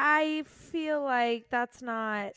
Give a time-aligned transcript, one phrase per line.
[0.00, 2.30] I feel like that's not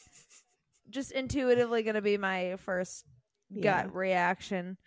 [0.89, 3.05] just intuitively going to be my first
[3.51, 3.83] Yeah.
[3.83, 4.77] gut reaction.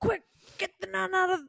[0.00, 0.22] Quick,
[0.58, 1.40] get the nun out of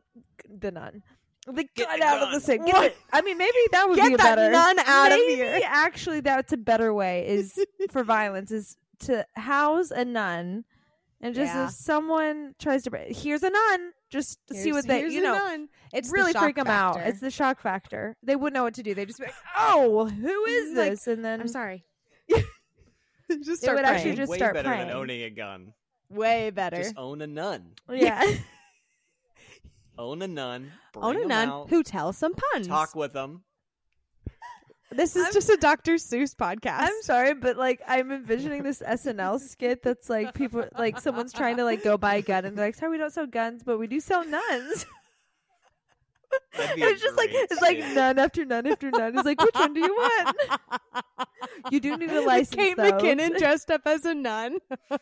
[0.59, 1.01] the nun.
[1.47, 2.63] The Get gun the out of the sink.
[2.67, 4.51] It- I mean, maybe that would Get be that better.
[4.51, 5.59] nun out of maybe here.
[5.65, 7.27] Actually, that's a better way.
[7.27, 7.53] Is
[7.91, 10.63] for violence is to house a nun,
[11.23, 11.65] and just Yeah.
[11.65, 15.23] if someone tries to, break- here's a nun, just to see what they, Here's you
[15.23, 15.69] know, nun.
[15.91, 16.97] It's really shock freak them out.
[16.97, 18.15] It's the shock factor.
[18.21, 18.93] They wouldn't know what to do.
[18.93, 21.85] They just be like, "Oh, who is Like, this?" and then I'm sorry.
[22.29, 22.43] just
[23.29, 24.15] It start would actually praying.
[24.17, 24.87] just Way start better praying.
[24.89, 25.73] than owning a gun.
[26.09, 26.77] way better.
[26.77, 27.71] Just own a nun.
[27.89, 28.23] yeah.
[29.97, 30.71] Own a nun.
[30.91, 32.67] Bring Own a nun out, who tells some puns.
[32.67, 33.43] talk with them.
[34.95, 35.93] This is I'm- just a Dr.
[35.93, 36.79] Seuss podcast.
[36.79, 41.57] I'm sorry, but like I'm envisioning this SNL skit that's like people like someone's trying
[41.57, 43.77] to like go buy a gun and they're like, "Sorry, we don't sell guns, but
[43.79, 44.85] we do sell nuns."
[46.57, 47.95] That'd be And a it's just like great it's like skit.
[47.95, 49.17] nun after nun after nun.
[49.17, 50.37] It's like, which one do you want?
[51.71, 52.91] You do need a With license, Kate though.
[52.91, 54.57] McKinnon dressed up as a nun.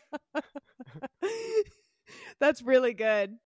[2.40, 3.38] That's really good.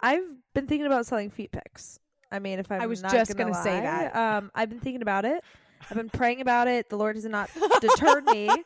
[0.00, 0.22] I've
[0.54, 1.98] been thinking about selling feet pics.
[2.30, 4.14] I mean, if I'm I was not just gonna, gonna say that.
[4.14, 5.42] Um, I've been thinking about it.
[5.90, 6.88] I've been praying about it.
[6.90, 8.48] The Lord has not deterred me.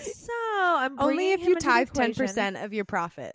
[0.00, 3.34] So I'm Only if you into tithe ten percent of your profit.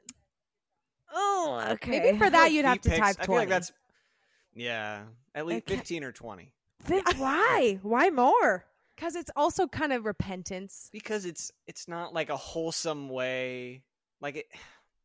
[1.11, 1.99] Oh, okay.
[1.99, 3.49] Maybe for that you'd have feet to pics- type I feel like twenty.
[3.49, 3.71] that's
[4.53, 5.03] yeah,
[5.35, 5.75] at least Okay.
[5.77, 6.53] fifteen or twenty.
[6.83, 7.79] Fi- Why?
[7.81, 8.65] Why more?
[8.95, 10.89] Because it's also kind of repentance.
[10.93, 13.81] Because it's it's not like a wholesome way.
[14.21, 14.45] Like it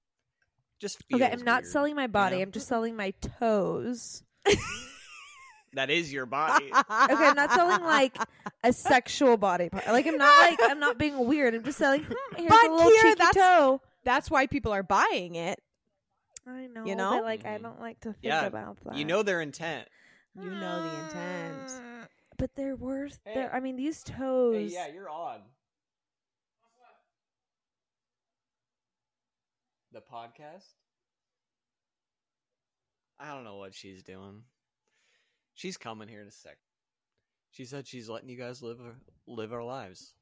[0.78, 2.36] just feels Okay, I'm not weird, selling my body.
[2.36, 2.42] know?
[2.42, 4.22] I'm just selling my toes.
[5.74, 6.64] That is your body.
[6.72, 8.16] Okay, I'm not selling like
[8.64, 9.86] a sexual body part.
[9.86, 11.54] Like I'm not like I'm not being weird.
[11.54, 12.04] I'm just selling.
[12.04, 13.80] Hmm, here's But a little here, cheeky that's- toe.
[14.02, 15.60] That's why people are buying it.
[16.46, 17.10] I know, you know?
[17.10, 17.62] but like I Mhm.
[17.62, 18.94] don't like to think Yeah, about that.
[18.96, 19.86] you know their intent.
[20.34, 21.82] You know the intent.
[22.38, 23.18] But they're worth.
[23.24, 23.34] Hey.
[23.34, 24.54] They're, I mean, these toes.
[24.54, 25.40] Hey, yeah, you're on.
[29.92, 30.74] The podcast?
[33.20, 34.42] I don't know what she's doing.
[35.54, 36.56] She's coming here in a sec.
[37.50, 38.78] She said she's letting you guys live
[39.26, 40.14] live our lives.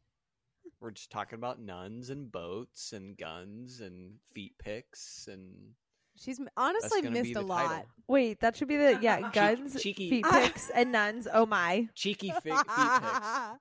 [0.80, 5.74] We're just talking about nuns and boats and guns and feet pics and
[6.18, 7.66] She's honestly missed a lot.
[7.66, 7.84] title.
[8.08, 11.28] Wait, that should be the yeah guns, cheeky- feet pics, and nuns.
[11.30, 11.88] Oh my!
[11.94, 13.58] Cheeky fi- feet pics.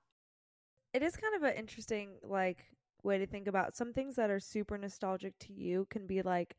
[0.94, 2.64] It is kind of an interesting like
[3.02, 6.56] way to think about some things that are super nostalgic to you can be like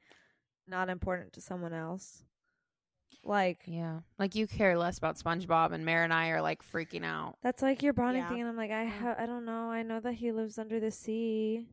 [0.67, 2.23] not important to someone else.
[3.23, 4.00] Like Yeah.
[4.19, 7.35] Like you care less about SpongeBob and Mere and I are like freaking out.
[7.44, 8.29] that's like your bonding Yeah.
[8.29, 9.69] thing, and I'm like, I ha- I don't know.
[9.69, 11.67] I know that he lives under the sea,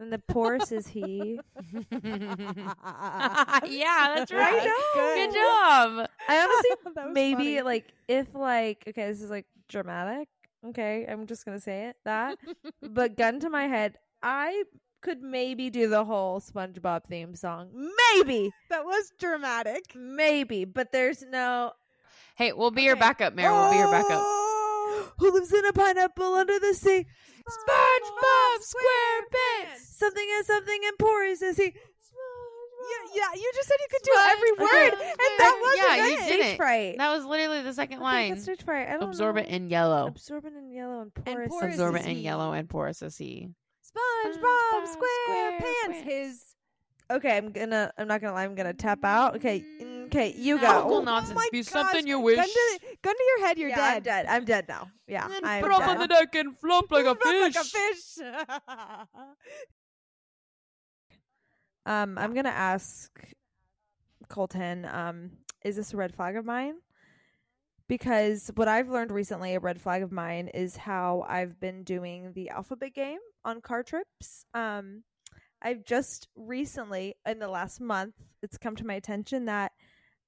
[0.00, 1.38] and the porous is he.
[3.66, 4.64] yeah, that's right.
[4.64, 5.14] Know.
[5.14, 6.08] Good job.
[6.28, 7.62] I honestly maybe funny.
[7.62, 10.28] like if like okay, this is like dramatic.
[10.66, 12.38] Okay, I'm just gonna say it that.
[12.82, 14.64] but gun to my head, I
[15.06, 17.70] could maybe do the whole SpongeBob theme song.
[17.72, 19.84] Maybe, that was dramatic.
[19.94, 21.72] maybe, but there's no
[22.34, 23.00] Hey, we'll be your Okay.
[23.00, 23.52] backup, Mere.
[23.52, 24.20] We'll be your backup.
[24.20, 27.06] Oh, who lives in a pineapple under the sea.
[27.48, 29.78] SpongeBob SquarePants.
[29.96, 31.64] Something and something and porous is he.
[31.64, 34.62] Yeah, yeah, you just said you could do every Okay.
[34.64, 36.18] word, and that wasn't you it.
[36.18, 36.56] did Stage it.
[36.56, 36.98] fright.
[36.98, 38.32] That was literally the second I think line.
[38.34, 38.88] it's stage fright.
[38.88, 39.56] I don't Absorbent know.
[39.56, 40.06] in yellow.
[40.08, 41.48] absorbent in yellow and porous.
[41.48, 43.48] porous Absorbent is in yellow and porous as he.
[43.96, 45.60] SpongeBob SpongeBob SquarePants.
[45.88, 46.02] SquarePants.
[46.02, 46.42] His
[47.08, 47.92] Okay, I'm gonna.
[47.96, 48.42] I'm not gonna lie.
[48.44, 49.36] I'm gonna tap out.
[49.36, 50.66] Okay, Mm, okay, you go.
[50.68, 51.40] Uncle Oh nonsense.
[51.52, 52.36] Be something you Gun wish.
[52.52, 54.02] to, gun to your head, you're Yeah, I'm dead.
[54.02, 54.26] dead.
[54.28, 54.90] I'm dead now.
[55.06, 55.88] Yeah, And I'm put up dead.
[55.90, 57.54] on the deck and flump like a fish.
[57.54, 58.18] Like a fish.
[61.86, 63.10] Um, I'm gonna ask
[64.28, 64.84] Colton.
[64.86, 65.30] Um,
[65.64, 66.74] is this a red flag of mine?
[67.88, 72.32] Because what I've learned recently, a red flag of mine, is how I've been doing
[72.34, 74.44] the alphabet game on car trips.
[74.54, 75.04] Um,
[75.62, 79.72] I've just recently, in the last month, it's come to my attention that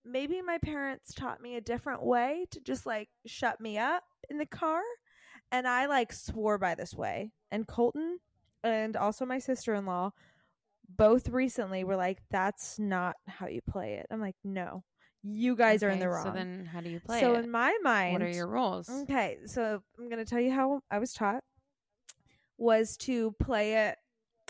[0.04, 4.38] maybe my parents taught me a different way to just like shut me up in
[4.38, 4.80] the car.
[5.50, 7.32] And I like swore by this way.
[7.50, 8.19] And Colton
[8.62, 10.12] and also my sister in law
[10.88, 14.06] both recently were like, that's not how you play it.
[14.10, 14.84] I'm like, no,
[15.23, 16.25] you guys are in the wrong.
[16.25, 17.44] So then, how do you play so it?
[17.44, 18.88] in my mind, what are your rules?
[18.88, 21.43] Okay, so I'm gonna tell you how I was taught
[22.56, 23.97] was to play it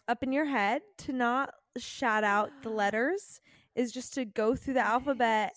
[0.09, 3.41] up in your head to not shout out the letters
[3.75, 5.53] is just to go through the alphabet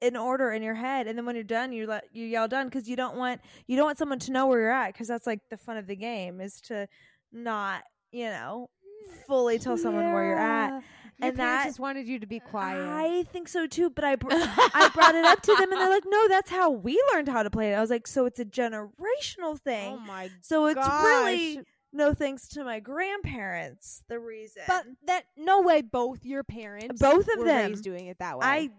[0.00, 2.66] in order in your head and then when you're done you let you yell done
[2.66, 5.26] because you don't want you don't want someone to know where you're at because that's
[5.26, 6.88] like the fun of the game is to
[7.32, 9.14] not you know hmm.
[9.26, 10.82] fully tell someone where you're at
[11.20, 12.80] Your and parents that just wanted you to be quiet.
[12.88, 13.90] I think so too.
[13.90, 16.70] But I br- I brought it up to them, and they're like, "No, that's how
[16.70, 19.94] we learned how to play it." I was like, "So it's a generational thing.
[19.94, 21.04] oh my so it's gosh.
[21.04, 21.60] really
[21.92, 24.02] no thanks to my grandparents.
[24.08, 27.72] The reason, But that no way both your parents Both of them.
[27.80, 28.46] doing it that way.
[28.46, 28.70] I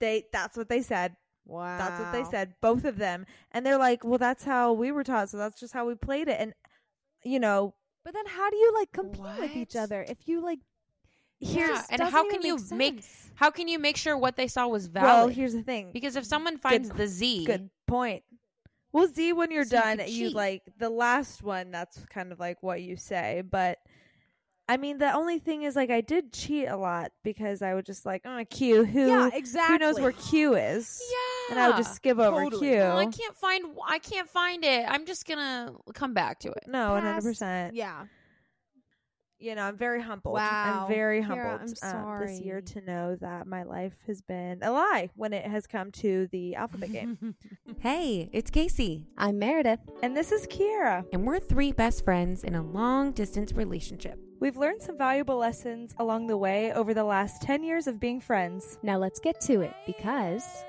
[0.00, 1.16] they that's what they said.
[1.46, 1.78] wow.
[1.78, 3.26] That's what they said, both of them.
[3.52, 6.28] And they're like, "Well, that's how we were taught, so that's just how we played
[6.28, 6.52] it." And
[7.22, 7.74] you know,
[8.04, 10.58] But then how do you like compete with each other if you like
[11.44, 13.30] Yeah, and how can you make sense.
[13.34, 15.06] how can you make sure what they saw was valid?
[15.06, 15.90] well, here's the thing.
[15.92, 18.22] because if someone finds Good- the Z, Good point.
[18.92, 21.70] Well, Z, when you're So done, could you like the last one.
[21.72, 23.78] That's kind of like what you say, but
[24.66, 27.84] I mean, the only thing is, like, I did cheat a lot because I would
[27.84, 28.84] just like, oh, Q.
[28.86, 29.74] Who Yeah, exactly.
[29.74, 31.02] who knows where Q is?
[31.12, 32.68] yeah, And I would just skip over Totally.
[32.70, 32.78] Q.
[32.78, 34.86] Well, I can't find I can't find it.
[34.88, 36.64] I'm just gonna come back to it.
[36.66, 37.74] no, one hundred percent.
[37.74, 38.04] Yeah.
[39.44, 40.36] You know, I'm very humbled.
[40.36, 40.86] Wow.
[40.86, 44.62] I'm very Kara, humbled I'm uh, this year to know that my life has been
[44.62, 47.34] a lie when it has come to the alphabet game.
[47.80, 49.80] Hey, it's Casey, I'm Meredith.
[50.02, 51.04] and this is Kiara.
[51.12, 54.18] and we're three best friends in a long distance relationship.
[54.40, 58.20] We've learned some valuable lessons along the way over the last 10 years of being
[58.20, 58.78] friends.
[58.82, 60.64] Now let's get to it because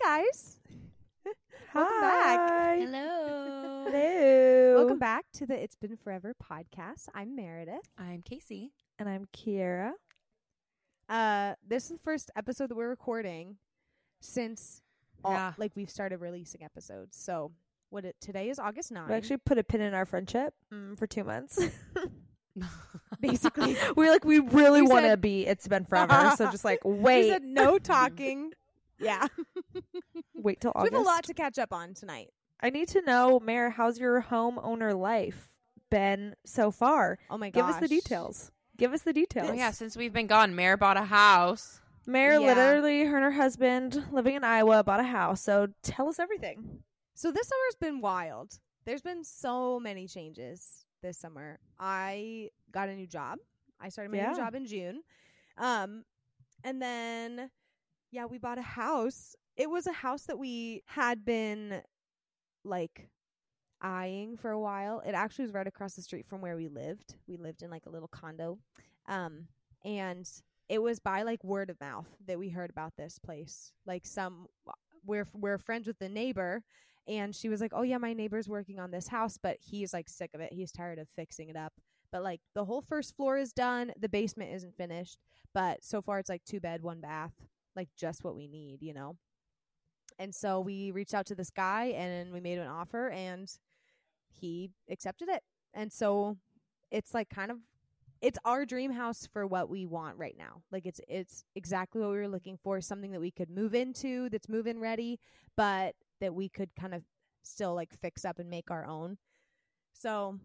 [0.00, 0.56] Hi guys.
[1.74, 2.38] Welcome back.
[2.50, 2.76] Hi.
[2.80, 3.84] Hello.
[3.90, 4.74] Hello.
[4.76, 7.08] Welcome back to the It's Been Forever podcast.
[7.14, 7.88] I'm Meredith.
[7.96, 8.72] I'm Casey.
[8.98, 9.92] And I'm Kiara.
[11.08, 13.56] Uh this is the first episode that we're recording
[14.20, 14.82] since
[15.22, 15.52] all, Yeah.
[15.58, 17.16] like we've started releasing episodes.
[17.16, 17.52] So
[17.90, 19.08] what it today is August 9.
[19.08, 21.60] We actually put a pin in our friendship mm, for two months.
[23.20, 26.32] basically We're like, we really want to be It's Been Forever.
[26.36, 27.28] so just like, we wait.
[27.28, 28.52] said no talking.
[28.98, 29.26] Yeah.
[30.34, 32.28] wait till So we have a lot to catch up on tonight.
[32.60, 35.50] I need to know, Mayor, how's your homeowner life
[35.90, 37.18] been so far?
[37.30, 38.50] Oh my Give us the details.
[38.76, 39.50] Give us the details.
[39.50, 41.80] Oh yeah, since we've been gone, Mere bought a house.
[42.06, 42.46] Mayor Yeah.
[42.54, 45.40] literally, her and her husband living in Iowa bought a house.
[45.42, 46.82] So tell us everything.
[47.14, 48.58] So this summer's been wild.
[48.84, 51.58] There's been so many changes this summer.
[51.78, 53.38] I got a new job.
[53.80, 54.30] I started my Yeah.
[54.30, 55.02] new job in June.
[55.56, 56.04] Um
[56.62, 57.50] and then
[58.14, 59.34] yeah, we bought a house.
[59.56, 61.82] It was a house that we had been
[62.64, 63.08] like
[63.82, 65.02] eyeing for a while.
[65.04, 67.16] It actually was right across the street from where we lived.
[67.26, 68.58] We lived in like a little condo.
[69.08, 69.48] Um
[69.84, 70.30] and
[70.68, 73.72] it was by like word of mouth that we heard about this place.
[73.84, 74.46] Like some
[75.04, 76.62] we're we're friends with the neighbor
[77.06, 80.08] and she was like, "Oh yeah, my neighbor's working on this house, but he's like
[80.08, 80.52] sick of it.
[80.52, 81.72] He's tired of fixing it up.
[82.12, 85.18] But like the whole first floor is done, the basement isn't finished,
[85.52, 87.32] but so far it's like two bed, one bath,
[87.76, 89.16] like just what we need, you know."
[90.18, 93.50] And so we reached out to this guy and we made an offer and
[94.28, 95.42] he accepted it.
[95.72, 96.36] And so
[96.90, 97.58] it's like kind of
[98.20, 100.62] it's our dream house for what we want right now.
[100.70, 104.28] Like it's it's exactly what we were looking for, something that we could move into
[104.30, 105.18] that's move in ready,
[105.56, 107.02] but that we could kind of
[107.42, 109.18] still like fix up and make our own.
[109.92, 110.38] So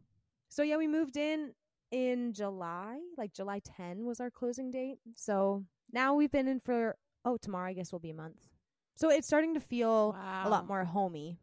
[0.50, 1.54] so yeah, we moved in
[1.92, 4.98] in July, like July 10 was our closing date.
[5.16, 8.40] So now we've been in for oh, tomorrow I guess will be a month.
[8.96, 11.38] So it's starting to feel a lot more homey.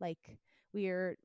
[0.00, 0.38] Like
[0.72, 1.16] we're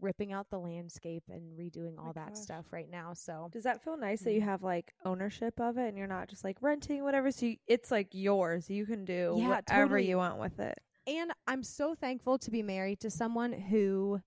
[0.00, 2.42] ripping out the landscape and redoing all my that gosh.
[2.42, 3.12] stuff right now.
[3.14, 4.44] So Does that feel nice that you Mm.
[4.44, 7.30] have like ownership of it and you're not just like renting whatever?
[7.30, 8.68] So you, it's like yours.
[8.68, 10.08] You can do Yeah, whatever totally.
[10.08, 10.78] you want with it.
[11.06, 14.20] and I'm so thankful to be married to someone who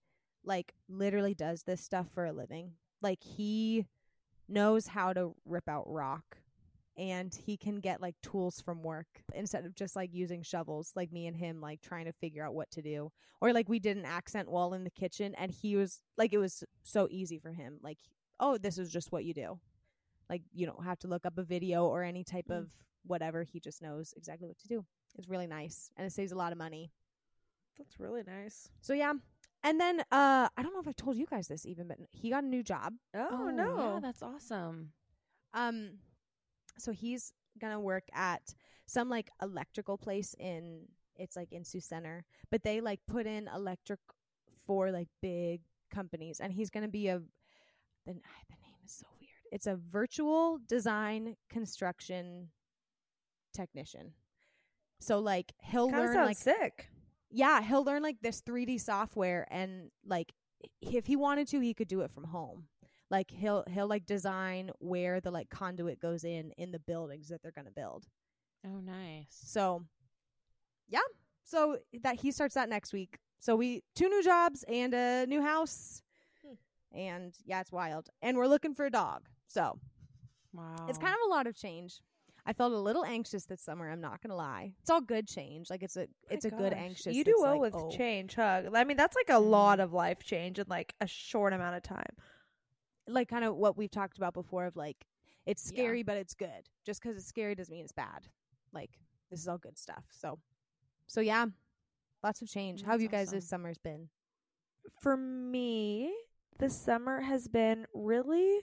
[0.46, 2.74] like literally does this stuff for a living.
[3.02, 3.88] Like he
[4.48, 6.38] knows how to rip out rock
[6.98, 11.12] and he can get like tools from work instead of just like using shovels like
[11.12, 13.12] me and him like trying to figure out what to do.
[13.39, 16.39] Or like we did an accent wall in the kitchen and he was like it
[16.39, 17.77] was so easy for him.
[17.82, 18.00] Like
[18.39, 19.60] oh, this is just what you do.
[20.30, 22.58] Like you don't have to look up a video or any type Mm.
[22.58, 22.72] of
[23.06, 23.44] whatever.
[23.44, 24.86] He just knows exactly what to do.
[25.18, 26.92] It's really nice and it saves a lot of money.
[27.77, 28.70] That's really nice.
[28.82, 29.13] So yeah.
[29.63, 32.30] And then uh I don't know if I've told you guys this even, but he
[32.30, 32.94] got a new job.
[33.16, 34.00] Oh, yeah, no.
[34.01, 34.92] that's awesome.
[35.54, 36.00] Um
[36.77, 38.53] so he's gonna work at
[38.86, 42.24] some like electrical place in it's like in Sioux Center.
[42.51, 44.00] But they like put in electric
[44.65, 47.19] for like big companies and he's gonna be a
[48.05, 48.13] the,
[48.50, 49.31] the name is so weird.
[49.51, 52.50] It's a virtual design construction
[53.53, 54.13] technician.
[55.00, 56.89] So like he'll learn like sick.
[57.29, 60.34] yeah, he'll learn like this 3D software and like
[60.81, 62.65] if he wanted to, he could do it from home.
[63.10, 67.42] Like he'll he'll like design where the like conduit goes in in the buildings that
[67.42, 68.06] they're going to build.
[68.66, 69.28] Oh, nice.
[69.30, 69.86] So
[70.90, 71.00] yeah,
[71.44, 73.18] so that he starts that next week.
[73.40, 76.02] So we two new jobs and a new house.
[76.46, 76.98] Hmm.
[76.98, 78.10] And yeah, it's wild.
[78.22, 79.28] And we're looking for a dog.
[79.48, 79.80] So
[80.54, 80.88] Wow.
[80.90, 82.02] it's kind of a lot of change.
[82.46, 83.90] I felt a little anxious this summer.
[83.90, 84.74] I'm not gonna lie.
[84.82, 85.70] It's all good change.
[85.70, 87.14] Like it's a it's a good anxious.
[87.14, 87.92] You do well like, with oh.
[87.92, 88.64] change, huh?
[88.74, 89.50] I mean, that's like a mm-hmm.
[89.50, 92.16] lot of life change in like a short amount of time.
[93.08, 94.66] Like kind of what we've talked about before.
[94.66, 95.06] Of like
[95.46, 95.78] it's Yeah.
[95.78, 96.70] scary, but it's good.
[96.86, 98.28] Just because it's scary doesn't mean it's bad.
[98.74, 98.92] Like
[99.32, 100.04] this is all good stuff.
[100.12, 100.40] So,
[101.08, 101.46] so yeah,
[102.24, 102.84] lots of change.
[102.84, 103.38] How have you guys awesome.
[103.38, 104.10] this summer's been?
[105.02, 106.14] For me,
[106.60, 108.62] the summer has been really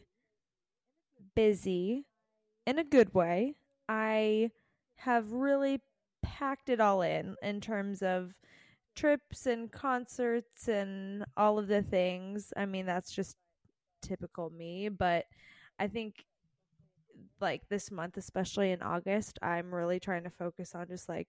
[1.35, 2.07] busy
[2.67, 3.57] in a good way.
[3.89, 4.51] I
[4.97, 5.81] have really
[6.23, 8.35] packed it all in in terms of
[8.95, 12.53] trips and concerts and all of the things.
[12.57, 13.37] I mean, that's just
[14.05, 15.27] typical me, but
[15.81, 16.25] I think
[17.41, 21.29] like this month, especially in August, I'm really trying to focus on just like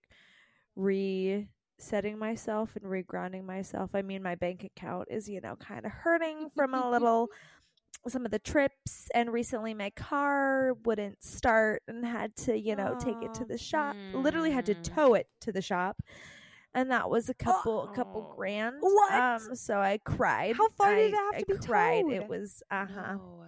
[0.75, 3.91] resetting myself and regrounding myself.
[3.93, 7.29] I mean, my bank account is, you know, kind of hurting from a little
[8.07, 12.95] some of the trips and recently my car wouldn't start and had to, you know,
[12.97, 13.97] take it to the shop.
[14.13, 14.83] Literally had to Mm.
[14.83, 16.01] tow it to the shop.
[16.75, 18.35] And that was a couple a couple Oh.
[18.35, 18.75] grand.
[18.81, 19.13] What?
[19.13, 20.55] Um so I cried.
[20.57, 22.05] How far I, did it have I to be cried.
[22.11, 23.13] It was uh-huh.
[23.13, 23.45] No.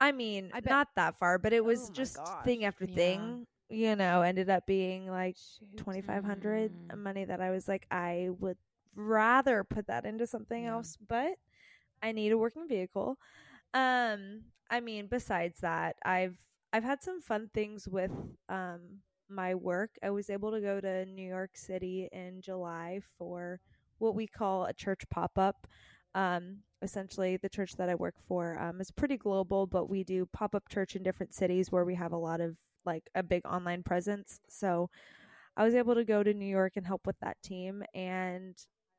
[0.00, 2.44] I mean, I bet- not that far, but it was Oh just gosh.
[2.44, 2.94] thing after Yeah.
[2.94, 3.46] thing.
[3.70, 5.36] You know, ended up being like
[5.76, 6.98] twenty five hundred Mm.
[6.98, 8.56] money that I was like, I would
[8.94, 10.72] rather put that into something Yeah.
[10.72, 11.38] else, but
[12.02, 13.18] I need a working vehicle.
[13.74, 16.38] Um, I mean, besides that, I've
[16.72, 18.12] I've had some fun things with
[18.48, 19.90] um my work.
[20.02, 23.60] I was able to go to New York City in July for
[23.98, 25.66] what we call a church pop up.
[26.14, 30.26] Um, essentially, the church that I work for um, is pretty global, but we do
[30.32, 33.44] pop up church in different cities where we have a lot of like a big
[33.46, 34.40] online presence.
[34.48, 34.88] So
[35.56, 38.56] I was able to go to New York and help with that team, and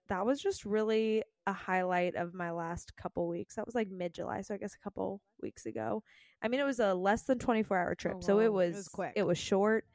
[0.09, 3.55] that was just really a highlight of my last couple weeks.
[3.55, 6.03] That was like mid July, so I guess a couple weeks ago.
[6.41, 8.41] I mean, it was a less than twenty four hour trip, so whoa.
[8.41, 9.13] it It was was quick.
[9.15, 9.85] It was short,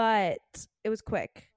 [0.00, 1.50] but it was quick.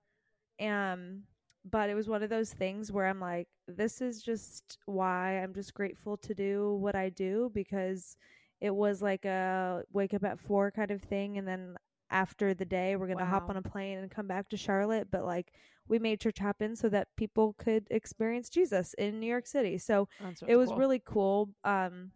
[0.62, 1.22] Um,
[1.64, 5.54] but it was one of those things where I'm like, this is just why I'm
[5.54, 8.18] just grateful to do what I do because
[8.60, 11.78] it was like a wake up at four kind of thing, and then
[12.12, 15.08] after the day we're gonna hop on a plane and come back to Charlotte.
[15.10, 15.54] But like
[15.88, 19.78] we made church happen so that people could experience Jesus in New York City.
[19.78, 20.10] So
[20.50, 20.78] it was cool.
[20.80, 22.12] really cool um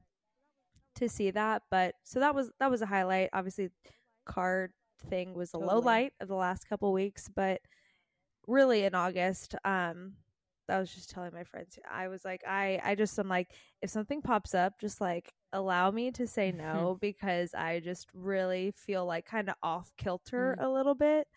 [0.96, 3.70] to see that but so that was that was a highlight obviously
[4.26, 4.74] card
[5.10, 7.62] thing was a low light of the last couple weeks but
[8.48, 10.14] really in august um
[10.70, 13.52] i was just telling my friends i was like i i just am like
[13.82, 18.72] if something pops up just like allow me to say no because i just really
[18.76, 21.28] feel like kind of off kilter a little bit.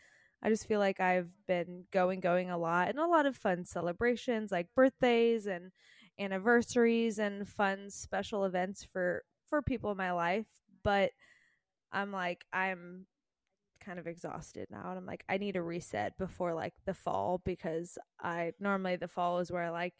[0.42, 3.64] I just feel like i've been going going a lot and a lot of fun
[3.66, 5.70] celebrations like birthdays and
[6.18, 10.46] anniversaries and fun special events for for people in my life
[10.82, 11.10] but
[11.92, 13.06] i'm like i'm
[13.80, 17.40] kind of exhausted now and i'm like i need a reset before like the fall
[17.44, 19.94] because i normally the fall is where i like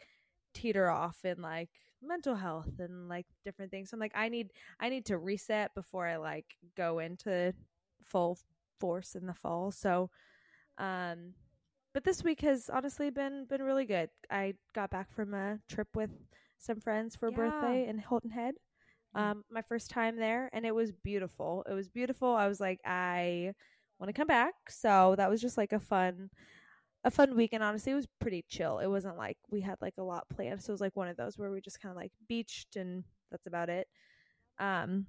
[0.54, 1.68] teeter off in like
[2.02, 5.74] mental health and like different things so i'm like i need i need to reset
[5.74, 7.52] before i like go into
[8.02, 8.38] full
[8.80, 10.10] force in the fall so
[10.78, 11.34] um
[11.92, 14.10] but this week has honestly been been really good.
[14.30, 16.10] I got back from a trip with
[16.58, 17.36] some friends for a Yeah.
[17.36, 18.54] birthday in Hilton Head.
[19.14, 21.64] Um, my first time there, and it was beautiful.
[21.68, 22.34] It was beautiful.
[22.34, 23.54] I was like, I
[23.98, 24.54] want to come back.
[24.68, 26.30] So that was just like a fun,
[27.04, 27.62] a fun weekend.
[27.64, 28.78] Honestly, it was pretty chill.
[28.78, 30.62] It wasn't like we had like a lot planned.
[30.62, 33.04] So it was like one of those where we just kind of like beached, and
[33.30, 33.88] that's about it.
[34.58, 35.06] Um,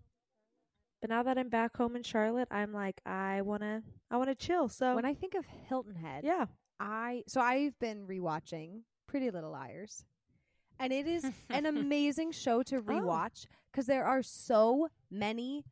[1.02, 3.82] but now that I'm back home in Charlotte, I'm like, I wanna,
[4.12, 4.70] I wanna chill.
[4.70, 6.46] So When I think of Hilton Head, yeah,
[6.80, 10.06] I so I've been rewatching Pretty Little Liars,
[10.82, 12.82] and it is an amazing show to oh.
[12.82, 15.64] rewatch because there are so many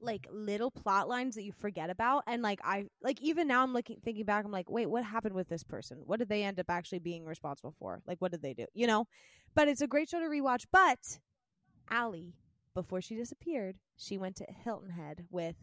[0.00, 3.72] like little plot lines that you forget about, and like I like even now I'm
[3.72, 5.98] looking thinking back, I'm like, wait, what happened with this person?
[6.04, 8.02] What did they end up actually being responsible for?
[8.06, 8.66] Like, what did they do?
[8.74, 9.06] You know,
[9.54, 10.66] but it's a great show to rewatch.
[10.72, 11.18] But
[11.90, 12.34] Ali,
[12.74, 15.56] before she disappeared, she went to Hilton Head with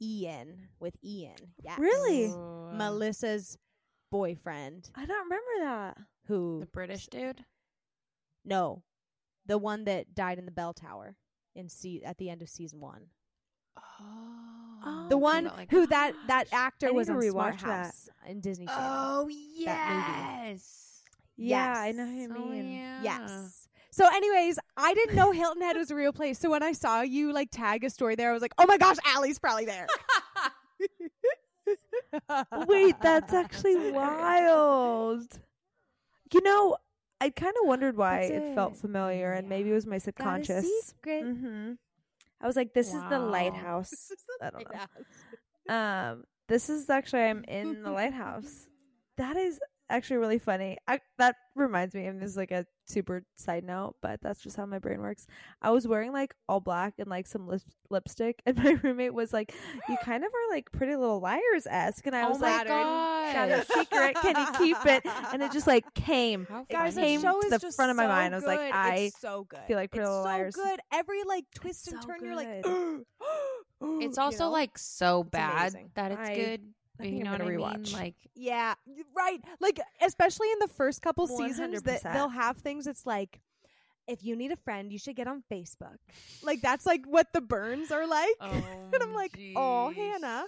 [0.00, 0.68] Ian.
[0.80, 2.26] With Ian, yeah Really?
[2.26, 2.70] Ooh.
[2.72, 3.58] Melissa's
[4.10, 5.98] boyfriend I don't remember that.
[6.28, 7.44] who the British dude.
[8.44, 8.82] No
[9.46, 11.16] the one that died in the bell tower
[11.54, 13.06] in se- at the end of season one
[13.76, 17.62] Oh, the one oh, like, who that that actor need was to on Smart rewatch
[17.62, 17.94] that.
[18.28, 18.82] In Disney Channel.
[18.86, 19.28] Oh
[19.64, 21.02] That yes.
[21.36, 22.72] Yeah, I know who you Oh, mean.
[22.74, 23.02] yeah.
[23.02, 23.68] Yes.
[23.90, 26.38] So, anyways, I didn't know Hilton Head was a real place.
[26.38, 28.76] So when I saw you like tag a story there, I was like, "Oh my
[28.76, 29.86] gosh, Ali's probably there."
[32.66, 35.40] Wait, that's actually wild.
[36.32, 36.76] You know,
[37.24, 40.66] I kind of wondered why That's it felt familiar, and maybe it was my subconscious.
[40.84, 41.22] secret.
[41.22, 41.72] hmm
[42.38, 44.68] I was like, "This is the lighthouse." Is the I don't
[45.68, 45.74] know.
[45.74, 48.68] Um, this is actually I'm in the lighthouse.
[49.16, 49.58] That is
[49.90, 50.78] actually really funny.
[50.88, 54.56] I, that reminds me, and this is like a super side note, but that's just
[54.56, 55.26] how my brain works.
[55.62, 59.32] I was wearing like all black and like some lip- lipstick, and my roommate was
[59.32, 59.54] like,
[59.88, 62.66] "You kind of are like Pretty Little Liars esque," and I oh was like!
[62.66, 64.16] "Got a secret?
[64.22, 66.46] Can you keep it?" And it just like came.
[66.48, 68.34] How It Guys, came the show to is the front of my so mind.
[68.34, 68.60] I was like.
[68.74, 69.60] I it's so good.
[69.66, 70.54] feel like Pretty it's Little so Liars.
[70.54, 70.80] good.
[70.92, 73.04] Every like twist It's and so turn, you're like, good.
[74.00, 74.50] It's you also know?
[74.50, 75.90] like so bad amazing.
[75.94, 76.62] that it's I- good.
[76.98, 77.84] I think you I'm know what gonna I mean?
[77.84, 77.92] rewatch.
[77.92, 78.74] Like yeah,
[79.16, 79.40] right.
[79.60, 82.86] Like especially in the first couple seasons, that they'll have things.
[82.86, 83.40] It's like.
[84.06, 85.96] If you need a friend, you should get on Facebook.
[86.42, 88.34] Like that's like what the burns are like.
[88.40, 88.50] Oh,
[88.92, 89.90] and I'm oh, like, oh.
[89.90, 90.44] Hannah.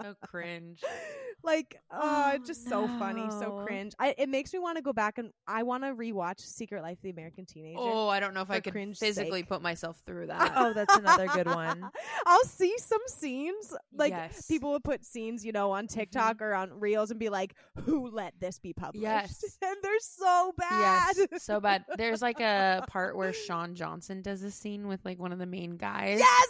[0.00, 0.80] so cringe.
[1.44, 4.82] like oh, oh, it's just so funny so cringe I, it makes me want to
[4.82, 8.20] go back and i want to rewatch secret life of the american teenager Oh, I
[8.20, 9.48] don't know if I could cringe physically sake.
[9.48, 10.52] put myself through that.
[10.54, 11.82] Oh, that's another good one.
[12.26, 14.46] i'll see some scenes like Yes.
[14.46, 15.98] people will put scenes you know on mm-hmm.
[15.98, 19.42] tiktok or on reels and be like who let this be published Yes.
[19.62, 21.84] and they're so bad Yes, so bad.
[21.96, 25.46] There's like a part where Shawn Johnson does a scene with like one of the
[25.46, 26.18] main guys.
[26.18, 26.48] yes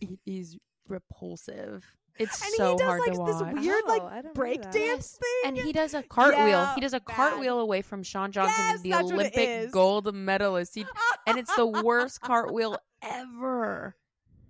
[0.00, 0.56] It is
[0.88, 1.84] repulsive.
[2.16, 3.54] It's and so he does hard like to this watch.
[3.64, 6.46] weird Oh, I like don't know break dance thing and he does a cartwheel.
[6.48, 7.16] Yeah, he does a bad.
[7.16, 10.74] cartwheel away from Shawn Johnson, Yes, the that's what it Olympic gold medalist.
[10.76, 10.86] He,
[11.26, 13.96] and it's the worst cartwheel ever.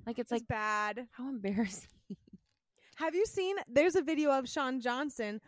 [0.06, 1.88] Like it's it's like bad how embarrassing.
[2.96, 3.56] Have you seen?
[3.66, 5.40] There's a video of Shawn Johnson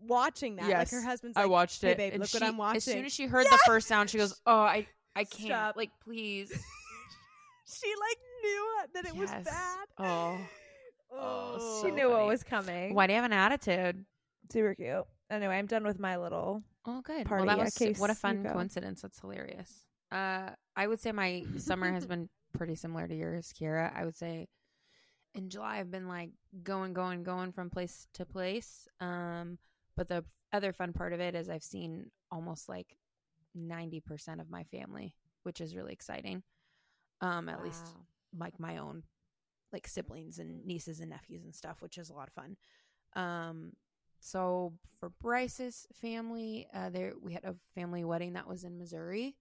[0.00, 0.68] watching that.
[0.68, 1.96] Like her husband's I like, watched "Hey, it.
[1.98, 4.18] babe, and look what I'm watching." As soon as she heard the first sound, she
[4.18, 5.48] goes, "Oh, I, I can't.
[5.48, 5.76] Stop.
[5.76, 6.48] Like, please."
[7.66, 9.86] she like knew that it was bad.
[9.98, 10.38] Oh,
[11.12, 12.92] Oh, she so knew what was coming.
[12.94, 14.04] why do you have an attitude?
[14.52, 15.04] Super cute.
[15.30, 16.62] Anyway, I'm done with my little.
[16.84, 17.26] Oh, good.
[17.26, 19.02] Party, well, that was case what a fun coincidence.
[19.02, 19.72] That's hilarious.
[20.12, 23.92] Uh, I would say my summer has been pretty similar to yours, Kiara.
[23.96, 24.46] I would say
[25.34, 26.30] in July I've been like
[26.62, 28.86] going, going, going from place to place.
[29.00, 29.58] Um,
[29.96, 32.96] but the other fun part of it is I've seen almost like
[33.54, 36.42] ninety percent of my family, which is really exciting.
[37.20, 37.86] Um, at least
[38.38, 39.02] like my own
[39.72, 42.56] like siblings and nieces and nephews and stuff, which is a lot of fun.
[43.14, 43.72] Um,
[44.20, 49.36] so for Bryce's family, uh, there we had a family wedding that was in Missouri,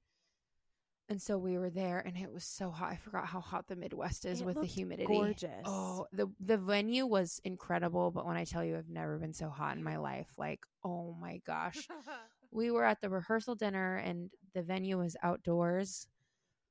[1.09, 2.91] and so we were there, and it was so hot.
[2.91, 5.07] I forgot how hot the Midwest is It with the humidity.
[5.07, 5.51] gorgeous.
[5.65, 9.49] Oh, the the venue was incredible, but when I tell you, I've never been so
[9.49, 10.27] hot in my life.
[10.37, 11.87] Like, oh my gosh,
[12.51, 16.07] we were at the rehearsal dinner and the venue was outdoors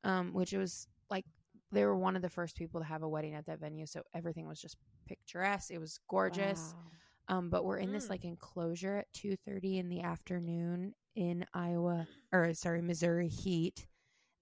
[0.04, 1.24] um which was like
[1.72, 4.02] they were one of the first people to have a wedding at that venue so
[4.14, 4.76] everything was just
[5.08, 6.74] picturesque it was gorgeous
[7.28, 8.10] um but we're in this Mm.
[8.10, 13.86] like enclosure at 2:30 in the afternoon in Iowa or sorry Missouri heat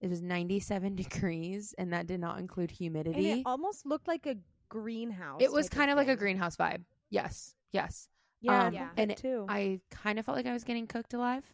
[0.03, 4.25] it was 97 degrees and that did not include and humidity it almost looked like
[4.27, 4.35] a
[4.69, 5.41] greenhouse.
[5.41, 8.07] it was kind of like a greenhouse vibe yes yes
[8.41, 8.89] Yeah, Um, Yeah.
[8.97, 9.45] and it too.
[9.49, 11.45] I kind of felt like I was getting cooked alive,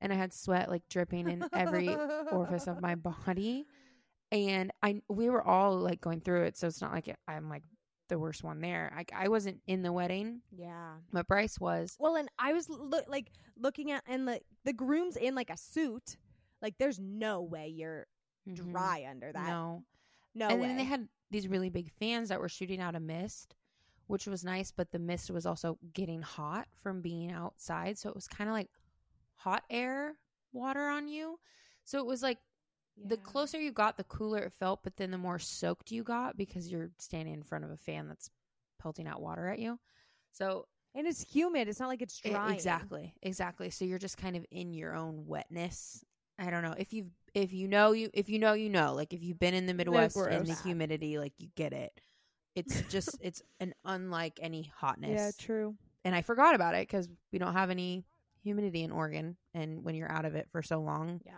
[0.00, 1.88] and I had sweat like dripping in every
[2.32, 3.66] orifice of my body.
[4.32, 7.62] And I, we were all like going through it, so it's not like I'm like
[8.08, 8.92] the worst one there.
[8.96, 10.92] I, I wasn't in the wedding, Yeah.
[11.12, 11.96] but Bryce was.
[11.98, 15.56] Well, and I was look like looking at and the the groom's in like a
[15.56, 16.16] suit.
[16.62, 18.06] Like, there's no way you're
[18.46, 18.54] Mhm.
[18.72, 19.46] dry under that.
[19.46, 19.84] No,
[20.34, 20.68] no and way.
[20.68, 23.54] then they had these really big fans that were shooting out a mist,
[24.06, 24.70] which was nice.
[24.72, 28.54] But the mist was also getting hot from being outside, so it was kind of
[28.54, 28.70] like
[29.36, 30.18] hot air
[30.52, 31.38] water on you.
[31.84, 32.38] So it was like
[32.96, 36.36] the closer you got, the cooler it felt, but then the more soaked you got
[36.36, 38.30] because you're standing in front of a fan that's
[38.80, 39.78] pelting out water at you.
[40.32, 41.68] So and it's humid.
[41.68, 42.54] It's not like it's dry.
[42.54, 43.70] exactly, exactly.
[43.70, 46.04] So you're just kind of in your own wetness.
[46.38, 49.12] I don't know if you've if you know you if you know you know like
[49.12, 51.92] if you've been in the Midwest in the humidity like you get it.
[52.54, 55.10] It's just it's an unlike any hotness.
[55.10, 55.74] yeah, true.
[56.04, 58.04] and I forgot about it because we don't have any
[58.42, 61.32] humidity in Oregon, and when you're out of it for so long, Yeah.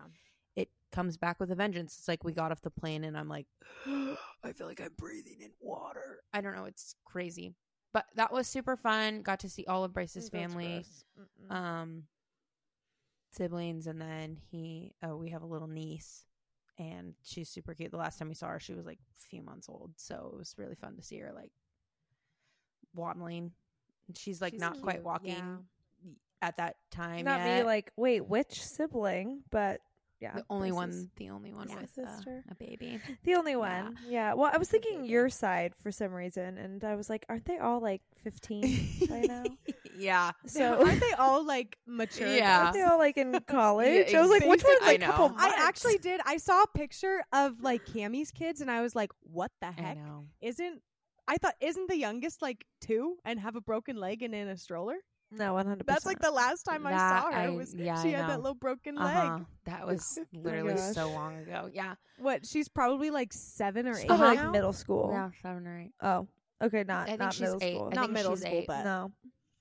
[0.55, 1.97] it comes back with a vengeance.
[1.99, 3.47] It's like we got off the plane and I'm like,
[3.87, 6.21] I feel like I'm breathing in water.
[6.33, 6.65] I don't know.
[6.67, 7.55] It's crazy.
[7.93, 9.23] But that was super fun.
[9.23, 10.85] Got to see all of Bryce's family.
[11.51, 12.05] Um,
[13.31, 16.25] siblings, and then he, oh, we have a little niece
[16.79, 17.91] and she's super cute.
[17.91, 19.93] The last time we saw her, she was like a few months old.
[19.97, 21.51] So it was really fun to see her like
[22.95, 23.53] waddling.
[24.17, 25.57] She's like She's not quite walking yeah.
[26.43, 27.61] at that time Not yet.
[27.61, 29.43] be like, wait, which sibling?
[29.51, 29.81] But
[30.21, 31.81] yeah, the only one, the only one Yeah.
[31.83, 32.45] with uh, Sister.
[32.51, 32.99] a baby.
[33.25, 33.97] The only one.
[34.09, 34.35] Yeah.
[34.35, 37.59] Well, I was thinking your side for some reason, and I was like, aren't they
[37.59, 39.45] all like 15 by now?
[40.01, 42.35] yeah, So aren't they all like mature?
[42.35, 42.63] Yeah.
[42.65, 44.07] aren't they all like in college?
[44.11, 45.13] Yeah, I was like, which one's I like a know.
[45.13, 46.21] couple I actually did.
[46.25, 49.73] I saw a picture of like Cammy's kids, and I was like, "What the I
[49.73, 49.97] heck?
[49.97, 50.27] know.
[50.41, 50.81] Isn't
[51.29, 54.57] I thought isn't the youngest like two and have a broken leg and in a
[54.57, 54.97] stroller?
[55.33, 55.87] no 100.
[55.87, 57.37] That's like the last time I saw her.
[57.39, 59.35] I- was yeah, she I had that little broken Uh-huh.
[59.37, 59.47] leg.
[59.65, 61.71] That was Oh literally so long ago.
[61.73, 62.45] Yeah, What?
[62.45, 64.51] She's probably like seven or She's eight probably, like now.
[64.51, 65.11] middle school.
[65.13, 65.93] yeah, seven or eight.
[66.03, 66.27] Oh,
[66.61, 67.75] okay, not I think not she's middle eight.
[67.77, 67.89] school.
[67.93, 68.67] I Not think middle she's school, eight.
[68.67, 69.13] but no.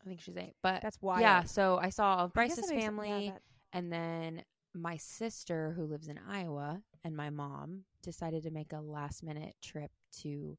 [0.09, 0.55] I think she's eight.
[0.63, 1.21] But that's why.
[1.21, 3.41] yeah, so I saw of Bryce's yeah, family, that-
[3.73, 4.43] and then
[4.73, 9.55] my sister, who lives in Iowa, and my mom decided to make a last minute
[9.61, 9.91] trip
[10.21, 10.57] to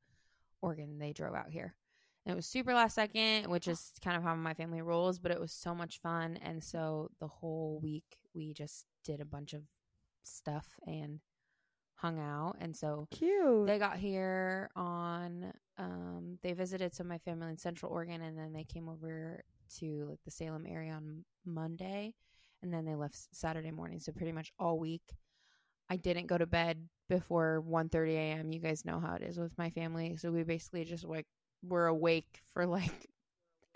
[0.62, 0.98] Oregon.
[0.98, 1.74] They drove out here.
[2.24, 3.72] And it was super last second, which ah.
[3.72, 6.38] is kind of how my family rolls, but it was so much fun.
[6.42, 9.62] And so the whole week we just did a bunch of
[10.22, 11.18] stuff and
[11.94, 12.56] hung out.
[12.60, 13.66] And so Cute.
[13.66, 18.38] they got here on um they visited some of my family in central oregon and
[18.38, 19.42] then they came over
[19.78, 22.12] to like the salem area on monday
[22.62, 25.02] and then they left saturday morning so pretty much all week
[25.88, 29.56] i didn't go to bed before 1.30 a.m you guys know how it is with
[29.56, 31.26] my family so we basically just like
[31.62, 33.08] were awake for like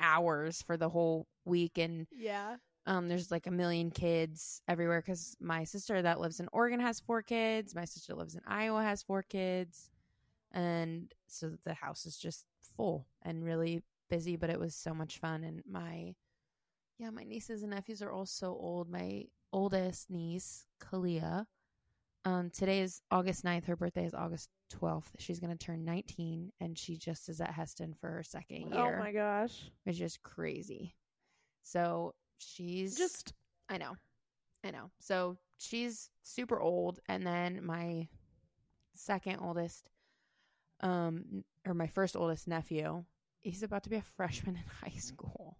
[0.00, 2.56] hours for the whole week and yeah.
[2.86, 7.00] um, there's like a million kids everywhere because my sister that lives in Oregon has
[7.00, 7.74] four kids.
[7.74, 9.90] My sister lives in Iowa has four kids,
[10.54, 14.36] and so the house is just full and really busy.
[14.36, 16.14] But it was so much fun, and my
[16.98, 18.88] yeah, my nieces and nephews are all so old.
[18.88, 21.44] My oldest niece, Kalia,
[22.24, 23.66] um, today is August 9th.
[23.66, 25.10] Her birthday is August 12th.
[25.18, 28.98] She's gonna turn 19, and she just is at Hesston for her second year oh
[28.98, 29.70] my gosh.
[29.84, 30.94] It's just crazy.
[31.62, 33.34] So she's Just
[33.68, 33.96] I know.
[34.64, 34.90] I know.
[35.00, 38.08] So she's super old and then my
[38.94, 39.88] second oldest
[40.84, 43.04] um or my first oldest nephew,
[43.40, 45.56] he's about to be a freshman in high school.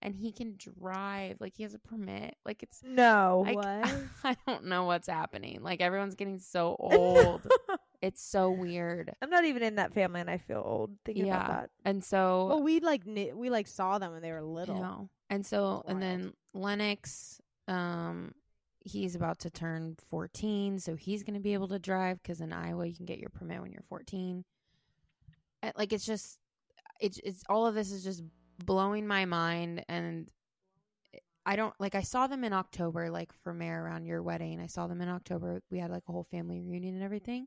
[0.00, 2.36] And he can drive, like he has a permit.
[2.46, 3.44] Like it's no.
[3.46, 3.94] I, What?
[4.24, 5.60] I don't know what's happening.
[5.62, 7.48] Like everyone's getting so old.
[8.00, 9.12] it's so weird.
[9.20, 11.34] I'm not even in that family, and I feel old thinking Yeah.
[11.44, 11.70] about that.
[11.84, 14.80] And so Well, we like kni- we like saw them when they were I little.
[14.80, 15.10] know.
[15.30, 18.32] And so, and then Lennox, um,
[18.80, 22.52] he's about to turn 14, so he's going to be able to drive because in
[22.52, 24.44] Iowa you can get your permit when you're 14.
[25.76, 26.38] Like it's just,
[27.00, 28.22] it's it's all of this is just
[28.64, 30.30] blowing my mind, and
[31.46, 31.94] I don't like.
[31.94, 34.60] I saw them in October, like for Mayor around your wedding.
[34.60, 35.62] I saw them in October.
[35.70, 37.46] We had like a whole family reunion and everything,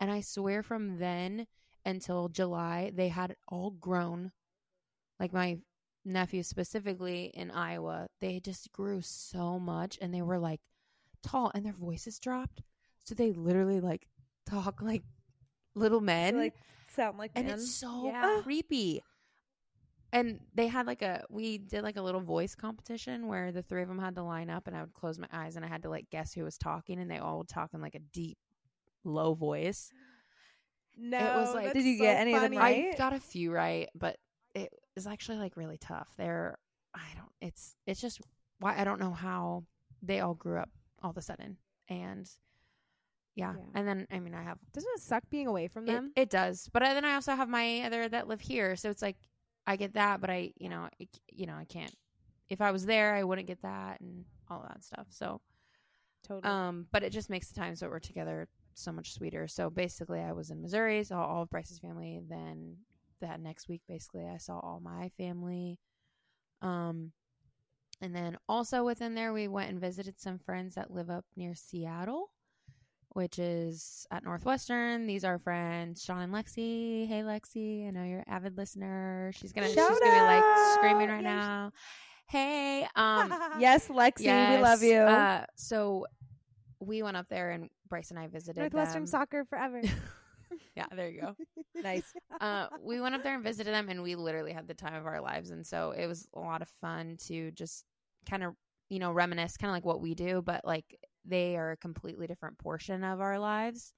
[0.00, 1.46] and I swear from then
[1.84, 4.32] until July they had all grown.
[5.18, 5.58] Like my
[6.04, 10.60] nephew specifically in Iowa, they just grew so much and they were like
[11.22, 12.62] tall and their voices dropped.
[13.04, 14.06] So they literally like
[14.48, 15.02] talk like
[15.74, 16.36] little men.
[16.36, 16.54] like
[16.98, 17.54] sound like and men.
[17.58, 18.22] it's so Yeah.
[18.24, 18.42] Ah.
[18.42, 19.02] creepy.
[20.12, 23.82] And they had like a we did like a little voice competition where the three
[23.82, 25.82] of them had to line up and I would close my eyes and I had
[25.82, 28.38] to like guess who was talking and they all would talk in like a deep
[29.04, 29.90] low voice.
[30.96, 32.94] No, it was like- Did you so get any of them right?
[32.94, 34.16] I got a few right, but
[34.54, 36.08] it is actually like really tough.
[36.16, 36.58] They're
[36.94, 38.20] I don't it's it's just
[38.60, 39.64] why I don't know how
[40.02, 40.70] they all grew up
[41.02, 41.58] all of a sudden.
[41.90, 42.26] And
[43.38, 43.54] yeah.
[43.56, 43.64] Yeah.
[43.74, 46.12] And then I mean I have Doesn't it suck being away from them?
[46.16, 46.68] it does.
[46.72, 49.16] But I, then I also have my other that live here, so it's like
[49.66, 51.94] I get that, but I you know, I, you know, I can't
[52.48, 55.06] if I was there I wouldn't get that and all that stuff.
[55.10, 55.40] So
[56.26, 56.52] totally.
[56.52, 59.48] um, but it just makes the times that we're together so much sweeter.
[59.48, 62.20] So basically, I was in Missouri, saw all of Bryce's family.
[62.28, 62.76] Then
[63.20, 65.78] that next week, basically, I saw all my family.
[66.62, 67.12] Um,
[68.00, 71.54] and then also within there, we went and visited some friends that live up near
[71.54, 72.30] Seattle,
[73.18, 75.08] which is at Northwestern.
[75.08, 77.08] These are friends, Sean and Lexi.
[77.08, 79.32] Hey, Lexi, I know you're an avid listener.
[79.34, 81.24] She's gonna, she's Shout gonna be like screaming right Yes.
[81.24, 81.72] now.
[82.28, 84.98] Hey, um, yes, Lexi, we love you.
[84.98, 86.06] Uh, so
[86.78, 89.06] we went up there and Bryce and I visited Northwestern them.
[89.08, 89.82] soccer forever.
[90.76, 91.34] yeah, there you go.
[91.82, 92.04] nice.
[92.40, 95.06] Uh, we went up there and visited them, and we literally had the time of
[95.06, 95.50] our lives.
[95.50, 97.82] And so it was a lot of fun to just
[98.30, 98.54] kind of,
[98.90, 100.84] you know, reminisce, kind of like what we do, but like
[101.28, 103.92] they are a completely different portion of our lives,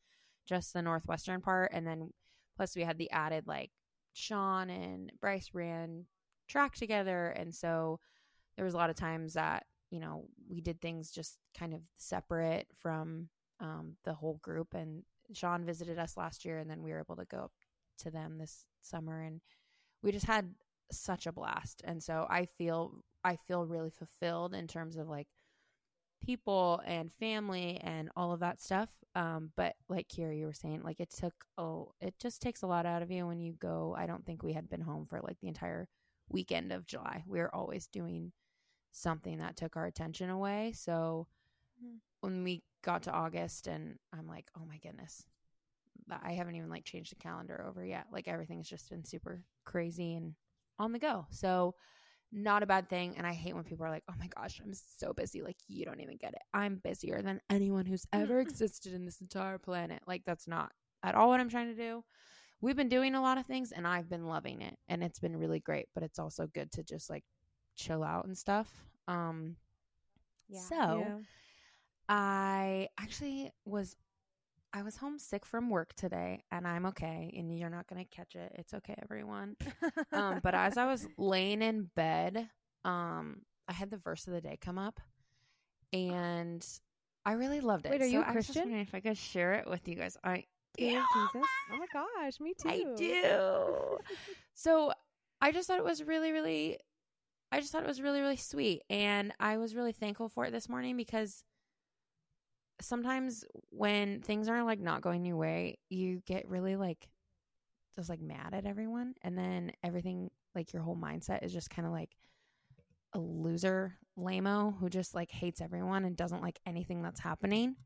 [0.46, 1.70] just the northwestern part.
[1.72, 2.10] And then
[2.56, 3.70] plus we had the added like
[4.12, 6.06] Sean and Bryce ran
[6.48, 8.00] track together, and so
[8.56, 11.80] there was a lot of times that you know we did things just kind of
[11.96, 13.28] separate from
[13.60, 14.74] um, the whole group.
[14.74, 17.52] And Sean visited us last year, and then we were able to go up
[17.98, 19.40] to them this summer, and
[20.02, 20.54] we just had
[20.92, 21.82] such a blast.
[21.84, 25.28] And so I feel I feel really fulfilled in terms of like
[26.20, 28.88] people and family and all of that stuff.
[29.14, 32.66] Um, but like Kiara, you were saying, like it took oh, it just takes a
[32.66, 33.94] lot out of you when you go.
[33.98, 35.88] I don't think we had been home for like the entire
[36.28, 37.24] weekend of July.
[37.26, 38.32] We were always doing
[38.92, 40.72] something that took our attention away.
[40.74, 41.26] So
[41.82, 42.00] Mhm.
[42.20, 45.26] when we got to August, and I'm like, oh my goodness,
[46.10, 48.06] I haven't even like changed the calendar over yet.
[48.10, 50.34] Like everything's just been super crazy and
[50.78, 51.26] on the go.
[51.30, 51.74] So
[52.32, 53.14] not a bad thing.
[53.16, 55.42] And I hate when people are like, oh my gosh, I'm so busy.
[55.42, 56.42] Like, you don't even get it.
[56.54, 60.02] I'm busier than anyone who's ever existed in this entire planet.
[60.06, 62.04] Like, that's not at all what I'm trying to do.
[62.60, 64.76] We've been doing a lot of things and I've been loving it.
[64.88, 65.86] And it's been really great.
[65.94, 67.24] But it's also good to just like
[67.74, 68.68] chill out and stuff.
[69.08, 69.56] Um,
[70.48, 70.60] Yeah.
[70.60, 71.18] So Yeah.
[72.08, 73.96] I actually was
[74.72, 78.36] I was homesick from work today and I'm okay and you're not going to catch
[78.36, 78.52] it.
[78.56, 79.56] It's okay everyone.
[80.12, 82.48] Um but as I was laying in bed,
[82.84, 85.00] um I had the verse of the day come up
[85.92, 86.64] and
[87.24, 87.90] I really loved it.
[87.92, 88.62] Wait, are you So I was Christian?
[88.62, 90.16] wondering if I could share it with you guys.
[90.24, 90.44] I
[90.78, 91.48] yeah, Jesus?
[91.72, 92.68] Oh my gosh, me too.
[92.68, 93.98] I do.
[94.54, 94.92] so
[95.40, 96.78] I just thought it was really, really,
[97.50, 98.82] I just thought it was really, really sweet.
[98.88, 101.42] And I was really thankful for it this morning because
[102.82, 107.08] sometimes when things are like not going your way, you get really like
[107.94, 109.14] just like mad at everyone.
[109.22, 112.10] And then everything, like your whole mindset is just kind of like
[113.14, 117.76] a loser lameo who just like hates everyone and doesn't like anything that's happening.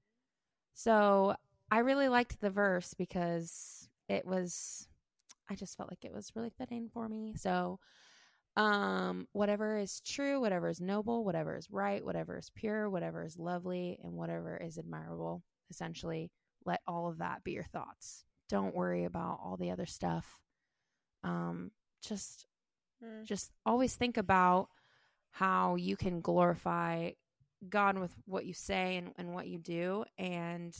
[0.74, 1.34] So
[1.70, 4.88] I really liked the verse because it was
[5.48, 7.34] I just felt like it was really fitting for me.
[7.36, 7.78] So
[8.56, 13.38] um whatever is true, whatever is noble, whatever is right, whatever is pure, whatever is
[13.38, 16.30] lovely and whatever is admirable, essentially
[16.64, 18.24] let all of that be your thoughts.
[18.48, 20.40] Don't worry about all the other stuff.
[21.22, 21.70] Um
[22.02, 22.46] just
[23.02, 23.24] Mm.
[23.24, 24.68] just always think about
[25.30, 27.10] how you can glorify
[27.68, 30.04] God with what you say and, and what you do.
[30.18, 30.76] And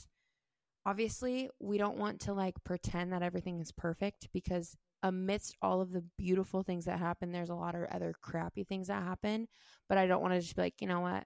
[0.85, 4.75] obviously, we don't want to like pretend that everything is perfect because
[5.05, 8.87] amidst all of the beautiful things that happen, there's a lot of other crappy things
[8.87, 9.47] that happen.
[9.87, 11.25] But I don't want to just be like, you know what?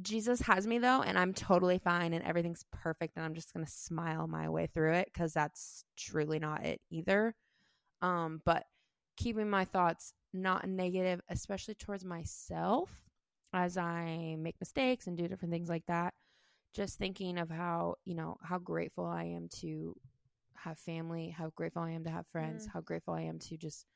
[0.00, 3.68] Jesus has me though, and I'm totally fine and everything's perfect, and I'm just gonna
[3.68, 7.36] smile my way through it because that's truly not it either.
[8.00, 8.64] Um, but
[9.16, 12.90] keeping my thoughts not negative, especially towards myself
[13.52, 16.14] as I make mistakes and do different things like that.
[16.74, 19.94] Just thinking of how, you know, how grateful I am to
[20.64, 22.70] have family, how grateful I am to have friends, Mm.
[22.72, 23.86] how grateful I am to just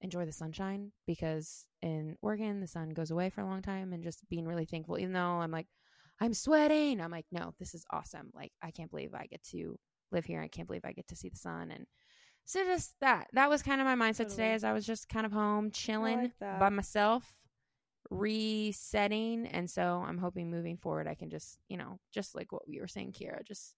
[0.00, 4.02] enjoy the sunshine because in Oregon the sun goes away for a long time and
[4.04, 5.66] just being really thankful even though I'm like
[6.20, 7.00] I'm sweating.
[7.00, 8.30] I'm like no this is awesome.
[8.34, 9.78] Like I can't believe I get to
[10.12, 10.40] live here.
[10.42, 11.70] I can't believe I get to see the sun.
[11.70, 11.86] And
[12.44, 15.24] so just that that was kind of my mindset today as I was just kind
[15.26, 17.24] of home chilling like by myself
[18.10, 19.46] resetting.
[19.46, 22.80] And so I'm hoping moving forward I can just you know just like what we
[22.80, 23.74] were saying Kiara just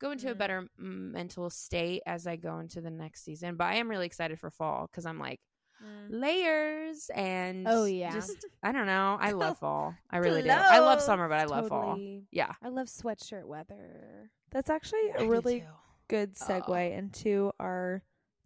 [0.00, 0.38] go into a Mhm.
[0.38, 4.38] better mental state as I go into the next season but I am really excited
[4.38, 5.40] for fall because I'm like
[5.82, 6.06] Mm.
[6.10, 8.10] layers and Oh, yeah.
[8.10, 9.16] just I don't know.
[9.20, 9.94] I love fall.
[10.10, 10.50] I really do.
[10.50, 11.96] I love summer, but I love fall.
[12.32, 12.52] Yeah.
[12.60, 14.32] I love sweatshirt weather.
[14.50, 15.64] That's actually I a do really
[16.08, 16.44] good Oh.
[16.44, 18.02] segue into our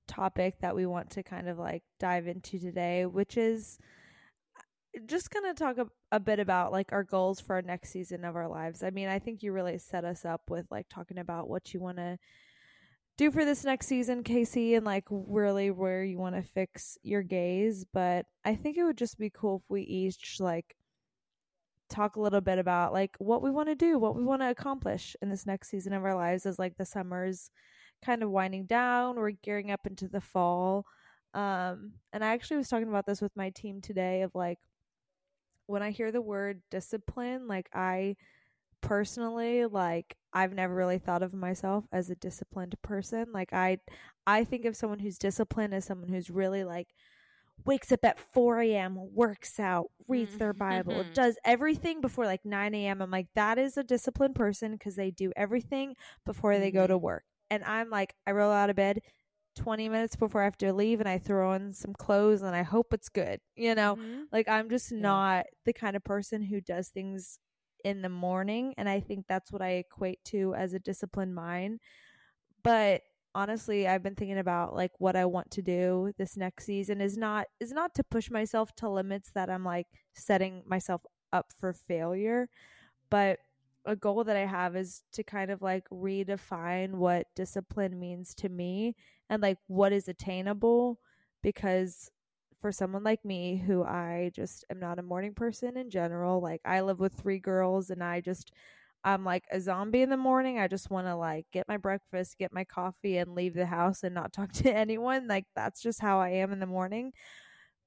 [0.06, 3.78] topic that we want to kind of like dive into today, which is
[5.06, 8.24] just going to talk a, a bit about like our goals for our next season
[8.24, 8.82] of our lives.
[8.82, 11.80] I mean, I think you really set us up with like talking about what you
[11.80, 12.18] want to
[13.16, 17.22] do for this next season, Casey, and like really where you want to fix your
[17.22, 17.84] gaze.
[17.92, 20.76] But I think it would just be cool if we each like
[21.88, 24.50] talk a little bit about like what we want to do, what we want to
[24.50, 27.50] accomplish in this next season of our lives as like the summer's
[28.04, 30.84] kind of winding down, we're gearing up into the fall.
[31.34, 34.58] Um and I actually was talking about this with my team today of like
[35.66, 38.16] when I hear the word discipline, like I
[38.80, 43.32] personally like I've never really thought of myself as a disciplined person.
[43.32, 43.78] Like I
[44.26, 46.88] I think of someone who's disciplined as someone who's really like
[47.64, 51.12] wakes up at 4 a.m., works out, reads their Bible, Mhm.
[51.14, 53.00] does everything before like 9 a.m.
[53.02, 55.94] I'm like, that is a disciplined person because they do everything
[56.26, 57.24] before they go to work.
[57.50, 59.00] And I'm like, I roll out of bed
[59.54, 62.62] 20 minutes before I have to leave and I throw on some clothes and I
[62.62, 63.40] hope it's good.
[63.56, 64.28] You know, Mhm.
[64.32, 67.38] like I'm just not the kind of person who does things
[67.84, 71.80] in the morning and I think that's what I equate to as a disciplined mind.
[72.62, 73.02] But
[73.34, 77.16] honestly, I've been thinking about like what I want to do this next season is
[77.16, 81.72] not is not to push myself to limits that I'm like setting myself up for
[81.72, 82.48] failure,
[83.10, 83.38] but
[83.84, 88.48] a goal that I have is to kind of like redefine what discipline means to
[88.48, 88.94] me
[89.28, 90.98] and like what is attainable
[91.42, 92.10] because
[92.60, 96.60] for someone like me who I just am not a morning person in general, like
[96.64, 98.52] I live with three girls and I just
[99.04, 100.60] I'm like a zombie in the morning.
[100.60, 104.04] I just want to like get my breakfast, get my coffee and leave the house
[104.04, 105.26] and not talk to anyone.
[105.26, 107.12] Like that's just how I am in the morning.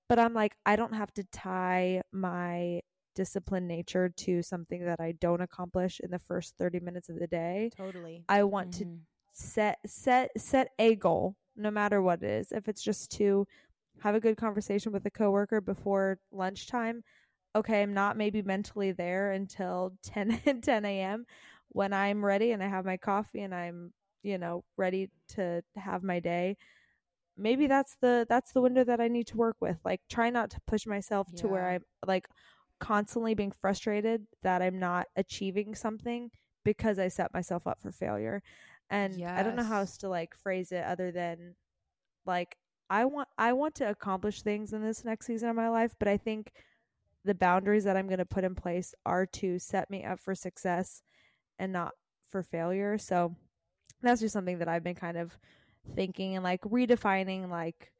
[0.09, 2.81] But I'm like I don't have to tie my
[3.15, 7.27] disciplined nature to something that I don't accomplish in the first 30 minutes of the
[7.27, 7.71] day.
[7.75, 8.23] Totally.
[8.29, 8.99] I want to Mhm.
[9.33, 13.45] set set set a goal no matter what it is if it's just to
[14.01, 17.03] have a good conversation with a coworker before lunchtime
[17.53, 21.25] okay i'm not maybe mentally there until 10 10 a.m
[21.69, 23.91] when i'm ready and i have my coffee and i'm
[24.23, 26.55] you know ready to have my day
[27.37, 30.49] maybe that's the that's the window that i need to work with like try not
[30.49, 32.27] to push myself to where i'm like
[32.79, 36.29] constantly being frustrated that i'm not achieving something
[36.63, 38.41] because i set myself up for failure.
[38.89, 41.55] And i don't know how else to like phrase it other than
[42.25, 42.57] like
[42.89, 46.07] i want i want to accomplish things in this next season of my life but
[46.07, 46.51] i think
[47.23, 50.35] the boundaries that i'm going to put in place are to set me up for
[50.35, 51.01] success
[51.57, 51.93] and not
[52.29, 52.97] for failure.
[52.97, 53.35] So
[54.01, 55.37] that's just something that i've been kind of
[55.95, 57.91] thinking and like redefining like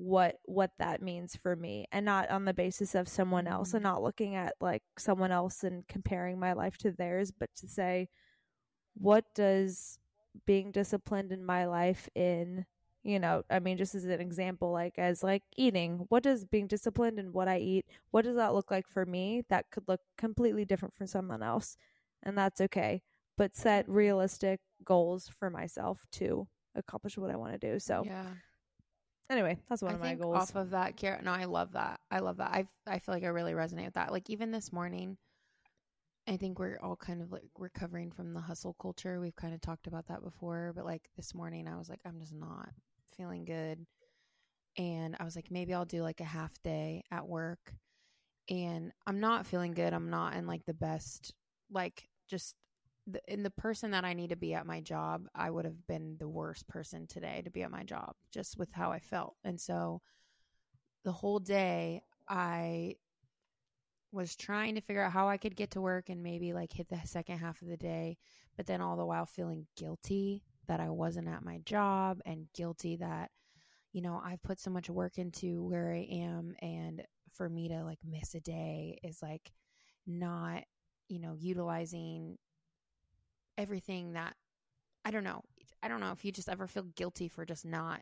[0.00, 3.82] what what that means for me and not on the basis of someone else and
[3.82, 3.94] mm-hmm.
[3.94, 8.08] not looking at like someone else and comparing my life to theirs but to say
[8.94, 9.98] what does
[10.46, 12.64] being disciplined in my life in
[13.02, 16.68] you know i mean just as an example like as like eating what does being
[16.68, 20.00] disciplined in what i eat what does that look like for me that could look
[20.16, 21.76] completely different from someone else?
[22.22, 23.02] And that's okay
[23.36, 23.94] but set mm-hmm.
[23.94, 28.26] realistic goals for myself to accomplish what i want to do so yeah.
[29.30, 31.22] Anyway that's one I of my goals off of that, Kiara.
[31.22, 32.00] No, I love that.
[32.10, 32.50] I love that.
[32.50, 34.12] I I feel like I really resonate with that.
[34.12, 35.18] Like even this morning,
[36.26, 39.20] I think we're all kind of like recovering from the hustle culture.
[39.20, 42.20] We've kind of talked about that before, but like this morning, I was like, I'm
[42.20, 42.70] just not
[43.16, 43.84] feeling good,
[44.76, 47.74] and I was like, maybe I'll do like a half day at work,
[48.48, 49.92] and I'm not feeling good.
[49.92, 51.34] I'm not in like the best,
[51.70, 52.54] like just.
[53.10, 55.86] The, in the person that I need to be at my job, I would have
[55.86, 59.36] been the worst person today to be at my job, just with how I felt.
[59.44, 60.02] And so,
[61.04, 62.96] the whole day I
[64.12, 66.88] was trying to figure out how I could get to work and maybe like hit
[66.88, 68.18] the second half of the day,
[68.56, 72.96] but then all the while feeling guilty that I wasn't at my job and guilty
[72.96, 73.30] that
[73.92, 77.84] you know I've put so much work into where I am and for me to
[77.84, 79.50] like miss a day is like
[80.06, 80.62] not
[81.08, 82.36] you know utilizing
[83.58, 84.34] everything that
[85.04, 85.42] I don't know
[85.82, 88.00] I don't know if you just ever feel guilty for just not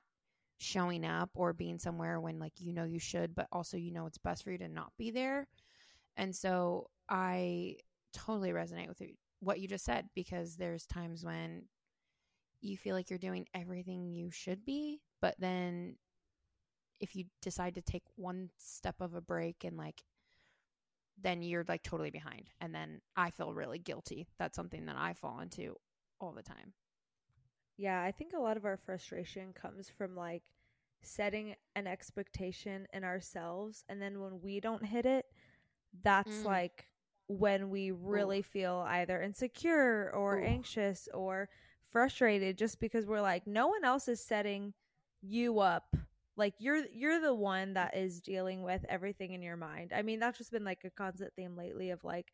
[0.59, 4.07] showing up or being somewhere when like you know you should but also you know
[4.07, 5.49] it's best for you to not be there.
[6.16, 7.77] And so i
[8.12, 9.03] totally resonate with
[9.40, 11.62] what you just said because there's times when
[12.62, 15.97] you feel like you're doing everything you should be but then
[17.01, 20.03] if you decide to take one step of a break and like
[21.22, 25.12] then you're like totally behind and then i feel really guilty that's something that i
[25.14, 25.74] fall into
[26.20, 26.72] all the time
[27.76, 30.42] Yeah, I think a lot of our frustration comes from like
[31.02, 35.26] setting an expectation in ourselves and then when we don't hit it,
[36.02, 36.44] that's Mm.
[36.44, 36.88] like
[37.29, 40.44] when we really feel either insecure or Ooh.
[40.44, 41.48] anxious or
[41.90, 44.74] frustrated just because we're like no one else is setting
[45.22, 45.96] you up.
[46.37, 49.92] Like you're you're the one that is dealing with everything in your mind.
[49.94, 52.33] I mean, that's just been like a constant theme lately of like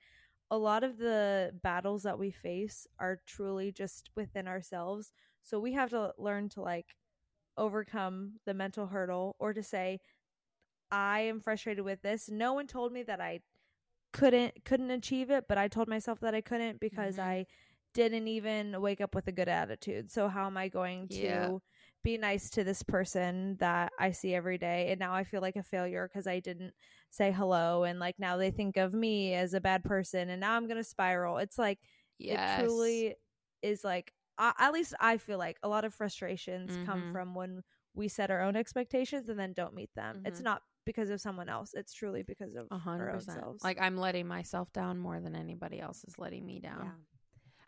[0.51, 5.13] a lot of the battles that we face are truly just within ourselves.
[5.43, 6.97] So we have to learn to like
[7.57, 10.01] overcome the mental hurdle or to say
[10.91, 12.29] I am frustrated with this.
[12.29, 13.41] No one told me that I
[14.13, 17.19] couldn't couldn't achieve it, but I told myself that I couldn't because Mhm.
[17.19, 17.47] I
[17.95, 20.11] didn't even wake up with a good attitude.
[20.13, 21.53] So how am I going to Yeah.
[22.03, 25.57] Be nice to this person that I see every day and now I feel like
[25.57, 26.75] a failure because I didn't
[27.11, 30.55] say hello and like now they think of me as a bad person and now
[30.55, 31.39] I'm going to spiral.
[31.39, 31.79] It's like
[32.19, 32.59] yes.
[32.59, 33.15] it truly
[33.63, 37.13] is like at least I feel like a lot of frustrations come Mhm.
[37.13, 37.63] from when
[37.95, 40.23] we set our own expectations and then don't meet them.
[40.25, 40.45] It's Mhm.
[40.45, 41.75] not because of someone else.
[41.75, 43.41] It's truly because of A our hundred own percent.
[43.41, 43.63] selves.
[43.63, 46.85] Like I'm letting myself down more than anybody else is letting me down.
[46.85, 46.93] Yeah.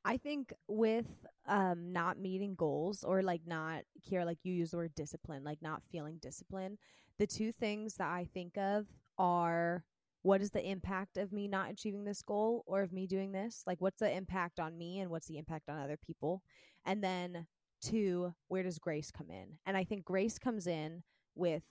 [0.05, 1.07] I think with
[1.47, 5.63] um not meeting goals or like not care like you use the word discipline, like
[5.63, 6.79] not feeling discipline,
[7.19, 8.87] the two things that I think of
[9.19, 9.85] are
[10.23, 13.63] what is the impact of me not achieving this goal or of me doing this?
[13.67, 16.43] Like what's the impact on me and what's the impact on other people?
[16.85, 17.47] And then
[17.83, 19.59] two, where does grace come in?
[19.67, 21.03] And I think grace comes in
[21.35, 21.63] with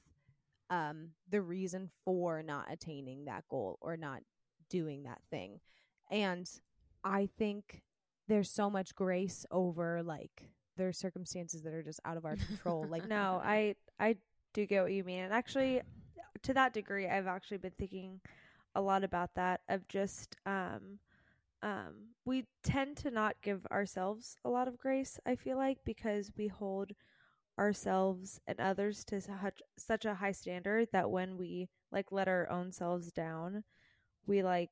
[0.69, 4.21] um the reason for not attaining that goal or not
[4.69, 5.59] doing that thing.
[6.09, 6.49] And
[7.03, 7.81] I think
[8.27, 12.85] there's so much grace over like there's circumstances that are just out of our control.
[12.89, 14.15] Like no, I I
[14.53, 15.23] do get what you mean.
[15.23, 15.81] And actually
[16.43, 18.19] to that degree, I've actually been thinking
[18.75, 20.99] a lot about that of just um
[21.61, 26.31] um we tend to not give ourselves a lot of grace, I feel like, because
[26.37, 26.91] we hold
[27.59, 32.49] ourselves and others to such such a high standard that when we like let our
[32.49, 33.63] own selves down,
[34.25, 34.71] we like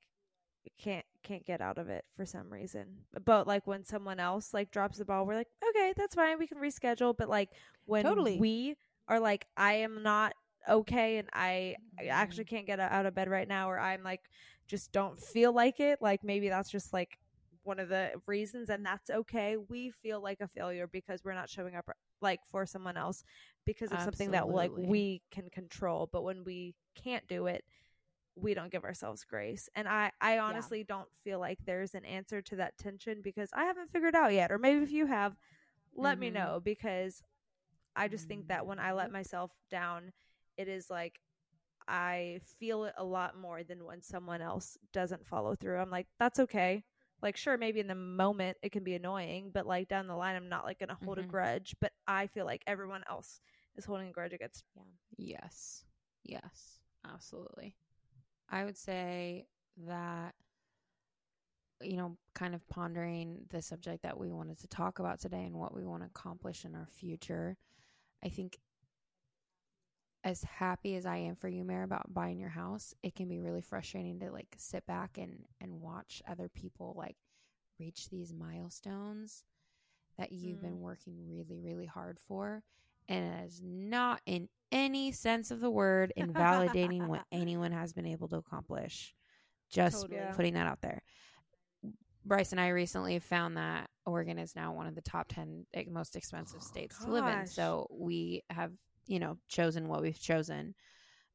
[0.80, 2.86] can't can't get out of it for some reason.
[3.26, 6.48] But like when someone else like drops the ball, we're like, okay, that's fine, we
[6.48, 7.16] can reschedule.
[7.18, 7.50] But like
[7.86, 8.38] when Totally.
[8.38, 8.76] we
[9.08, 10.34] are like, I am not
[10.70, 12.56] okay, and I, I actually mm-hmm.
[12.56, 14.22] can't get out of bed right now, or I'm like,
[14.68, 16.00] just don't feel like it.
[16.02, 17.18] Like maybe that's just like
[17.64, 19.58] one of the reasons, and that's okay.
[19.58, 21.90] We feel like a failure because we're not showing up
[22.22, 23.24] like for someone else
[23.66, 26.10] because of something that like we can control.
[26.12, 27.64] But when we can't do it,
[28.36, 29.70] we don't give ourselves grace.
[29.76, 33.66] And I, I honestly don't feel like there's an answer to that tension because I
[33.66, 34.52] haven't figured out yet.
[34.52, 35.36] Or maybe if you have,
[35.96, 36.34] let me Mhm.
[36.34, 37.22] know because
[37.96, 40.14] I just think that when I let myself down,
[40.58, 41.20] it is like
[41.88, 45.80] I feel it a lot more than when someone else doesn't follow through.
[45.80, 46.84] I'm like, that's okay.
[47.22, 50.36] Like, sure, maybe in the moment it can be annoying, but like down the line,
[50.36, 51.28] I'm not like going to hold a Mhm.
[51.28, 51.76] grudge.
[51.80, 53.42] But I feel like everyone else
[53.76, 55.00] is holding a grudge against me.
[55.18, 55.86] Yes.
[56.24, 56.80] Yes.
[57.06, 57.76] Absolutely.
[58.52, 59.48] I would say
[59.88, 60.36] that,
[61.82, 65.56] you know, kind of pondering the subject that we wanted to talk about today and
[65.56, 67.58] what we want to accomplish in our future.
[68.24, 68.60] I think
[70.24, 73.40] as happy as I am for you, Mere, about buying your house, it can be
[73.40, 77.18] really frustrating to like sit back and and watch other people like
[77.80, 79.44] reach these milestones
[80.18, 80.62] that you've Mm.
[80.62, 82.64] been working really, really hard for.
[83.10, 88.06] And it is not in any sense of the word invalidating what anyone has been
[88.06, 89.14] able to accomplish.
[89.70, 90.34] Just Totally.
[90.36, 91.02] Putting that out there.
[92.26, 95.88] Bryce and I recently found that Oregon is now one of the top 10 e-
[95.90, 97.48] most expensive Oh, states to live in.
[97.48, 98.72] So we have,
[99.08, 100.76] you know, chosen what we've chosen.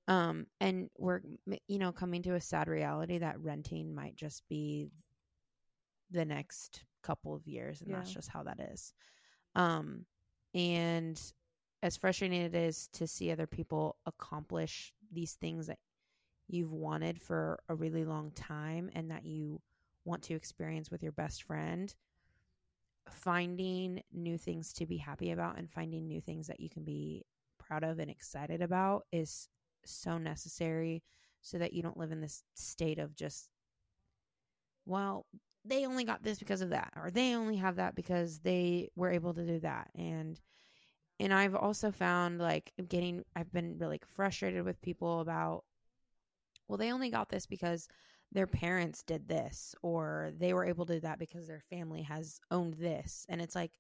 [0.09, 1.21] Um, and we're,
[1.67, 4.89] you know, coming to a sad reality that renting might just be
[6.13, 7.83] the next couple of years.
[7.83, 8.93] And that's just how that is.
[9.57, 10.05] Um,
[10.55, 11.21] and
[11.87, 15.79] as frustrating it is to see other people accomplish these things that
[16.49, 19.61] you've wanted for a really long time and that you
[20.05, 21.95] want to experience with your best friend
[23.09, 27.25] finding new things to be happy about and finding new things that you can be
[27.59, 29.49] proud of and excited about is
[29.85, 31.03] so necessary
[31.41, 33.49] so that you don't live in this state of just
[34.87, 35.25] well
[35.69, 39.11] they only got this because of that or they only have that because they were
[39.11, 39.91] able to do that.
[39.95, 40.41] And
[41.21, 45.65] and I've also found like getting I've been really frustrated with people about
[46.69, 47.89] well they only got this because
[48.33, 52.41] their parents did this or they were able to do that because their family has
[52.51, 53.73] owned this and it's like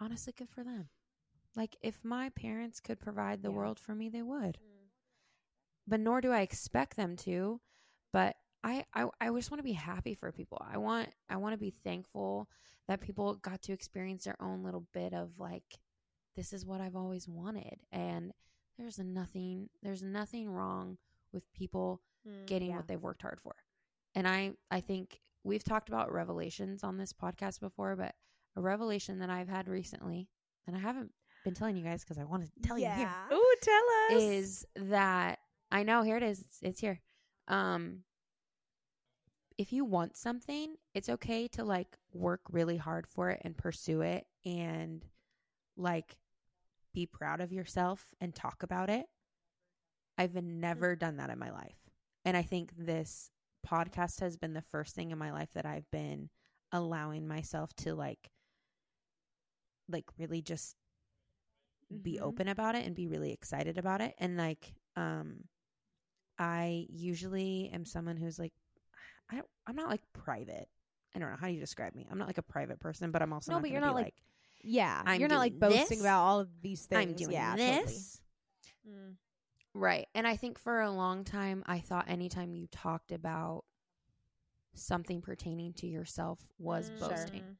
[0.00, 0.88] honestly good for them
[1.56, 3.56] like if my parents could provide the Yeah.
[3.56, 4.86] world for me they would mm-hmm.
[5.86, 7.60] but nor do I expect them to.
[8.12, 10.62] But I, I, I just want to be happy for people.
[10.70, 12.48] I want, I want to be thankful
[12.88, 15.64] that people got to experience their own little bit of like,
[16.36, 17.78] this is what I've always wanted.
[17.90, 18.32] And
[18.78, 20.98] there's nothing, there's nothing wrong
[21.32, 22.00] with people
[22.46, 22.76] getting yeah.
[22.76, 23.54] what they've worked hard for.
[24.14, 28.14] And I, I think we've talked about revelations on this podcast before, but
[28.56, 30.28] a revelation that I've had recently,
[30.66, 31.10] and I haven't
[31.44, 33.36] been telling you guys because I want to tell you here yeah.
[33.36, 34.22] Ooh, tell us.
[34.22, 35.38] is that
[35.70, 36.40] I know here it is.
[36.40, 37.00] It's, it's here.
[37.48, 38.00] Um
[39.58, 44.00] if you want something, it's okay to like work really hard for it and pursue
[44.00, 45.04] it and
[45.76, 46.16] like
[46.92, 49.06] be proud of yourself and talk about it.
[50.18, 51.78] I've never done that in my life.
[52.24, 53.30] And I think this
[53.66, 56.30] podcast has been the first thing in my life that I've been
[56.72, 58.30] allowing myself to like
[59.88, 60.76] like really just
[62.02, 62.22] be Mhm.
[62.22, 65.44] open about it and be really excited about it and like um
[66.38, 68.52] i usually am someone who's like
[69.30, 70.68] i don't, i'm not like private
[71.14, 73.22] i don't know how do you describe me i'm not like a private person but
[73.22, 74.14] i'm also No, not but you're not, like, like
[74.62, 77.10] Yeah, I'm you're not like boasting this, about all of these things.
[77.10, 78.20] i'm doing yeah, this
[78.84, 78.96] totally.
[78.98, 79.14] Mm.
[79.74, 83.64] right and i think for a long time i thought anytime you talked about
[84.74, 87.56] something pertaining to yourself was Mm, boasting sure.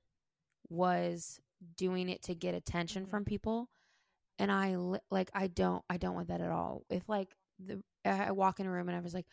[0.71, 1.41] was
[1.77, 3.11] doing it to get attention Mhm.
[3.11, 3.69] from people
[4.39, 4.75] and i
[5.11, 8.67] like i don't i don't want that at all if like the i walk in
[8.67, 9.27] a room and i was like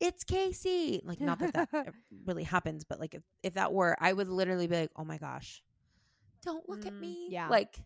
[0.00, 1.68] it's casey like not that that
[2.24, 5.18] really happens but like if, if that were i would literally be like oh my
[5.18, 5.62] gosh
[6.48, 7.48] don't look at Mm, me yeah.
[7.48, 7.78] like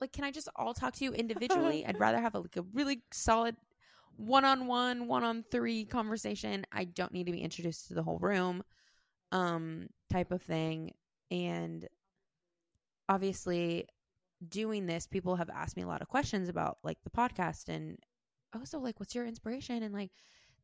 [0.00, 2.62] like can i just all talk to you individually i'd rather have a, like a
[2.72, 3.56] really solid
[4.16, 8.62] one-on-one one-on-three conversation i don't need to be introduced to the whole room
[9.32, 10.90] um type of thing
[11.30, 11.86] and
[13.08, 13.86] obviously
[14.48, 17.98] doing this people have asked me a lot of questions about like the podcast and
[18.54, 19.82] oh, so like, what's your inspiration?
[19.82, 20.10] And like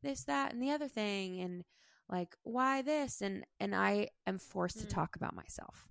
[0.03, 1.63] this, that, and the other thing, and
[2.09, 4.89] like why this, and and I am forced to Mm.
[4.89, 5.87] talk about myself.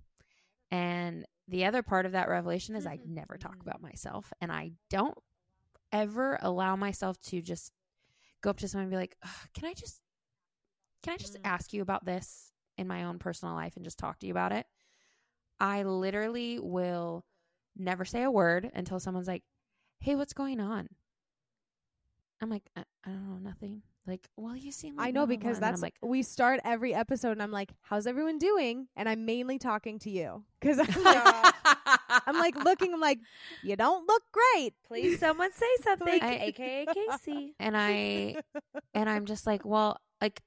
[0.71, 3.05] And the other part of that revelation is I Mhm.
[3.05, 5.17] never talk about myself, and I don't
[5.91, 7.71] ever allow myself to just
[8.41, 10.01] go up to someone and be like, "Ugh, "Can I just,
[11.03, 11.41] can I just Mm.
[11.45, 14.51] ask you about this in my own personal life and just talk to you about
[14.51, 14.67] it?"
[15.59, 17.25] I literally will
[17.75, 19.45] never say a word until someone's like,
[19.99, 20.89] "Hey, what's going on?"
[22.41, 24.95] I'm like, "I, I don't know, nothing." Like, well, you seem.
[24.95, 27.51] Like I know blah, blah, blah." because that's like, we start every episode and I'm
[27.51, 31.53] like, "How's everyone doing?" And I'm mainly talking to you because I'm like,
[32.25, 32.93] I'm like looking.
[32.93, 33.19] I'm like,
[33.63, 37.53] "You don't look great." Please, someone say something, I- aka Casey.
[37.59, 38.37] and I
[38.93, 40.41] and I'm just like, well, like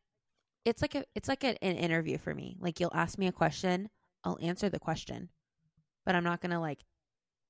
[0.64, 2.56] it's like a it's like a, an interview for me.
[2.60, 3.90] Like you'll ask me a question,
[4.24, 5.28] I'll answer the question,
[6.06, 6.80] but I'm not gonna like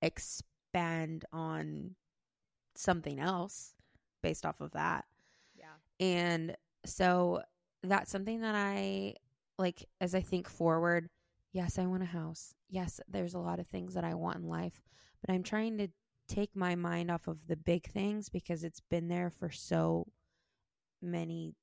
[0.02, 1.94] expand on
[2.76, 3.74] something else
[4.22, 5.04] based off of that.
[6.01, 7.42] And so
[7.82, 9.14] that's something that I
[9.59, 11.09] like as I think forward.
[11.53, 12.55] Yes, I want a house.
[12.68, 14.82] Yes, there's a lot of things that I want in life,
[15.20, 15.88] but I'm trying to
[16.28, 20.07] take my mind off of the big things because it's been there for so
[21.03, 21.55] many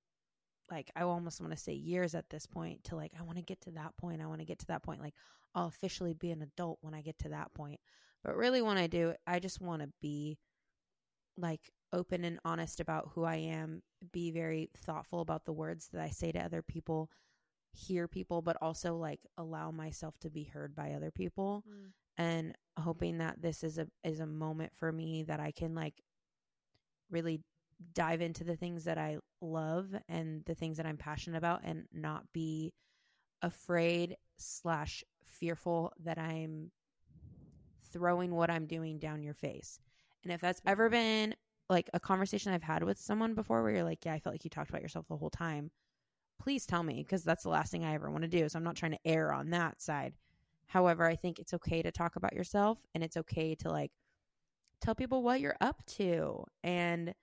[0.69, 3.43] like I almost want to say years at this point to like I want to
[3.43, 4.21] get to that point.
[4.21, 5.15] I want to get to that point like
[5.55, 7.79] I'll officially be an adult when I get to that point.
[8.23, 10.37] But really when I do, I just want to be
[11.37, 13.81] like open and honest about who I am,
[14.11, 17.09] be very thoughtful about the words that I say to other people,
[17.71, 21.63] hear people, but also like allow myself to be heard by other people.
[21.67, 21.91] Mm.
[22.19, 26.01] And hoping that this is a is a moment for me that I can like
[27.11, 27.41] really
[27.93, 31.85] dive into the things that I love and the things that I'm passionate about and
[31.93, 32.73] not be
[33.43, 36.71] afraid slash fearful that I'm
[37.91, 39.79] throwing what I'm doing down your face.
[40.23, 40.93] And if that's ever mm-hmm.
[40.93, 41.35] been
[41.69, 44.43] like a conversation I've had with someone before where you're like, yeah, I felt like
[44.43, 45.71] you talked about yourself the whole time,
[46.39, 48.47] please tell me because that's the last thing I ever want to do.
[48.47, 50.13] So I'm not trying to err on that side.
[50.67, 53.91] However, I think it's okay to talk about yourself and it's okay to like
[54.81, 57.13] tell people what you're up to and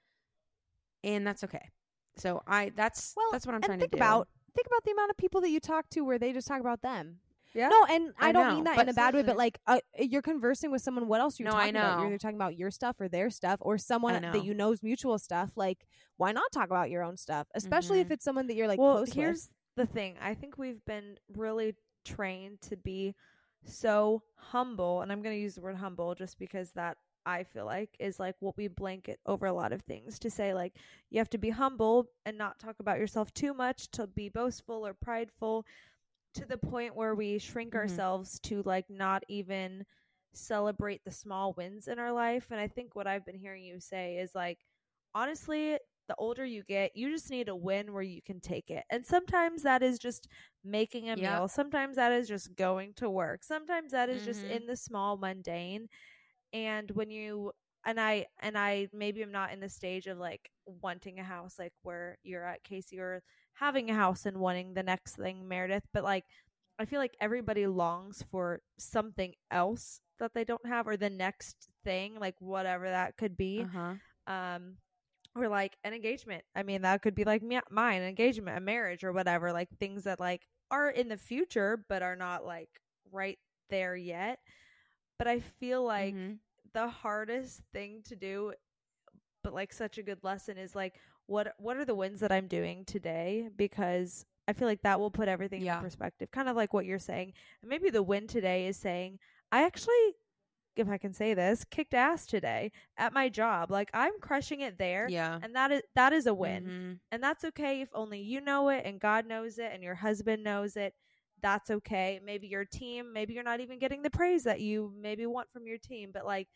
[1.02, 1.70] and that's okay.
[2.16, 4.02] So I that's Well, that's what I'm trying think to do.
[4.02, 6.60] about think about the amount of people that you talk to where they just talk
[6.60, 7.18] about them.
[7.54, 7.68] Yeah.
[7.68, 9.78] No, and I, I don't know, mean that in a bad way, but like uh,
[9.98, 11.06] you're conversing with someone.
[11.06, 12.00] What else are you No, I talking about?
[12.00, 15.18] You're either talking about your stuff or their stuff, or someone that you know's mutual
[15.18, 15.56] stuff.
[15.56, 15.86] Like,
[16.16, 17.46] why not talk about your own stuff?
[17.54, 18.12] Especially if Mhm.
[18.12, 20.16] it's someone that you're like well, close here's the thing.
[20.20, 21.74] I think we've been really
[22.04, 23.14] trained to be
[23.64, 26.96] so humble, and I'm going to use the word humble just because that
[27.26, 30.52] I feel like is like what we blanket over a lot of things to say
[30.52, 30.74] like
[31.08, 34.86] you have to be humble and not talk about yourself too much to be boastful
[34.86, 35.64] or prideful
[36.34, 37.74] to the point where we shrink Mhm.
[37.74, 39.84] ourselves to like not even
[40.34, 43.80] celebrate the small wins in our life and I think what I've been hearing you
[43.80, 44.58] say is like
[45.14, 45.78] honestly
[46.08, 48.84] the older you get, you just need a win where you can take it.
[48.90, 50.28] And sometimes that is just
[50.64, 51.16] making a Yeah.
[51.16, 51.48] meal.
[51.48, 53.42] Sometimes that is just going to work.
[53.42, 54.44] Sometimes that is just Mhm.
[54.44, 55.88] in the small mundane.
[56.52, 57.52] And when you
[57.84, 61.58] and I and I maybe I'm not in the stage of like wanting a house
[61.58, 63.22] like where you're at Casey or
[63.54, 66.24] having a house and wanting the next thing Meredith, but like
[66.78, 71.68] I feel like everybody longs for something else that they don't have or the next
[71.84, 73.94] thing, like whatever that could be uh-huh.
[74.32, 74.76] um
[75.36, 78.60] or like an engagement i mean that could be like me- mine an engagement a
[78.60, 82.68] marriage or whatever like things that like are in the future but are not like
[83.12, 83.38] right
[83.70, 84.38] there yet
[85.18, 86.38] but i feel like Mhm.
[86.72, 88.52] the hardest thing to do
[89.42, 90.94] but like such a good lesson is like
[91.26, 95.10] what what are the wins that i'm doing today because i feel like that will
[95.10, 95.78] put everything Yeah.
[95.78, 99.18] in perspective kind of like what you're saying and maybe the win today is saying
[99.52, 100.16] i actually
[100.76, 104.76] if i can say this kicked ass today at my job like i'm crushing it
[104.76, 105.38] there Yeah.
[105.42, 106.98] and that is that is a win Mhm.
[107.12, 110.42] and that's okay if only you know it and God knows it and your husband
[110.42, 110.94] knows it.
[111.42, 112.20] That's okay.
[112.24, 115.66] Maybe your team, maybe you're not even getting the praise that you maybe want from
[115.66, 116.48] your team, but like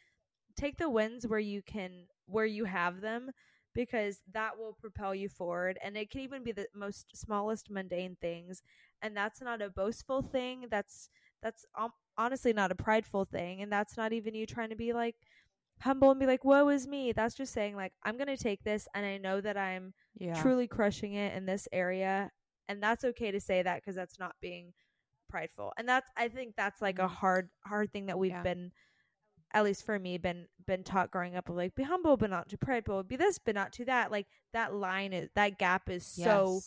[0.57, 3.31] take the wins where you can where you have them
[3.79, 8.17] because that will propel you forward and it can even be the most smallest mundane
[8.21, 8.61] things
[9.03, 11.09] and that's not a boastful thing that's
[11.45, 14.93] that's um, honestly not a prideful thing and that's not even you trying to be
[14.93, 15.15] like
[15.83, 18.63] humble and be like woe is me that's just saying like i'm going to take
[18.65, 20.35] this and i know that i'm Yeah.
[20.35, 22.31] truly crushing it in this area
[22.69, 24.73] and that's okay to say that because that's not being
[25.29, 27.09] prideful and that's i think that's like a Mhm.
[27.09, 28.43] hard hard thing that we've Yeah.
[28.43, 28.73] been
[29.53, 32.49] at least for me been been taught growing up of like be humble but not
[32.49, 36.05] too prideful be this but not too that like that line is that gap is
[36.05, 36.61] so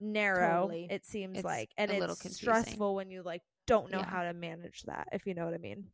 [0.00, 0.86] narrow Totally.
[0.90, 4.06] it seems It's like and a it's stressful when you like don't know Yeah.
[4.06, 5.84] how to manage that if you know what i mean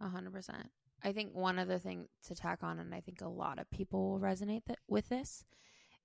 [0.00, 0.70] A hundred percent.
[1.02, 4.10] I think one other thing to tack on, and I think a lot of people
[4.10, 5.44] will resonate th- with this,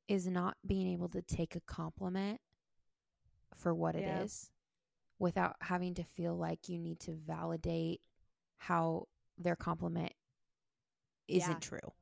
[0.07, 2.39] is not being able to take a compliment
[3.55, 4.55] for what it is Yeah.
[5.19, 8.01] without having to feel like you need to validate
[8.61, 9.07] how
[9.39, 10.13] their compliment
[11.27, 11.57] isn't Yeah.
[11.59, 11.93] true.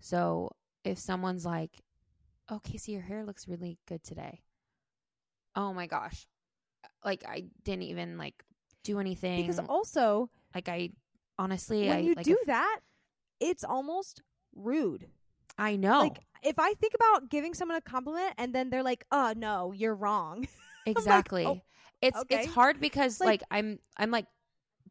[0.00, 0.50] So
[0.84, 1.80] if someone's like,
[2.48, 4.42] "Oh, Casey, your hair looks really good today,"
[5.54, 6.26] oh my gosh,
[7.04, 8.42] like I didn't even like
[8.82, 9.40] do anything.
[9.46, 10.90] Because also, like I
[11.38, 12.80] honestly, when I you like do if- that,
[13.40, 14.22] it's almost
[14.54, 15.08] rude.
[15.56, 19.04] I know Like if I think about giving someone a compliment and then they're like,
[19.10, 20.46] "Oh no, you're wrong."
[20.86, 21.44] exactly.
[21.46, 21.60] oh,
[22.00, 22.42] it's okay.
[22.42, 24.26] it's hard because Like- like, I'm I'm like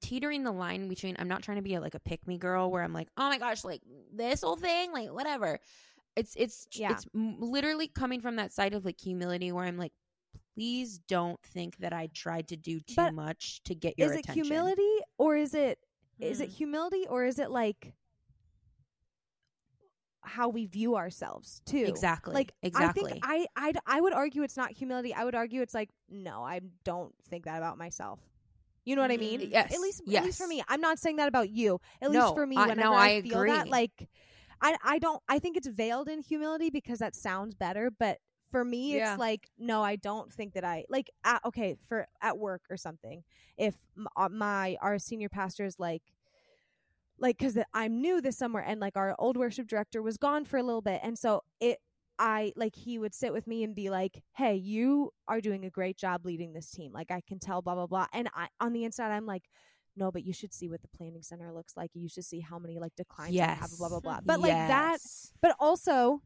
[0.02, 2.72] teetering the line between I'm not trying to be a, like a pick me girl
[2.72, 3.82] where I'm like, oh my gosh, like
[4.14, 5.60] this whole thing, like whatever.
[6.16, 6.92] It's it's Yeah.
[6.92, 9.94] it's literally coming from that side of like humility where I'm like,
[10.56, 14.18] please don't think that I tried to do too But much to get your is
[14.18, 15.80] it humility or is it
[16.20, 16.54] is it Mm.
[16.54, 17.94] humility or is it like
[20.22, 21.86] how we view ourselves too?
[21.86, 22.34] Exactly.
[22.34, 23.04] Like exactly.
[23.04, 25.14] I think I I I would argue it's not humility.
[25.14, 28.20] I would argue it's like no, I don't think that about myself.
[28.88, 29.50] You know what I mean?
[29.52, 30.64] Yes, At least at least for me.
[30.70, 31.82] I'm not saying that about you.
[32.02, 34.08] At No, least for me I- whenever no, I, I feel that like
[34.62, 38.20] I I don't I think it's veiled in humility because that sounds better, but
[38.50, 39.12] for me Yeah.
[39.12, 42.78] it's like no, I don't think that I like at, okay, for at work or
[42.78, 43.24] something.
[43.58, 43.76] If
[44.16, 46.04] uh, my our senior pastor is like
[47.20, 50.58] like cuz I'm new this summer and like our old worship director was gone for
[50.58, 51.80] a little bit and so it
[52.20, 55.70] I like he would sit with me and be like, "Hey, you are doing a
[55.70, 56.92] great job leading this team.
[56.94, 59.44] Like I can tell blah blah blah." And I on the inside I'm like,
[59.96, 61.92] "No, but you should see what the planning center looks like.
[61.94, 63.78] You should see how many like declines I have yes.
[63.78, 65.00] blah blah blah." But like that
[65.42, 66.22] but also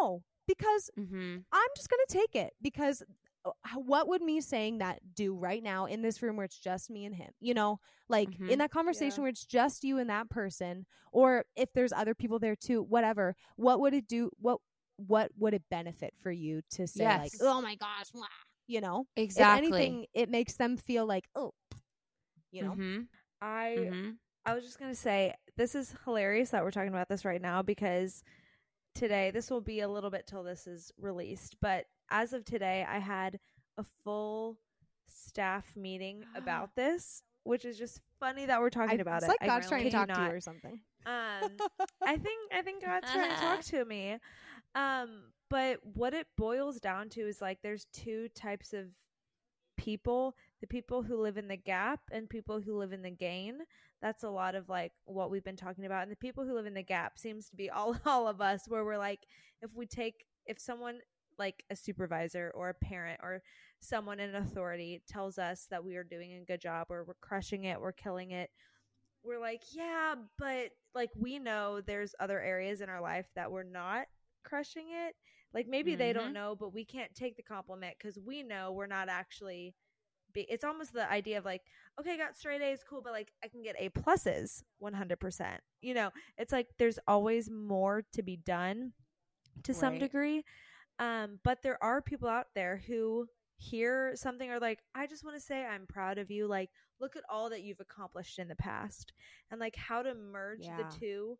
[0.00, 1.38] no, because Mm-hmm.
[1.52, 3.02] I'm just going to take it because
[3.44, 6.90] uh, what would me saying that do right now in this room where it's just
[6.90, 7.30] me and him?
[7.40, 8.50] You know, like Mhm.
[8.50, 9.22] in that conversation Yeah.
[9.24, 13.36] where it's just you and that person, or if there's other people there too, whatever.
[13.56, 14.30] What would it do?
[14.40, 14.60] What
[14.96, 18.24] what would it benefit for you to say like, oh my gosh, mwah,"
[18.66, 19.06] you know?
[19.16, 19.68] Exactly.
[19.68, 21.52] If anything, it makes them feel like, oh,
[22.52, 23.00] you know, Mm-hmm.
[23.42, 24.10] I Mm-hmm.
[24.46, 27.62] I was just gonna say this is hilarious that we're talking about this right now
[27.62, 28.22] because
[28.94, 32.86] today this will be a little bit till this is released, but as of today,
[32.88, 33.38] I had
[33.78, 34.58] a full
[35.08, 39.28] staff meeting about this, which is just funny that we're talking I- about it's it.
[39.28, 40.30] like I God's trying to kid you talk to not.
[40.30, 40.80] you or something.
[41.06, 41.50] Um,
[42.06, 44.18] I think I think God's trying to talk to me.
[44.74, 48.86] Um, but what it boils down to is like there's two types of
[49.76, 53.58] people: the people who live in the gap and people who live in the gain.
[54.02, 56.02] That's a lot of like what we've been talking about.
[56.02, 58.62] And the people who live in the gap seems to be all all of us
[58.68, 59.26] where we're like
[59.62, 60.98] if we take if someone
[61.38, 63.42] like a supervisor or a parent or
[63.80, 67.64] someone in authority tells us that we are doing a good job or we're crushing
[67.64, 68.50] it, we're killing it,
[69.22, 73.62] we're like, yeah, but like we know there's other areas in our life that we're
[73.62, 74.06] not
[74.44, 75.14] crushing it.
[75.52, 76.34] Like maybe they don't Mhm.
[76.34, 79.74] know, but we can't take the compliment because we know we're not actually.
[80.32, 81.62] Be- it's almost the idea of like,
[82.00, 85.20] okay, I got straight A's, cool, but like I can get A pluses, one hundred
[85.20, 85.62] percent.
[85.80, 88.94] You know, it's like there's always more to be done,
[89.62, 90.44] to some degree.
[90.98, 93.28] Um, but there are people out there who
[93.58, 96.48] hear something or like, I just want to say I'm proud of you.
[96.48, 96.70] Like,
[97.00, 99.12] look at all that you've accomplished in the past,
[99.52, 100.76] and like how to merge Yeah.
[100.76, 101.38] the two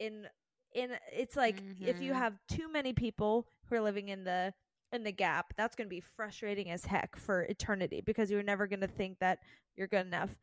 [0.00, 0.26] in
[0.74, 2.18] in it's like if you Mhm.
[2.18, 4.52] have too many people who are living in the
[4.92, 8.66] in the gap that's going to be frustrating as heck for eternity because you're never
[8.66, 9.40] going to think that
[9.76, 10.36] you're good enough.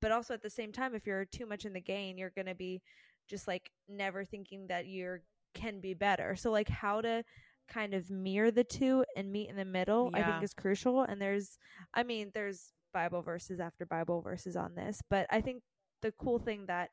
[0.00, 2.46] But also at the same time if you're too much in the gain you're going
[2.46, 2.82] to be
[3.28, 5.22] just like never thinking that you're
[5.54, 6.36] can be better.
[6.36, 7.24] So like how to
[7.68, 11.02] kind of mirror the two and meet in the middle i think is crucial.
[11.02, 11.58] And there's
[11.94, 15.62] i mean there's bible verses after bible verses on this but i think
[16.02, 16.90] the cool thing that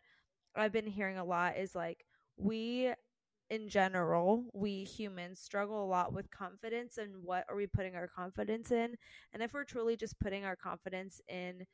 [0.55, 2.05] i've been hearing a lot is like
[2.37, 2.91] we
[3.51, 8.07] in general we humans struggle a lot with confidence and what are we putting our
[8.07, 8.95] confidence in.
[9.33, 11.65] And if we're truly just putting our confidence in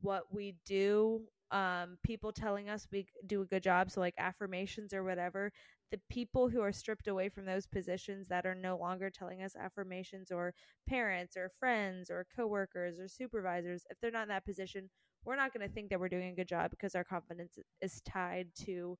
[0.00, 4.92] what we do um people telling us we do a good job so like affirmations
[4.92, 5.50] or whatever
[5.90, 9.56] the people who are stripped away from those positions that are no longer telling us
[9.56, 10.52] affirmations or
[10.86, 14.90] parents or friends or coworkers or supervisors if they're not in that position
[15.24, 18.00] we're not going to think that we're doing a good job because our confidence is
[18.02, 18.96] tied to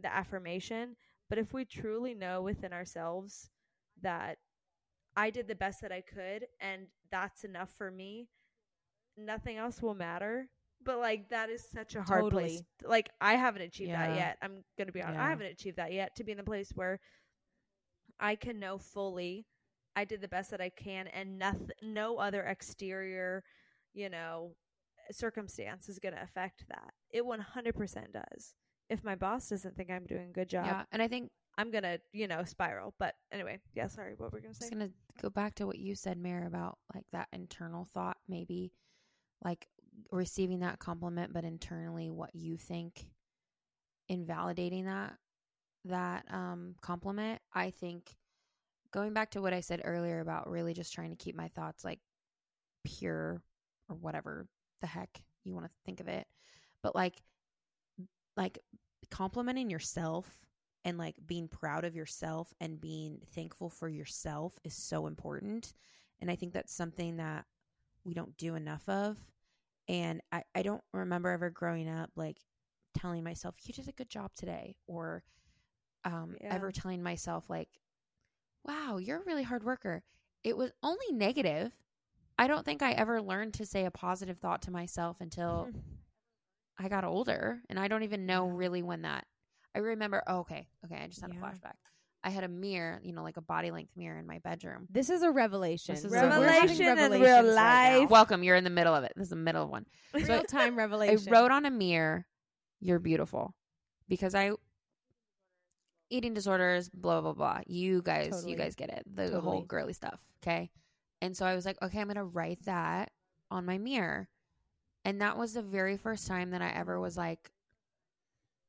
[0.00, 0.96] the affirmation
[1.28, 3.50] but if we truly know within ourselves
[4.02, 4.38] that
[5.16, 8.28] I did the best that I could and that's enough for me,
[9.16, 10.48] nothing else will matter.
[10.84, 12.62] But like that is such a hard place.
[12.84, 14.36] Like I haven't achieved that yet.
[14.42, 15.18] I'm going to be honest.
[15.18, 17.00] I haven't achieved that yet to be in the place where
[18.20, 19.46] I can know fully
[19.96, 23.42] I did the best that I can and nothing no other exterior,
[23.94, 24.54] you know,
[25.10, 26.92] circumstance is going to affect that.
[27.10, 28.54] it 100% does.
[28.88, 31.70] If my boss doesn't think I'm doing a good job, Yeah, and I think I'm
[31.70, 32.94] gonna, you know, spiral.
[32.98, 33.88] But anyway, yeah.
[33.88, 34.66] Sorry, what were we gonna I'm say?
[34.66, 38.72] just gonna go back to what you said, Mere, about like that internal thought, maybe
[39.42, 39.66] like
[40.12, 43.06] receiving that compliment, but internally what you think,
[44.08, 45.14] invalidating that
[45.86, 47.40] that um compliment.
[47.54, 48.16] I think
[48.92, 51.84] going back to what I said earlier about really just trying to keep my thoughts
[51.84, 52.00] like
[52.84, 53.42] pure
[53.88, 54.46] or whatever
[54.80, 56.26] the heck you want to think of it,
[56.82, 57.14] but like
[58.36, 58.58] like
[59.10, 60.38] complimenting yourself
[60.84, 65.72] and like being proud of yourself and being thankful for yourself is so important.
[66.20, 67.44] And I think that's something that
[68.04, 69.16] we don't do enough of.
[69.88, 72.38] And I, I don't remember ever growing up like
[72.96, 75.22] telling myself, you did a good job today, or
[76.04, 76.54] um, Yeah.
[76.54, 77.68] ever telling myself, like,
[78.64, 80.02] wow, you're a really hard worker.
[80.44, 81.72] It was only negative.
[82.38, 85.68] I don't think I ever learned to say a positive thought to myself until
[86.78, 89.24] I got older, and I don't even know really when that.
[89.74, 90.22] I remember.
[90.26, 90.96] Oh, okay, okay.
[91.02, 91.40] I just had Yeah.
[91.40, 91.74] a flashback.
[92.24, 94.88] I had a mirror, you know, like a body length mirror in my bedroom.
[94.90, 95.94] This is a revelation.
[95.94, 98.10] This is So a revelation in real right life.
[98.10, 98.42] Welcome.
[98.42, 99.12] You're in the middle of it.
[99.16, 99.86] This is the middle of one.
[100.12, 101.32] So Real time revelation.
[101.32, 102.26] I wrote on a mirror,
[102.80, 103.54] "You're beautiful,"
[104.08, 104.52] because I
[106.10, 107.60] eating disorders, blah blah blah.
[107.66, 108.52] You guys, Totally.
[108.52, 109.04] you guys get it.
[109.06, 109.42] The Totally.
[109.42, 110.20] whole girly stuff.
[110.42, 110.70] Okay,
[111.20, 113.10] and so I was like, okay, I'm gonna write that
[113.50, 114.28] on my mirror,
[115.06, 117.50] and that was the very first time that I ever was like,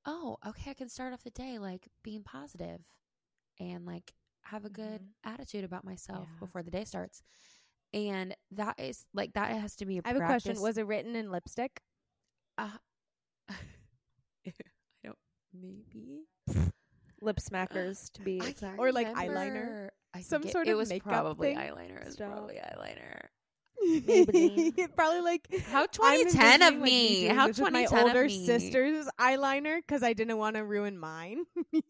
[0.05, 2.79] oh, okay, I can start off the day like being positive,
[3.59, 4.13] and like
[4.43, 6.39] have a good attitude about myself Yeah.
[6.39, 7.23] before the day starts.
[7.91, 10.61] And that is like that has to be a I have a question.
[10.61, 11.81] Was it written in lipstick?
[12.57, 12.69] Uh,
[13.49, 13.55] I
[15.03, 15.17] don't.
[15.53, 16.27] Maybe
[17.19, 18.77] Lip smackers to be exact.
[18.77, 19.89] Or, like, eyeliner?
[20.13, 21.57] I Some sort it of was makeup probably thing?
[21.57, 22.01] eyeliner.
[22.01, 22.31] It was Stop.
[22.31, 23.21] probably eyeliner.
[24.95, 27.25] Probably like How I'm 2010 of like, me.
[27.25, 30.97] How this with my 2010 of older sister's eyeliner because I didn't want to ruin
[30.97, 31.43] mine.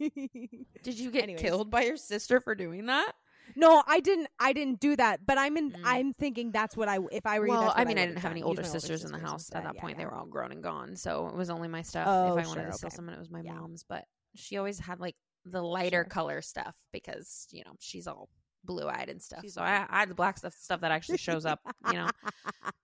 [0.84, 1.42] Did you get Anyways.
[1.42, 3.12] killed by your sister for doing that?
[3.56, 4.28] no, I didn't.
[4.40, 5.26] I didn't do that.
[5.26, 5.72] But I'm in.
[5.72, 5.82] Mm.
[5.86, 7.00] I'm thinking that's what I.
[7.12, 8.64] If I were you, well, that's I mean, I, would've didn't have any Use older
[8.64, 9.82] sisters in the house sisters at that instead.
[9.82, 9.96] point.
[9.98, 12.08] Yeah, They were all grown and gone, so it was only my stuff.
[12.10, 12.96] Oh, if I wanted sure, to steal okay.
[12.96, 13.54] someone, it was my Yeah.
[13.54, 13.84] mom's.
[13.88, 14.04] But
[14.36, 15.16] she always had like
[15.46, 16.10] the lighter Sure.
[16.10, 18.28] color stuff because you know she's all
[18.68, 19.40] blue eyed and stuff.
[19.42, 19.62] She's so.
[19.62, 21.60] I, I had the black stuff, stuff that actually shows up.
[21.88, 22.10] You know.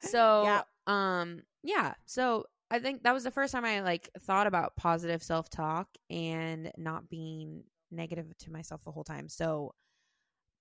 [0.01, 0.63] So Yeah.
[0.87, 5.21] um yeah, so I think that was the first time I like thought about positive
[5.23, 9.29] self-talk and not being negative to myself the whole time.
[9.29, 9.75] So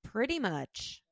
[0.04, 1.02] pretty much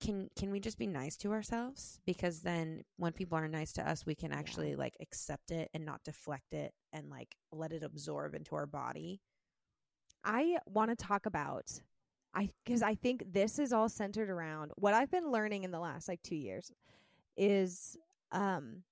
[0.00, 3.88] can can we just be nice to ourselves because then when people are nice to
[3.88, 7.82] us we can actually like accept it and not deflect it and like let it
[7.84, 9.20] absorb into our body.
[10.24, 11.70] I want to talk about
[12.34, 15.80] I because I think this is all centered around what I've been learning in the
[15.80, 16.72] last like 2 years
[17.36, 17.96] is
[18.32, 18.82] um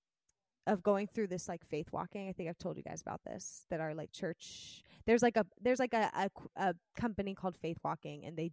[0.66, 2.28] of going through this like faith walking.
[2.28, 5.44] I think I've told you guys about this that our like church there's like a
[5.60, 8.52] there's like a a, a company called Faith Walking and they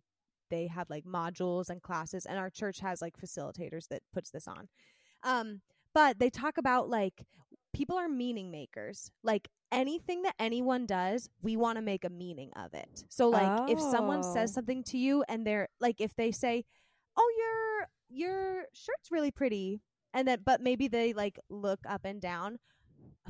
[0.50, 4.48] they have like modules and classes and our church has like facilitators that puts this
[4.48, 4.68] on.
[5.24, 5.62] Um
[5.94, 7.26] but they talk about like
[7.80, 9.10] people are meaning makers.
[9.24, 13.06] Like anything that anyone does, we want to make a meaning of it.
[13.10, 14.56] So like if someone says Oh.
[14.56, 16.66] something to you and they're like if they say,
[17.18, 19.82] "Oh, your your shirt's really pretty."
[20.14, 22.60] And then but maybe they like look up and down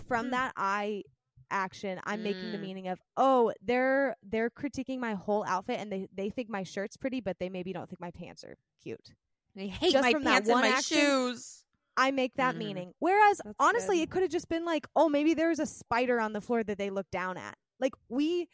[0.07, 0.31] from Hmm.
[0.31, 1.03] that eye
[1.51, 2.61] action i'm making the Mm.
[2.61, 6.95] meaning of oh they're they're critiquing my whole outfit and they they think my shirt's
[6.95, 9.13] pretty but they maybe don't think my pants are cute
[9.57, 11.63] I hate Just my pants and my action, shoes.
[11.99, 12.59] I make that Mhm.
[12.59, 12.93] meaning.
[12.99, 14.03] Whereas That's honestly, good.
[14.03, 16.63] it could have just been like, oh, maybe there was a spider on the floor
[16.63, 17.57] that they looked down at.
[17.79, 18.47] Like we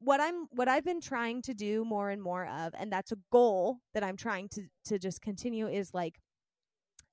[0.00, 3.18] what I'm what I've been trying to do more and more of, and that's a
[3.30, 6.20] goal that I'm trying to to just continue is like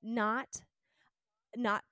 [0.01, 0.61] not
[1.55, 1.83] not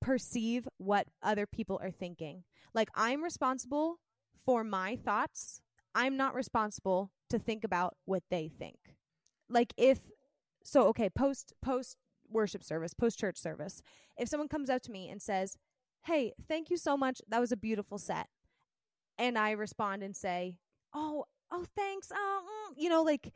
[0.00, 2.44] perceive what other people are thinking.
[2.74, 4.00] Like I'm responsible
[4.44, 5.60] for my thoughts.
[5.94, 8.78] I'm not responsible to think about what they think.
[9.48, 10.00] Like if
[10.64, 11.96] so okay, post post
[12.30, 13.82] worship service, post church service.
[14.16, 15.56] If someone comes up to me and says,
[16.04, 17.20] "Hey, thank you so much.
[17.28, 18.28] That was a beautiful set."
[19.18, 20.58] And I respond and say,
[20.94, 22.10] "Oh, oh, thanks.
[22.14, 23.32] Oh, mm," you know, like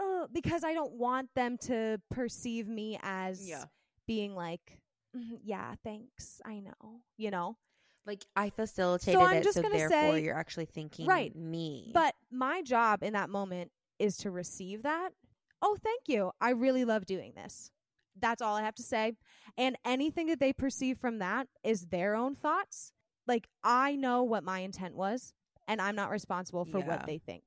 [0.00, 3.64] uh, because I don't want them to perceive me as Yeah.
[4.06, 4.80] being like,
[5.16, 6.40] "Mhm, "Yeah, thanks.
[6.44, 7.56] I know." You know?
[8.04, 11.34] Like I facilitated so I'm it, just so gonna therefore say- you're actually thinking Right.
[11.34, 11.90] me.
[11.92, 15.12] But my job in that moment is to receive that.
[15.60, 16.30] Oh, thank you.
[16.40, 17.72] I really love doing this.
[18.18, 19.12] That's all I have to say.
[19.58, 22.92] And anything that they perceive from that is their own thoughts.
[23.26, 25.34] Like, I know what my intent was,
[25.68, 26.86] and I'm not responsible for Yeah.
[26.86, 27.42] what they think.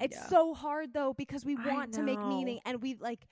[0.00, 0.26] It's Yeah.
[0.28, 3.26] so hard though because we want to make meaning and we like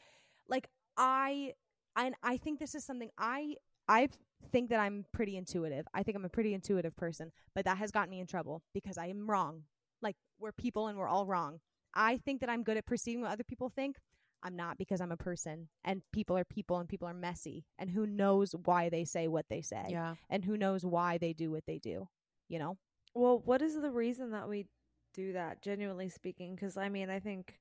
[0.49, 1.55] like I
[1.95, 3.57] and I think this is something I
[3.89, 4.17] I've
[4.51, 5.87] think that I'm pretty intuitive.
[5.95, 8.99] I think I'm a pretty intuitive person, but that has gotten me in trouble because
[8.99, 9.65] I am wrong.
[10.03, 11.61] Like we're people and we're all wrong.
[11.95, 13.97] I think that I'm good at perceiving what other people think.
[14.43, 17.91] I'm not because I'm a person and people are people and people are messy and
[17.91, 20.15] who knows why they say what they say Yeah.
[20.31, 22.09] and who knows why they do what they do,
[22.49, 22.77] you know?
[23.15, 24.67] Well, what is the reason that we
[25.15, 26.55] do that, genuinely speaking?
[26.55, 27.59] Because, I mean, I think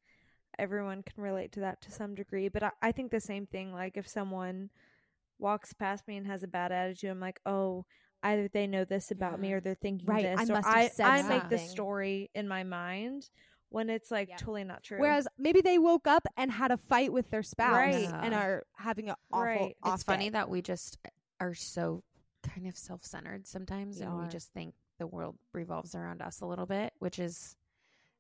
[0.60, 2.50] everyone can relate to that to some degree.
[2.50, 3.74] But I, I think the same thing.
[3.74, 4.70] Like, if someone
[5.40, 7.86] walks past me and has a bad attitude, I'm like, oh,
[8.24, 10.50] either they know this about me or they're thinking Right, I this.
[10.50, 13.30] or I, I make the story in my mind
[13.70, 14.38] when it's like Yeah.
[14.38, 15.00] totally not true.
[15.00, 18.10] Whereas maybe they woke up and had a fight with their spouse Right.
[18.24, 19.76] and are having an awful Right.
[19.84, 20.98] off it's funny that we just
[21.40, 22.04] are so
[22.44, 26.46] kind of self-centered sometimes We and we just think the world revolves around us a
[26.46, 27.56] little bit which is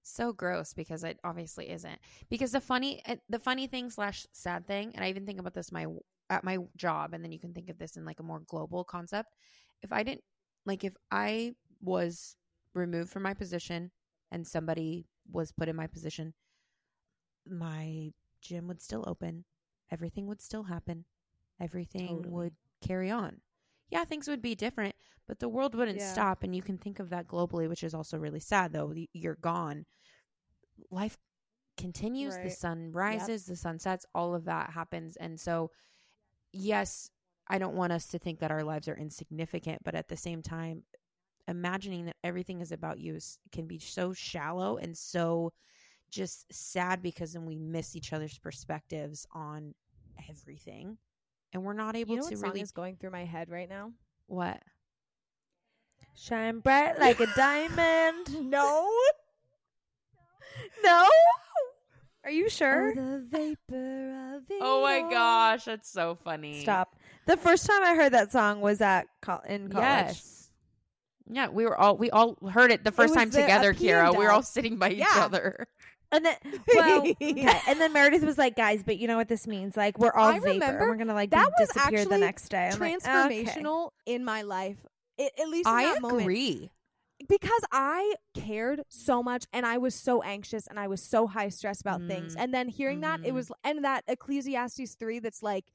[0.03, 4.67] so gross because it obviously isn't because the funny uh, the funny thing slash sad
[4.67, 5.85] thing and i even think about this my
[6.29, 8.83] at my job and then you can think of this in like a more global
[8.83, 9.29] concept
[9.81, 10.23] if i didn't
[10.65, 12.35] like if i was
[12.73, 13.91] removed from my position
[14.31, 16.33] and somebody was put in my position
[17.49, 18.11] my
[18.41, 19.45] gym would still open.
[19.91, 21.05] Everything would still happen.
[21.59, 22.33] Everything Totally.
[22.33, 23.41] would carry on.
[23.89, 24.95] Yeah things would be different
[25.27, 26.11] but the world wouldn't Yeah.
[26.11, 28.93] stop and you can think of that globally which is also really sad though.
[29.13, 29.85] You're gone.
[30.91, 31.17] Life
[31.77, 35.69] continues the sun rises the sun sets all of that happens and so
[36.51, 37.11] yes
[37.47, 40.41] i don't want us to think that our lives are insignificant but at the same
[40.41, 40.81] time
[41.47, 45.51] imagining that everything is about you is, can be so shallow and so
[46.09, 49.73] just sad because then we miss each other's perspectives on
[50.29, 50.97] everything
[51.53, 53.49] and we're not able you know to what song really is going through my head
[53.49, 53.91] right now?
[54.27, 54.61] what
[56.15, 58.49] Shine bright like a diamond.
[58.49, 58.89] No.
[60.83, 61.07] No?
[62.23, 62.91] Are you sure?
[62.91, 66.95] Oh, the vapor of oh my gosh that's so funny Stop.
[67.27, 69.85] The first time I heard that song was at col- in college.
[69.85, 70.36] yes
[71.29, 74.11] yeah we were all we all heard it the first was time the- together Kiara
[74.11, 75.07] we were all sitting by each Yeah.
[75.15, 75.67] other
[76.09, 76.35] And then,
[76.73, 77.59] well, okay.
[77.67, 79.75] and then Meredith was like, "Guys, but you know what this means?
[79.75, 80.53] Like, we're all I vapor.
[80.53, 83.43] remember and we're gonna like that was disappear the next day." I'm like, okay.
[83.43, 84.77] Transformational in my life.
[85.17, 86.21] It, at least in i that moment.
[86.21, 86.71] agree
[87.27, 91.49] because I cared so much and I was so anxious and I was so high
[91.49, 92.37] stress about things.
[92.37, 92.39] Mm.
[92.41, 93.33] And then hearing that, it Mhm.
[93.33, 95.65] was, and that Ecclesiastes 3 that's like,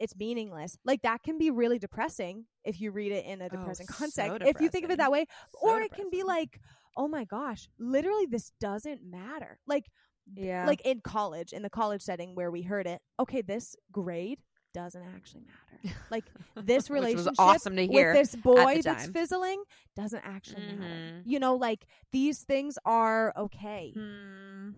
[0.00, 0.78] it's meaningless.
[0.84, 3.94] Like that can be really depressing if you read it in a Oh, depressing so
[3.94, 4.42] context.
[4.46, 6.60] If you think of it that way, So or it can be like,
[6.96, 9.58] oh my gosh, literally this doesn't matter.
[9.66, 9.86] Like,
[10.34, 14.38] yeah, like in college, in the college setting where we heard it, okay, this grade
[14.72, 15.96] doesn't actually matter.
[16.10, 19.62] Like this relationship awesome to hear with this boy that's fizzling
[19.96, 20.84] doesn't actually matter.
[20.84, 21.22] Mhm.
[21.24, 23.92] You know, like these things are okay.
[23.96, 24.70] Hmm.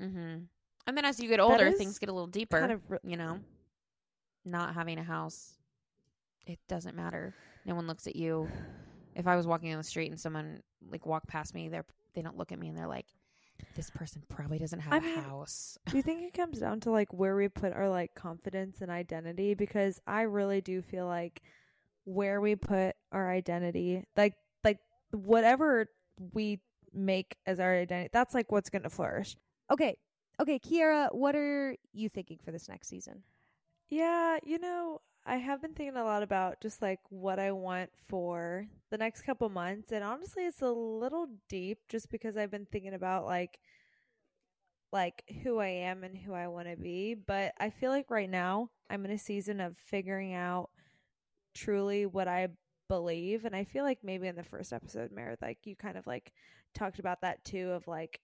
[0.00, 0.36] Mm-hmm.
[0.86, 2.60] And then as you get older, things get a little deeper.
[2.60, 3.40] kind of re- you know,
[4.44, 5.57] not having a house,
[6.48, 7.34] it doesn't matter.
[7.64, 8.52] No one looks at you.
[9.14, 12.22] If I was walking on the street and someone like walked past me, they're they
[12.22, 13.06] don't look at me and they're like,
[13.74, 16.80] "This person probably doesn't have I a mean, house." Do you think it comes down
[16.80, 19.54] to like where we put our like confidence and identity?
[19.54, 21.42] Because I really do feel like
[22.04, 24.34] where we put our identity, like
[24.64, 24.78] like
[25.12, 25.88] whatever
[26.32, 26.60] we
[26.92, 29.36] make as our identity, that's like what's going to flourish.
[29.70, 29.96] Okay.
[30.40, 33.22] Okay, Kiara, what are you thinking for this next season?
[33.88, 37.90] Yeah, you know, I have been thinking a lot about just like what I want
[38.08, 42.66] for the next couple months and honestly it's a little deep just because I've been
[42.72, 43.58] thinking about like
[44.90, 48.30] like who I am and who I want to be, but I feel like right
[48.30, 50.70] now I'm in a season of figuring out
[51.54, 52.48] truly what I
[52.88, 56.06] believe and I feel like maybe in the first episode Meredith like you kind of
[56.06, 56.32] like
[56.74, 58.20] talked about that too of like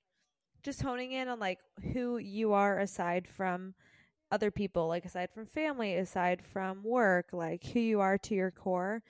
[0.63, 1.59] just honing in on like
[1.93, 3.75] who you are aside from
[4.35, 8.51] other people, like aside from family, aside from work, like who you are to your
[8.51, 9.01] core.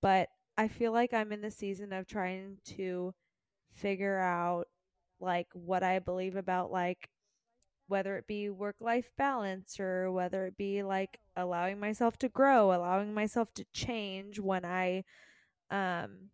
[0.00, 3.12] But I feel like I'm in the season of trying to
[3.70, 4.68] figure out
[5.20, 7.10] like what I believe about like
[7.86, 12.72] whether it be work life balance or whether it be like allowing myself to grow,
[12.72, 15.04] allowing myself to change when I
[15.70, 16.30] um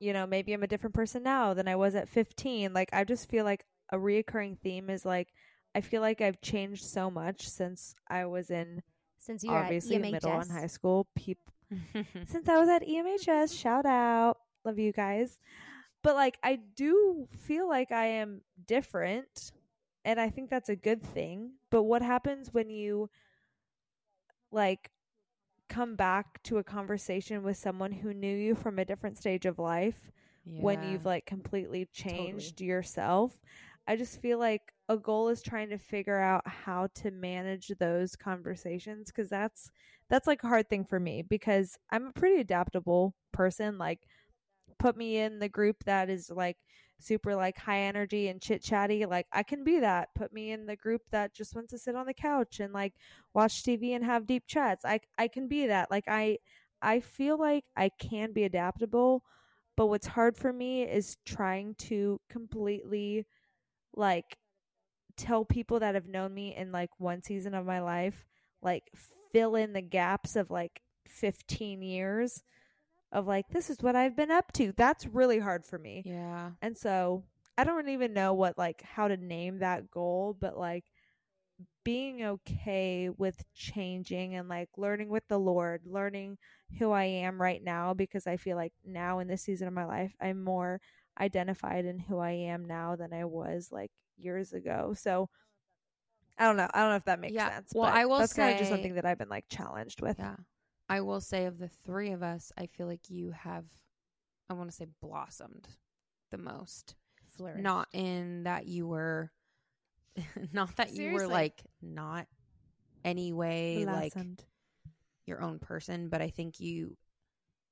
[0.00, 2.72] you know, maybe I'm a different person now than I was at 15.
[2.72, 5.28] Like I just feel like a reoccurring theme is like
[5.74, 8.82] I feel like I've changed so much since I was in
[9.18, 11.06] Since obviously middle and high school.
[11.16, 11.52] People
[12.26, 14.38] since I was at EMHS, shout out.
[14.64, 15.38] Love you guys.
[16.02, 19.52] But like I do feel like I am different
[20.04, 21.52] and I think that's a good thing.
[21.70, 23.08] But what happens when you
[24.52, 24.90] like
[25.68, 29.58] come back to a conversation with someone who knew you from a different stage of
[29.58, 30.10] life
[30.60, 33.34] when you've like completely changed yourself.
[33.88, 38.16] I just feel like a goal is trying to figure out how to manage those
[38.16, 39.70] conversations cuz that's
[40.10, 43.78] that's like a hard thing for me because I'm a pretty adaptable person.
[43.78, 44.06] Like,
[44.78, 46.58] put me in the group that is like
[47.00, 49.06] super like high energy and chit chatty.
[49.06, 50.08] Like, I can be that.
[50.14, 52.94] Put me in the group that just wants to sit on the couch and like
[53.34, 54.84] watch TV and have deep chats.
[54.84, 55.90] I I can be that.
[55.90, 56.38] Like, I
[56.82, 59.24] I feel like I can be adaptable,
[59.76, 63.26] but what's hard for me is trying to completely
[63.94, 64.36] like
[65.16, 68.24] tell people that have known me in like one season of my life
[68.62, 68.90] like
[69.32, 72.42] fill in the gaps of like 15 years
[73.12, 74.72] of like this is what I've been up to.
[74.76, 76.02] That's really hard for me.
[76.04, 76.50] Yeah.
[76.60, 77.24] And so
[77.56, 80.84] I don't even know what like how to name that goal, but like
[81.84, 86.38] being okay with changing and like learning with the Lord, learning
[86.78, 89.84] who I am right now because I feel like now in this season of my
[89.84, 90.80] life I'm more
[91.20, 94.94] identified in who I am now than I was like years ago.
[94.96, 95.28] So
[96.38, 96.68] I don't know.
[96.72, 97.50] I don't know if that makes Yeah.
[97.50, 97.72] sense.
[97.74, 100.18] Well, but I will that's kind of just something that I've been like challenged with.
[100.18, 100.36] Yeah.
[100.88, 103.64] I will say of the three of us, I feel like you have
[104.50, 105.68] I want to say blossomed
[106.30, 106.96] the most.
[107.36, 107.62] Flourished.
[107.62, 109.30] Not in that you were
[110.52, 112.26] not that you were like not
[113.04, 114.14] any way like
[115.26, 116.96] your own person, but I think you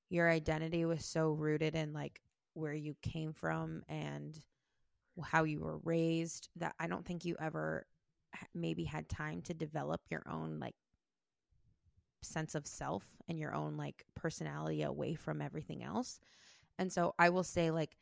[0.09, 2.21] your identity was so rooted in like
[2.55, 4.39] where you came from and
[5.21, 7.87] how you were raised that I don't think you ever
[8.55, 10.75] maybe had time to develop your own like
[12.23, 16.21] sense of self and your own like personality away from everything else.
[16.79, 17.97] And so I will say like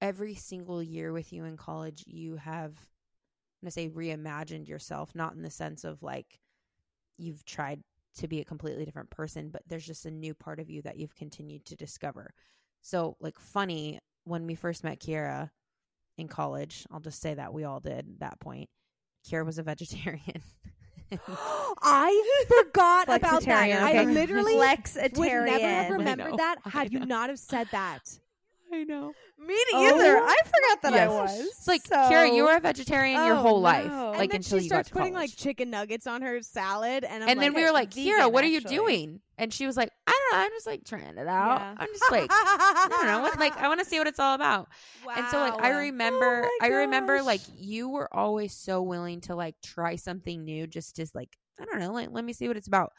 [0.00, 5.14] every single year with you in college you have I'm going to say reimagined yourself
[5.14, 6.40] not in the sense of like
[7.18, 7.82] you've tried
[8.16, 10.98] to be a completely different person, but there's just a new part of you that
[10.98, 12.34] you've continued to discover.
[12.82, 15.50] So, like, funny, when we first met Kiara
[16.18, 18.68] in college, I'll just say that we all did at that point.
[19.28, 20.42] Kiara was a vegetarian.
[21.82, 23.42] I forgot about that.
[23.42, 24.06] Flexitarian, I okay.
[24.06, 25.46] literally would Flexitarian.
[25.46, 28.00] never have remembered that I had you not have said that.
[28.72, 29.12] I know.
[29.38, 30.16] Me Oh neither.
[30.18, 31.38] I forgot that I was.
[31.40, 31.94] It's like, so...
[31.94, 34.12] Kiara, you were a vegetarian your Oh, whole life, no.
[34.12, 35.30] like and then until she you starts got to putting college.
[35.30, 38.32] like chicken nuggets on her salad, and I'm and like, then we were like, vegan,
[38.32, 38.74] what are you actually.
[38.76, 39.20] doing?
[39.36, 40.11] And she was like, I don't know.
[40.32, 41.60] I'm just like trying it out.
[41.60, 41.74] Yeah.
[41.78, 43.20] I'm just like, I don't know.
[43.20, 44.68] what- Like, I want to see what it's all about.
[45.16, 49.20] And so like I remember oh my I remember like you were always so willing
[49.22, 52.48] to like try something new just as like I don't know, like let me see
[52.48, 52.92] what it's about.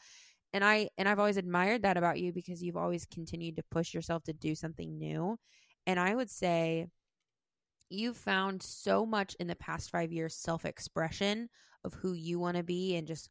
[0.52, 3.92] And I and I've always admired that about you because you've always continued to push
[3.92, 5.36] yourself to do something new.
[5.86, 6.86] And I would say
[7.90, 11.48] you've found so much in the past 5 years self-expression
[11.84, 13.28] of who you want to be and just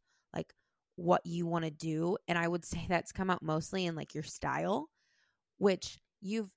[0.95, 4.13] what you want to do and I would say that's come out mostly in like
[4.13, 4.89] your style
[5.57, 6.49] which you've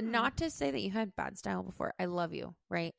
[0.00, 0.10] Mm.
[0.10, 1.94] not to say that you had bad style before.
[2.00, 2.92] I love you, right?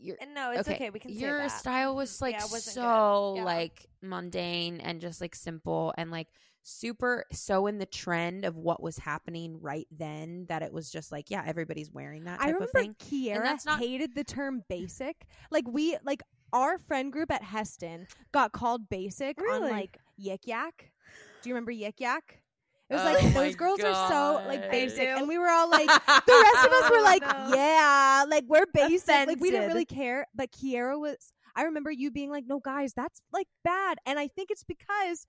[0.00, 0.90] Your And no, it's okay.
[0.90, 2.82] We can say your style was like Yeah, it wasn't good.
[2.82, 3.44] so Yeah.
[3.44, 6.28] like mundane and just like simple and like
[6.62, 11.10] super so in the trend of what was happening right then that it was just
[11.12, 12.94] like yeah everybody's wearing that I type of remember thing.
[13.34, 15.26] Kiara that's not- hated the term basic.
[15.52, 16.22] Like we like
[16.52, 19.66] our friend group at Hesston got called basic Really?
[19.66, 20.90] on like Yik Yak.
[21.42, 22.40] Do you remember Yik Yak?
[22.90, 25.86] It was Oh like those girls are so like basic, and we were all like,
[26.06, 27.54] the rest of us were like, no.
[27.54, 29.26] yeah, like we're basic.
[29.26, 30.26] Like we didn't really care.
[30.34, 31.16] But Kiara was.
[31.54, 33.98] I remember you being like, no, guys, that's like bad.
[34.06, 35.26] And I think it's because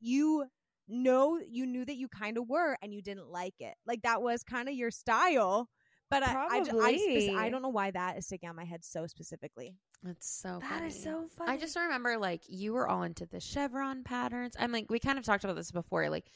[0.00, 0.44] you
[0.86, 3.74] know you knew that you kind of were, and you didn't like it.
[3.86, 5.68] Like that was kind of your style.
[6.10, 8.84] But I, I, I, speci- I don't know why that is sticking out my head
[8.84, 9.76] so specifically.
[10.02, 10.86] That's so That funny.
[10.88, 11.52] is so funny.
[11.52, 14.54] I just remember like you were all into the chevron patterns.
[14.58, 16.10] I'm like we kind of talked about this before.
[16.10, 16.26] Like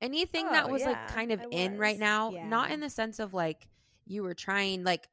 [0.00, 2.46] anything that Oh, was yeah, like kind of in right now, Yeah.
[2.48, 3.66] not in the sense of like
[4.06, 5.08] you were trying like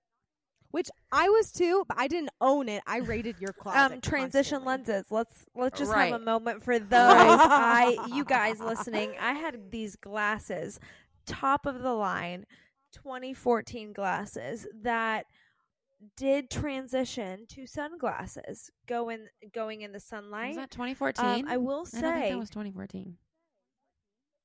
[0.72, 2.84] Which I was too, but I didn't own it.
[2.86, 3.94] I rated your closet.
[3.96, 4.94] um transition constantly.
[4.94, 5.06] lenses.
[5.12, 6.12] Let's let's just Right.
[6.12, 6.90] have a moment for those.
[6.92, 10.80] I you guys listening, I had these glasses,
[11.26, 12.46] top of the line,
[12.92, 15.26] 2014 glasses that
[16.18, 20.50] did transition to sunglasses going going in the sunlight.
[20.50, 21.26] was that 2014?
[21.26, 23.18] Um, I will I don't think say that was 2014.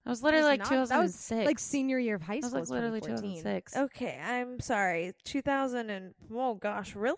[0.04, 1.46] That was That literally was like not- that was, 2006.
[1.46, 3.76] like senior year of high That was like literally 2006.
[3.76, 5.12] Okay, I'm sorry.
[5.24, 7.16] 2000 and oh gosh, really?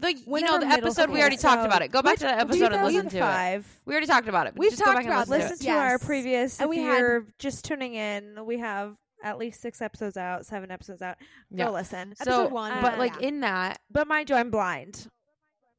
[0.00, 1.20] Like you know the middle episode we school.
[1.20, 1.90] already talked about it.
[1.90, 3.64] Go back to that episode and listen to it.
[3.84, 4.54] We already talked about it.
[4.56, 5.76] We've just go back talked and about listen Listen to to it.
[5.76, 6.60] our previous.
[6.60, 10.70] And if we you're just tuning in, we have at least six episodes out, seven
[10.70, 11.16] episodes out.
[11.54, 11.68] Go Yeah.
[11.70, 12.14] listen.
[12.16, 13.28] So, Episode one, but uh, like yeah.
[13.28, 15.08] in that, But mind you, I'm blind.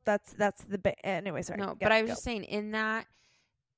[0.05, 1.41] That's that's the ba- anyway.
[1.41, 1.59] Sorry.
[1.59, 1.67] no.
[1.67, 2.13] Go- But I was go.
[2.13, 3.05] just saying, in that,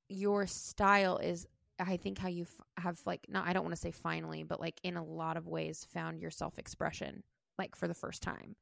[0.09, 1.47] your style is,
[1.79, 4.59] I think, how you f- have like, no, I don't want to say finally, but
[4.59, 7.23] like in a lot of ways, found your self expression,
[7.57, 8.55] like for the first time.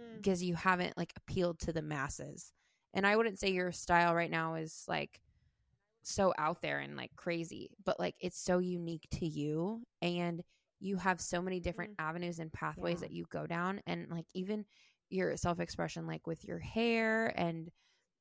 [0.00, 0.16] Mm.
[0.16, 2.52] because you haven't like appealed to the masses.
[2.94, 5.20] And I wouldn't say your style right now is like
[6.04, 10.42] so out there and like crazy, but like it's so unique to you and
[10.80, 13.08] you have so many different avenues and pathways Yeah.
[13.08, 14.64] that you go down and like even
[15.10, 17.70] your self-expression like with your hair and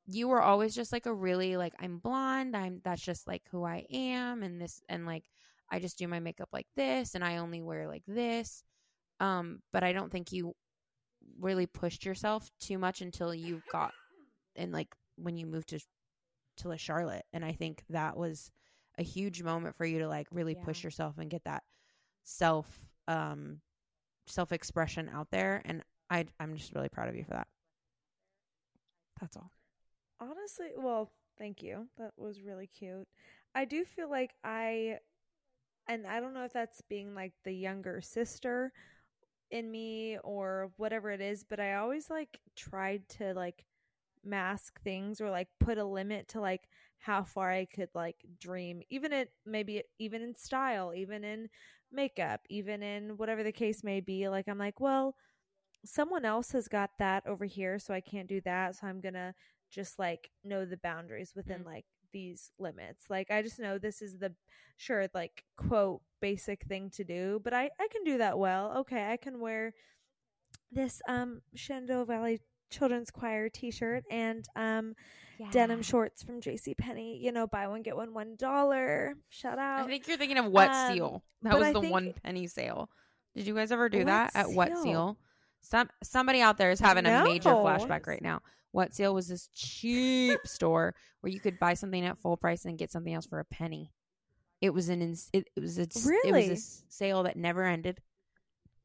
[0.06, 3.64] you were always just like a really like I'm blonde, I'm that's just like who
[3.64, 5.24] I am and this and like
[5.72, 8.64] I just do my makeup like this and I only wear like this.
[9.20, 10.54] Um but I don't think you
[11.40, 13.94] really pushed yourself too much until you got
[14.56, 15.80] and like when you moved to
[16.58, 18.52] to La Charlotte and I think that was
[18.98, 21.64] a huge moment for you to like really push yourself and get that
[22.24, 22.68] self
[23.08, 23.60] um
[24.28, 27.48] self expression out there and I I'm just really proud of you for that.
[29.20, 29.52] That's all.
[30.20, 31.88] Honestly, well, thank you.
[31.98, 33.08] That was really cute.
[33.56, 35.00] I do feel like I,
[35.88, 38.72] and I don't know if that's being like the younger sister
[39.52, 43.66] in me or whatever it is, but I always like tried to like
[44.24, 46.62] mask things or like put a limit to like
[47.00, 51.50] how far I could like dream, even it maybe even in style, even in
[51.92, 54.30] makeup, even in whatever the case may be.
[54.30, 55.16] Like I'm like, well,
[55.86, 58.76] someone else has got that over here, so I can't do that.
[58.76, 59.34] So I'm gonna
[59.72, 61.66] just like know the boundaries within Mm.
[61.66, 63.10] like these limits.
[63.10, 64.34] Like I just know this is the
[64.78, 68.78] sure like quote basic thing to do, but I I can do that well.
[68.80, 69.74] Okay, I can wear
[70.72, 72.40] this um Shenandoah Valley
[72.74, 74.96] Children's Choir t-shirt and um
[75.52, 79.14] denim shorts from JC Penney, you know, buy one get one one dollar.
[79.30, 79.84] Shout out.
[79.86, 81.24] I think you're thinking of What Um, Seal.
[81.44, 82.90] That was I the one penny sale.
[83.36, 84.84] Did you guys ever do that at Wet Seal?
[84.84, 85.18] Seal?
[85.62, 88.42] Some somebody out there is having a major flashback right now.
[88.74, 92.78] Wet Seal was this cheap store where you could buy something at full price and
[92.78, 93.92] get something else for a penny.
[94.62, 96.58] It was an ins- it, it was a, s- it was Really?
[96.90, 98.00] sale that never ended,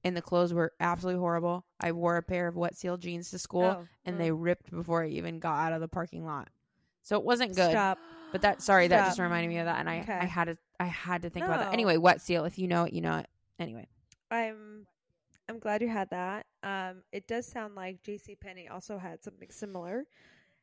[0.09, 1.65] and the clothes were absolutely horrible.
[1.81, 4.19] I wore a pair of wet Seal jeans to school, Oh, and mm.
[4.19, 6.49] they ripped before I even got out of the parking lot.
[7.03, 7.71] So it wasn't good.
[7.71, 7.99] Stop.
[8.33, 10.19] But that sorry, that just reminded me of that, and I Okay.
[10.19, 11.73] I had to I had to think about that.
[11.73, 12.45] Anyway, wet Seal?
[12.45, 13.27] If you know it, you know it.
[13.59, 13.87] Anyway,
[14.31, 14.87] I'm
[15.49, 16.47] I'm glad you had that.
[16.63, 18.35] Um, it does sound like J.C.
[18.35, 20.05] Penney also had something similar.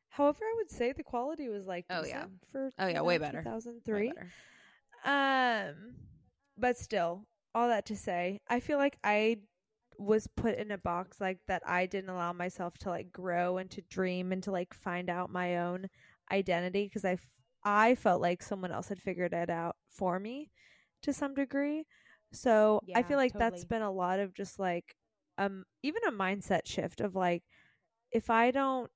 [0.09, 2.25] However, I would say the quality was like Oh, yeah.
[2.51, 3.39] for Oh, yeah, way better.
[3.39, 4.13] Way 2003.
[4.13, 4.29] better.
[5.03, 5.95] Um,
[6.57, 7.25] but still,
[7.55, 9.39] all that to say, I feel like I
[9.97, 11.63] was put in a box like that.
[11.67, 15.31] I didn't allow myself to like grow and to dream and to like find out
[15.31, 15.87] my own
[16.31, 17.29] identity because I f-
[17.63, 20.51] I felt like someone else had figured it out for me
[21.03, 21.85] to some degree.
[22.33, 24.95] So I feel like that's been a lot of just like
[25.39, 27.43] um even a mindset shift of like
[28.11, 28.91] if I don't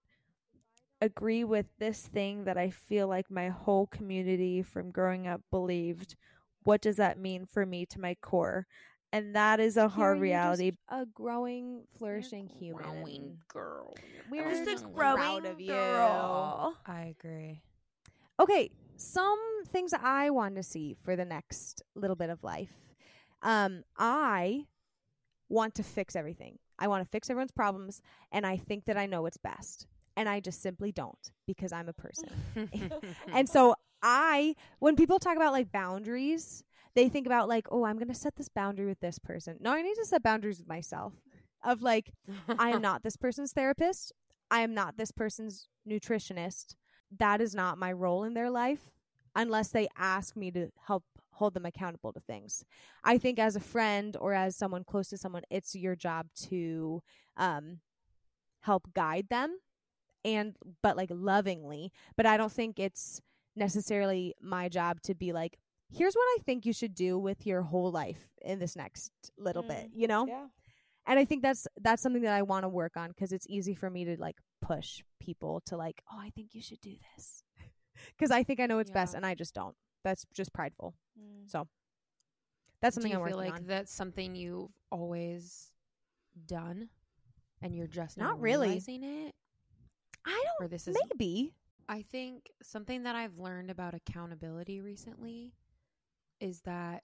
[1.02, 6.16] agree with this thing that I feel like my whole community from growing up believed,
[6.64, 8.68] what does that mean for me to my core?
[9.12, 10.72] And that is a hard Kiara, you're just reality.
[10.90, 12.84] a growing, flourishing human.
[12.84, 13.96] Growing girl.
[14.30, 15.68] We're Just a growing proud of you.
[15.74, 16.78] girl.
[16.86, 17.62] I agree.
[18.40, 22.72] Okay, some things I want to see for the next little bit of life.
[23.42, 24.66] Um, I
[25.50, 26.60] want to fix everything.
[26.78, 28.02] I want to fix everyone's problems,
[28.32, 29.88] and I think that I know what's best.
[30.16, 32.30] And I just simply don't because I'm a person.
[33.34, 36.64] and so I, when people talk about like boundaries,
[36.96, 39.58] they think about like, oh, I'm going to set this boundary with this person.
[39.60, 41.14] No, I need to set boundaries with myself.
[41.64, 42.14] Of like,
[42.58, 44.14] I am not this person's therapist.
[44.50, 46.76] I am not this person's nutritionist.
[47.18, 48.92] That is not my role in their life
[49.36, 52.66] unless they ask me to help hold them accountable to things.
[53.04, 57.02] I think as a friend or as someone close to someone, it's your job to
[57.38, 57.80] um,
[58.62, 59.60] help guide them
[60.26, 61.92] and but like lovingly.
[62.18, 63.22] But I don't think it's
[63.56, 65.58] necessarily my job to be like,
[65.92, 69.64] here's what I think you should do with your whole life in this next little
[69.64, 70.26] bit, mm, you know?
[70.28, 70.46] Yeah.
[71.08, 73.74] and i think that's that's something that i want to work on because it's easy
[73.74, 77.44] for me to like push people to like oh i think you should do this.
[78.18, 79.76] Because i think i know what's best and i just don't.
[80.06, 80.94] That's just prideful.
[81.20, 81.50] Mm.
[81.50, 81.68] So
[82.82, 83.66] that's something i'm feel like on.
[83.68, 85.68] that's something you've always
[86.46, 86.88] done,
[87.62, 88.68] and you're just Not really.
[88.68, 89.34] realizing it,
[90.26, 91.54] i don't this is maybe
[91.90, 95.54] I think something that I've learned about accountability recently
[96.40, 97.04] is that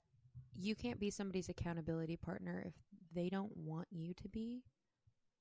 [0.53, 2.74] you can't be somebody's accountability partner if
[3.14, 4.64] they don't want you to be.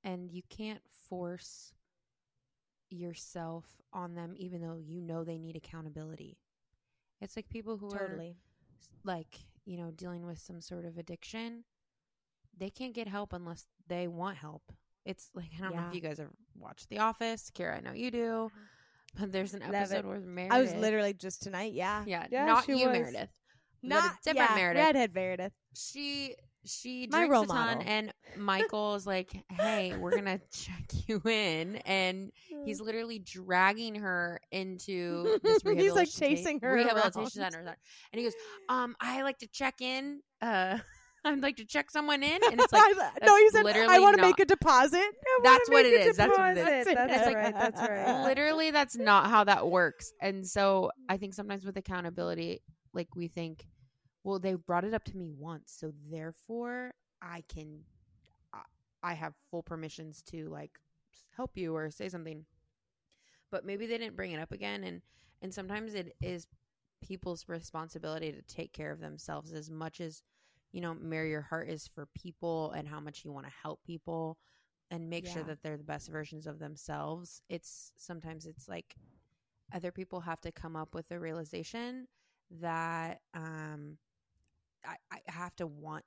[0.02, 1.74] And you can't force
[2.90, 6.38] yourself on them even though you know they need accountability.
[7.20, 8.36] It's like people who are totally
[9.04, 11.64] like, you know, dealing with some sort of addiction,
[12.56, 14.72] they can't get help unless they want help.
[15.04, 17.50] It's like I don't know if you guys have watched The Office.
[17.54, 18.46] Kiara, I know you do.
[18.46, 18.60] Uh-huh.
[19.20, 20.52] But there's an episode where Meredith.
[20.56, 22.84] i was literally just tonight yeah yeah, Yeah, not you, was.
[22.98, 23.28] Meredith.
[23.82, 24.84] not different yeah, Meredith.
[24.84, 26.34] redhead meredith She
[26.66, 27.82] she My drinks a ton, model.
[27.86, 32.32] and Michael's like, "Hey, we're gonna check you in," and
[32.64, 35.76] he's literally dragging her into this rehabilitation.
[35.78, 37.52] He's, like, chasing her rehabilitation around.
[37.52, 37.76] center,
[38.12, 38.32] and he goes,
[38.70, 40.20] "Um, I like to check in.
[40.40, 40.78] Uh,
[41.24, 42.96] I'd like to check someone in," and it's like.
[43.24, 45.04] No, he said, I want to not- make a deposit.
[45.42, 46.16] That's what it is.
[46.16, 46.86] That's what it is.
[46.86, 47.34] That's That's it.
[47.34, 47.54] right.
[47.54, 48.24] That's right.
[48.28, 52.60] literally that's not how that works and so i think sometimes with accountability
[52.92, 53.66] like we think
[54.24, 56.92] well they brought it up to me once so therefore
[57.22, 57.80] i can
[58.52, 58.62] I-
[59.02, 60.70] i have full permissions to like
[61.36, 62.44] help you or say something
[63.50, 65.00] but maybe they didn't bring it up again and
[65.42, 66.46] and sometimes it is
[67.02, 70.22] people's responsibility to take care of themselves as much as
[70.74, 73.80] you know mary your heart is for people and how much you want to help
[73.86, 74.36] people
[74.90, 77.40] and make sure that they're the best versions of themselves.
[77.48, 78.94] It's sometimes it's like
[79.74, 82.06] other people have to come up with the realization
[82.60, 83.96] that um
[84.86, 86.04] i, I have to want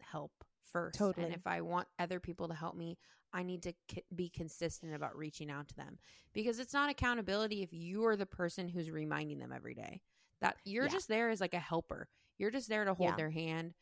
[0.00, 0.32] help
[0.72, 0.98] first.
[0.98, 1.26] Totally.
[1.26, 2.96] and if i want other people to help me
[3.32, 5.98] i need to c- be consistent about reaching out to them.
[6.32, 10.00] Because it's not accountability if you are the person who's reminding them every day.
[10.40, 10.92] That you're Yeah.
[10.92, 13.16] just there as like a helper you're just there to hold Yeah.
[13.16, 13.74] their hand.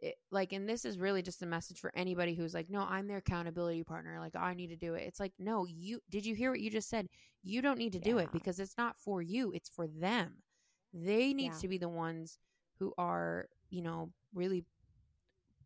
[0.00, 3.08] It, like and this is really just a message for anybody who's like no i'm
[3.08, 4.18] their accountability partner.
[4.20, 5.02] Like i need to do it.
[5.06, 7.08] It's like no you did you hear what you just said?
[7.42, 10.42] You don't need to do it because it's not for you it's for them.
[10.94, 11.58] They need Yeah.
[11.60, 12.38] to be the ones
[12.78, 14.64] who are you know really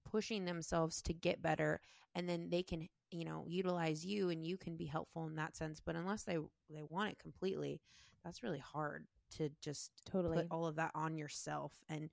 [0.05, 1.81] pushing themselves to get better
[2.15, 5.57] and then they can you know utilize you and you can be helpful in that
[5.57, 5.81] sense.
[5.85, 6.39] But unless they
[6.71, 7.81] they want it completely
[8.25, 9.07] that's really hard
[9.37, 10.37] to just Totally.
[10.39, 12.09] put all of that on yourself and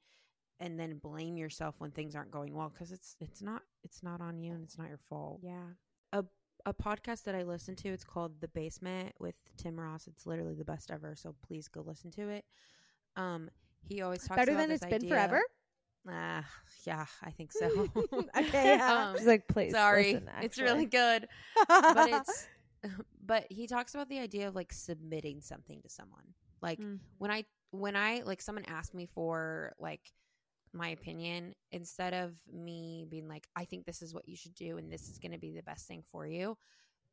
[0.60, 4.22] and then blame yourself when things aren't going well because it's it's not it's not
[4.22, 5.64] on you and it's not your fault Yeah.
[6.14, 6.24] a
[6.66, 7.90] a podcast that I listen to.
[7.90, 10.08] It's called The Basement with Tim Ross.
[10.08, 11.16] It's literally the best ever.
[11.16, 12.44] So please go listen to it.
[13.16, 13.50] Um,
[13.88, 15.42] he always talks Better about than it's been forever?
[16.10, 16.46] Ah,
[16.86, 17.88] yeah, I think so.
[18.38, 19.10] Okay, yeah.
[19.12, 19.72] Um, She's like, please.
[19.72, 21.28] sorry, listen, it's really good,
[21.68, 22.48] but it's.
[23.26, 26.24] But he talks about the idea of like submitting something to someone.
[26.62, 27.00] Like Mm.
[27.20, 30.12] when I when I like someone asked me for like
[30.74, 34.78] my opinion instead of me being like I think this is what you should do
[34.78, 36.58] and this is going to be the best thing for you.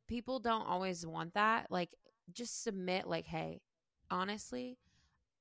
[0.07, 1.67] People don't always want that.
[1.71, 1.95] Like
[2.33, 3.61] just submit like hey,
[4.11, 4.77] honestly,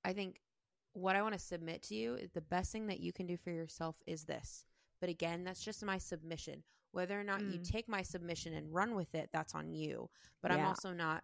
[0.05, 0.41] I think
[0.93, 3.37] what I want to submit to you is the best thing that you can do
[3.37, 4.65] for yourself is this.
[5.01, 6.63] But again, that's just my submission.
[6.93, 7.65] Whether or not you Mm.
[7.71, 10.09] take my submission and run with it, that's on you.
[10.41, 11.23] But I'm also not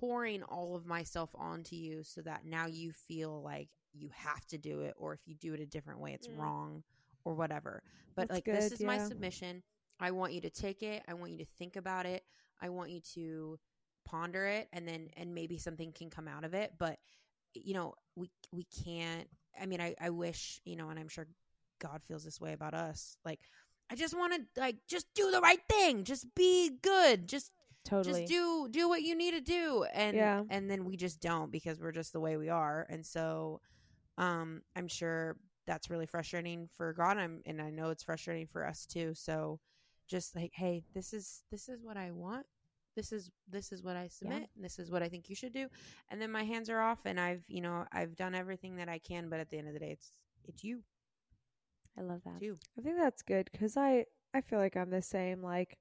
[0.00, 4.58] pouring all of myself onto you so that now you feel like you have to
[4.58, 6.38] do it or if you do it a different way it's Mm.
[6.38, 6.82] wrong
[7.24, 7.82] or whatever.
[8.14, 9.62] But That's like this good, is my submission.
[9.98, 11.02] I want you to take it.
[11.08, 12.24] I want you to think about it.
[12.60, 13.58] I want you to
[14.04, 16.98] ponder it and then and maybe something can come out of it, but
[17.54, 19.28] you know, we we can't
[19.60, 21.26] I mean I I wish, you know, and I'm sure
[21.80, 23.16] God feels this way about us.
[23.24, 23.40] Like
[23.90, 26.04] I just want to like just do the right thing.
[26.04, 27.26] Just be good.
[27.28, 27.52] Just
[27.84, 28.22] totally.
[28.22, 30.42] just do do what you need to do and Yeah.
[30.50, 33.60] and then we just don't because we're just the way we are and so
[34.18, 35.36] um i'm sure
[35.66, 39.58] that's really frustrating for god I'm, and i know it's frustrating for us too so
[40.08, 42.46] just like hey this is this is what i want
[42.94, 45.52] this is this is what i submit and this is what i think you should
[45.52, 45.68] do
[46.10, 48.98] and then my hands are off and i've you know i've done everything that i
[48.98, 50.12] can but at the end of the day it's
[50.48, 50.82] it's you
[51.98, 52.34] I love that.
[52.36, 55.42] it's you I think that's good because I I feel like I'm the same.
[55.42, 55.78] Like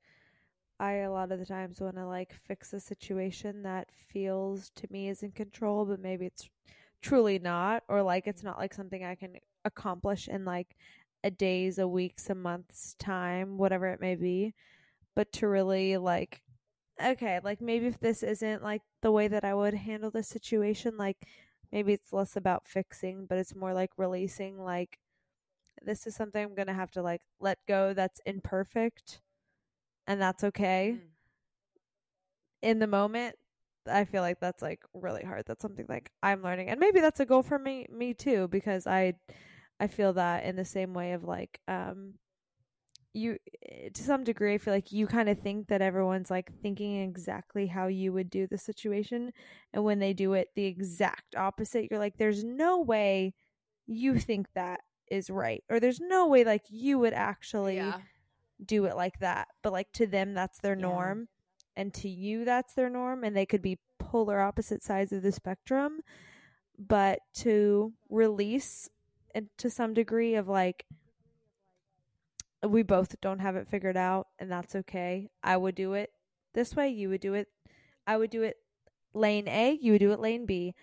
[0.79, 4.87] I a lot of the times want to like fix a situation that feels to
[4.89, 6.49] me is in control, but maybe it's
[7.01, 10.75] truly not, or like it's not like something I can accomplish in like
[11.23, 14.53] a days, a weeks, a month's time, whatever it may be.
[15.15, 16.41] But to really like,
[17.03, 20.97] okay, like maybe if this isn't like the way that I would handle this situation,
[20.97, 21.17] like
[21.71, 24.99] maybe it's less about fixing, but it's more like releasing, like
[25.83, 29.21] this is something I'm gonna have to like let go that's imperfect
[30.07, 30.97] and that's okay.
[30.97, 31.07] Mm.
[32.61, 33.35] In the moment,
[33.87, 35.45] I feel like that's like really hard.
[35.47, 36.69] That's something like I'm learning.
[36.69, 39.15] And maybe that's a goal for me me too, because I
[39.79, 42.15] I feel that in the same way of like um
[43.13, 46.51] you eh, to some degree I feel like you kind of think that everyone's like
[46.61, 49.31] thinking exactly how you would do the situation
[49.73, 53.33] and when they do it the exact opposite you're like there's no way
[53.87, 54.81] you think that
[55.11, 57.97] is right or there's no way like you would actually
[58.65, 60.81] do it like that but like to them that's their Yeah.
[60.81, 61.27] norm
[61.75, 65.31] and to you that's their norm and they could be polar opposite sides of the
[65.31, 66.01] spectrum
[66.77, 68.89] but to release
[69.33, 70.85] and to some degree of like
[72.67, 75.29] we both don't have it figured out and that's okay.
[75.43, 76.11] I would do it
[76.55, 77.49] this way you would do it
[78.07, 78.55] i would do it
[79.13, 80.73] lane a you would do it lane b.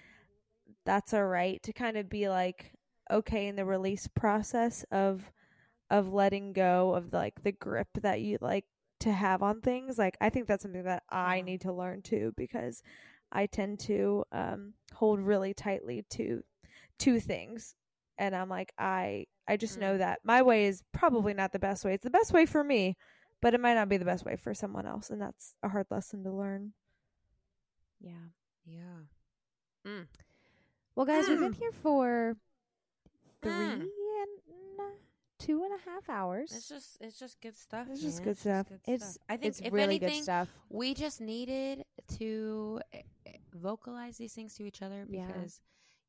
[0.84, 2.72] That's all right to kind of be like
[3.10, 5.30] okay in the release process of
[5.90, 8.64] of letting go of like the grip that you like
[9.02, 9.98] to have on things.
[9.98, 12.82] Like I think that's something that I need to learn too because
[13.30, 16.42] I tend to um hold really tightly to
[16.98, 17.74] two things.
[18.18, 19.98] And I'm like I I just know Mm.
[19.98, 21.94] that my way is probably not the best way.
[21.94, 22.96] It's the best way for me,
[23.40, 25.86] but it might not be the best way for someone else and that's a hard
[25.90, 26.72] lesson to learn.
[28.00, 28.30] Yeah.
[28.64, 29.06] Yeah.
[29.86, 30.06] Mm.
[30.94, 31.58] Well, guys, we've been Mm.
[31.58, 32.36] here for
[33.40, 33.80] three Mm.
[33.80, 34.98] and
[35.46, 36.52] two and a half hours.
[36.54, 37.86] It's just it's just good stuff.
[37.90, 38.24] It's just man.
[38.28, 38.66] good stuff.
[38.86, 40.48] It's I think it's if really anything, good stuff.
[40.70, 41.84] we just needed
[42.18, 45.26] to eh, eh, vocalize these things to each other Yeah.
[45.26, 45.60] because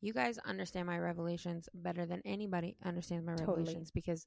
[0.01, 3.57] you guys understand my revelations better than anybody understands my Totally.
[3.57, 4.25] revelations because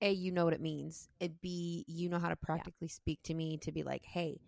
[0.00, 3.34] a you know what it means it b you know how to practically speak to
[3.34, 4.40] me to be like hey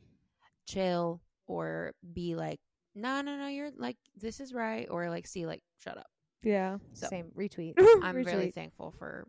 [0.66, 2.58] chill or be like
[2.96, 6.06] no no no you're like this is right or like see like shut up
[6.42, 6.78] Yeah.
[6.92, 7.74] so Same retweet.
[8.02, 9.26] i'm really thankful for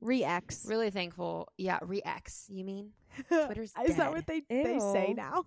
[0.00, 0.66] Re-X.
[0.66, 2.90] really thankful yeah re-x you mean
[3.28, 5.44] Twitter's Is that what they they say now?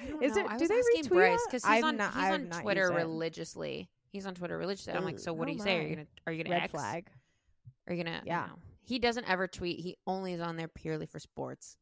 [0.00, 0.42] I don't Is know.
[0.44, 2.32] it- I do was they asking retweet Bryce because he's I've on not- he's I
[2.34, 2.96] on not Twitter used it.
[2.96, 3.88] religiously.
[4.12, 4.92] He's on Twitter religiously.
[4.92, 5.78] I'm like, so what oh do Oh you say?
[5.78, 6.72] Are you gonna are you gonna Red X?
[6.72, 7.08] flag.
[7.86, 8.48] Are you gonna Yeah.
[8.82, 9.80] He doesn't ever tweet.
[9.80, 11.76] He only is on there purely for sports.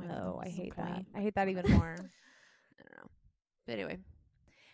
[0.00, 0.94] I'm like, Oh, I what's the hate that.
[0.94, 1.06] point?
[1.16, 1.94] I hate that even more.
[1.98, 3.10] I don't know.
[3.66, 3.98] But anyway,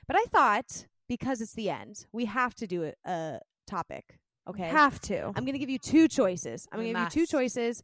[0.07, 4.19] but I thought because it's the end, we have to do a, a topic.
[4.49, 4.69] Okay.
[4.69, 5.27] Have to.
[5.35, 6.69] I'm going to give you two choices.
[6.71, 7.83] I'm going to give you two choices.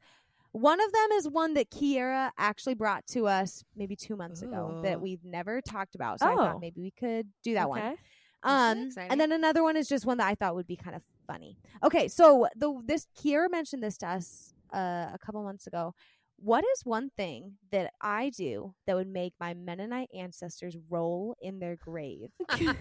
[0.52, 4.80] One of them is one that Kiara actually brought to us maybe two months ago
[4.82, 6.20] that we've never talked about.
[6.20, 6.36] So I Oh.
[6.36, 7.96] thought maybe we could do that one.
[8.42, 11.02] Um, and then another one is just one that I thought would be kind of
[11.26, 11.56] funny.
[11.84, 15.94] Okay, so the this Kiara mentioned this to us uh, a couple months ago.
[16.42, 21.58] What is one thing that I do that would make my Mennonite ancestors roll in
[21.60, 22.30] their grave?
[22.50, 22.76] Oh, and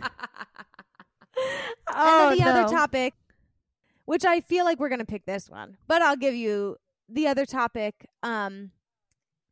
[2.19, 2.49] then the no.
[2.51, 3.13] other topic,
[4.09, 6.77] which I feel like we're gonna pick this one, but I'll give you
[7.07, 8.07] the other topic.
[8.23, 8.71] Um,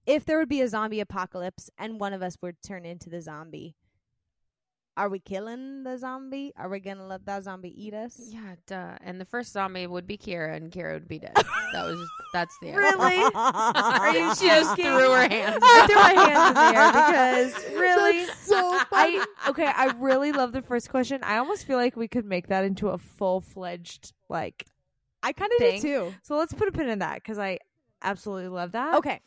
[0.07, 3.21] if there would be a zombie apocalypse and one of us would turn into the
[3.21, 3.75] zombie,
[4.97, 6.51] are we killing the zombie?
[6.57, 8.19] Are we gonna let that zombie eat us?
[8.29, 8.97] yeah, duh.
[9.01, 11.33] And the first zombie would be Kiara, and Kiara would be dead.
[11.35, 12.79] that was just, that's the answer.
[12.81, 13.21] Really?
[13.35, 14.85] Are you She just joking?
[14.85, 15.59] threw her hands.
[15.61, 19.19] I threw my hands in the air because really, That's so funny.
[19.19, 19.67] I okay.
[19.67, 21.19] I really love the first question.
[21.23, 24.65] I almost feel like we could make that into a full fledged like.
[25.23, 26.13] I kind of do too.
[26.23, 27.59] So let's put a pin in that because I
[28.01, 28.95] absolutely love that.
[28.95, 29.19] Okay,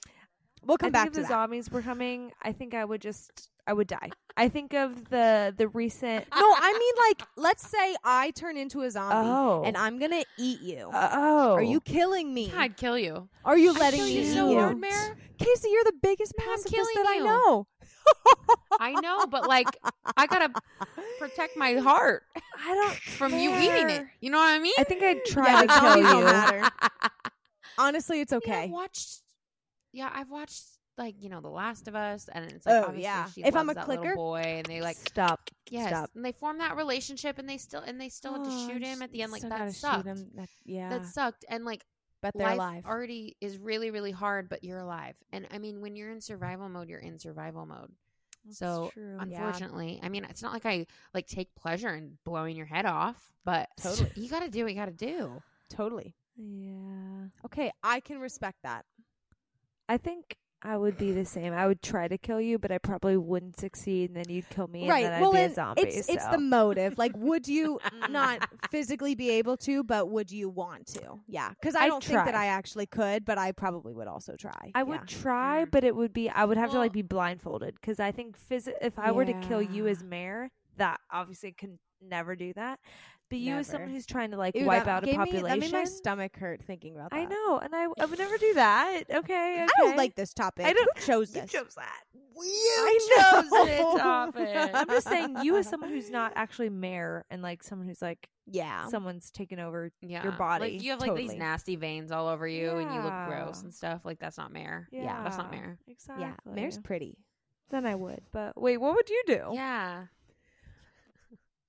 [0.65, 1.29] we'll I come think back if to the that.
[1.29, 4.11] zombies were coming, I think I would just I would die.
[4.37, 6.25] I think of the the recent.
[6.35, 9.63] no, I mean like, let's say I turn into a zombie Oh.
[9.65, 10.89] and I'm gonna eat you.
[10.93, 12.53] Oh, Are you killing me?
[12.57, 13.29] I'd kill you.
[13.45, 14.59] Are you I'd letting kill me you eat so you?
[14.59, 15.17] hard, Mere.
[15.39, 17.25] Casey, you're the biggest Man, I'm pacifist killing that I you.
[17.25, 17.67] know.
[18.81, 19.67] I know, but like,
[20.17, 20.53] I gotta
[21.19, 22.23] protect my heart
[22.59, 23.97] I don't from you eating it.
[23.97, 24.13] care.
[24.21, 24.73] You know what I mean?
[24.79, 26.25] I think I'd try Yeah, to kill don't you.
[26.25, 26.71] matter.
[27.79, 28.63] Honestly, it's Yeah, okay.
[28.65, 29.21] I've watched.
[29.93, 30.65] Yeah, I've watched
[31.01, 33.27] like you know The Last of Us, and it's like Oh, obviously yeah.
[33.31, 35.51] she If I'm loves a that clicker- little boy, and they like stop.
[35.69, 36.11] yes, Stop.
[36.15, 38.83] and they form that relationship, and they still and they still have to Oh, shoot
[38.85, 39.33] him at the end.
[39.33, 40.07] Like still that gotta shoot sucked.
[40.07, 40.31] him.
[40.37, 41.85] That- yeah, That sucked, and like
[42.23, 42.87] but they're life alive.
[42.87, 45.17] already is really really hard, but you're alive.
[45.33, 47.91] And I mean, when you're in survival mode, you're in survival mode.
[48.51, 49.17] so true.
[49.19, 53.33] unfortunately, I mean, it's not like I like take pleasure in blowing your head off,
[53.45, 54.11] but Totally.
[54.17, 55.43] you got to do what you got to do.
[55.71, 56.15] totally.
[56.37, 57.27] Yeah.
[57.47, 58.85] Okay, I can respect that.
[59.89, 61.55] I think I would be the same.
[61.55, 64.69] I would try to kill you, but I probably wouldn't succeed, and then you'd kill
[64.69, 65.05] me, right.
[65.05, 65.83] and then I'd well, be a zombie.
[65.83, 66.99] it's it's the motive.
[66.99, 67.81] Like, would you
[68.11, 71.19] not physically be able to, but would you want to?
[71.27, 72.35] Yeah, because I I'd don't think that.
[72.35, 74.71] I actually could, but I probably would also try.
[74.75, 75.71] I would try, Mm.
[75.71, 78.73] but it would be I would have to like be blindfolded because I think phys-
[78.83, 82.81] if I were to kill you as Mere, that obviously can never do that.
[83.31, 85.49] But you as someone who's trying to like Ew, wipe out a gave me- population,
[85.49, 87.17] that made my stomach hurt thinking about that.
[87.17, 89.05] I know, and I, I would never do that.
[89.09, 89.63] Okay, okay.
[89.63, 90.67] I don't like this topic.
[90.67, 91.53] I don't- Who chose You this?
[91.53, 92.03] chose that.
[92.43, 94.71] I chose it, topic.
[94.75, 98.29] I'm just saying, you as someone who's not actually Mere and like someone who's like
[98.47, 98.87] Yeah.
[98.89, 99.93] someone's taken over.
[100.01, 100.23] yeah.
[100.23, 103.13] your body, Like you have like these nasty veins all over you, and you look
[103.29, 104.01] gross and stuff.
[104.05, 104.89] Like that's not Mere.
[104.91, 105.79] Yeah, that's not Mere.
[105.87, 106.25] Exactly.
[106.25, 106.35] yeah.
[106.53, 107.19] Mere's pretty.
[107.71, 108.23] Then I would.
[108.33, 109.51] But wait, what would you do?
[109.53, 110.05] Yeah.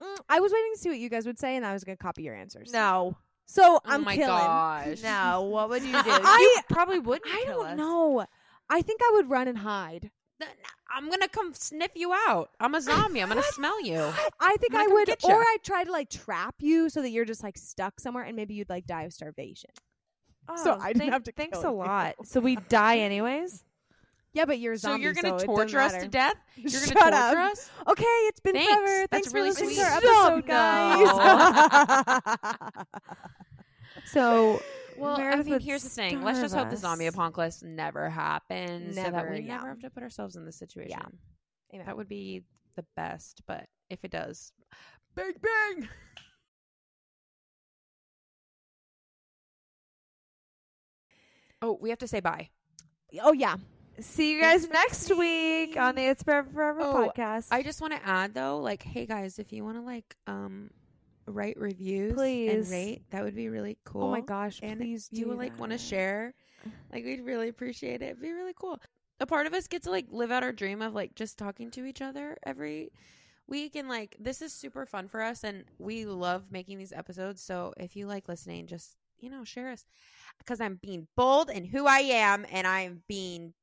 [0.01, 1.97] Mm, I was waiting to see what you guys would say, and I was going
[1.97, 2.71] to copy your answers.
[2.73, 3.17] No.
[3.45, 4.29] So Oh I'm my killing.
[4.29, 5.03] gosh.
[5.03, 5.41] No.
[5.43, 5.97] What would you do?
[6.05, 7.31] I- you probably wouldn't.
[7.33, 7.77] I kill don't us.
[7.77, 8.25] know.
[8.69, 10.09] I think I would run and hide.
[10.93, 12.49] I'm gonna come sniff you out.
[12.59, 13.21] I'm a zombie.
[13.21, 13.99] I'm gonna smell you.
[14.39, 17.01] I think I'm I gonna come would, or I'd try to like trap you so
[17.03, 19.69] that you're just like stuck somewhere, and maybe you'd like die of starvation.
[20.63, 21.77] So Oh, I didn't thank- have to Thanks kill a you.
[21.79, 22.15] lot.
[22.25, 23.63] So we die anyways.
[24.33, 26.05] Yeah, but you're a So you're gonna so torture us matter.
[26.05, 26.35] to death?
[26.55, 27.37] You're gonna Shut torture up.
[27.51, 27.69] us?
[27.87, 28.73] Okay, it's been Thanks.
[28.73, 28.99] forever.
[28.99, 30.09] That's Thanks for really listening to our sweet.
[30.09, 31.07] episode, guys.
[34.05, 34.61] So
[34.97, 36.23] Well, I Meredith would here's the thing.
[36.23, 39.57] Let's just hope the zombie apocalypse never happens, so that we yeah.
[39.57, 40.99] never have to put ourselves in this situation.
[41.73, 41.85] Amen.
[41.85, 42.43] That would be
[42.75, 43.41] the best.
[43.47, 44.53] But if it does,
[45.15, 45.89] bang bang.
[51.61, 52.49] Oh, we have to say bye.
[53.21, 53.55] Oh yeah.
[54.01, 57.47] See you guys next week on the It's Forever Forever Oh, podcast.
[57.51, 60.71] I just want to add though, like, hey guys, if you want to like um
[61.27, 62.51] write reviews Please.
[62.51, 64.03] and rate, that would be really cool.
[64.05, 66.33] Oh my gosh, and please if you do like want to share,
[66.91, 68.05] like we'd really appreciate it.
[68.05, 68.79] It'd be really cool.
[69.19, 71.69] A part of us get to like live out our dream of like just talking
[71.71, 72.91] to each other every
[73.47, 77.43] week and like this is super fun for us and we love making these episodes.
[77.43, 79.85] So if you like listening, just you know, share us
[80.39, 83.53] because I'm being bold and who I am and I'm being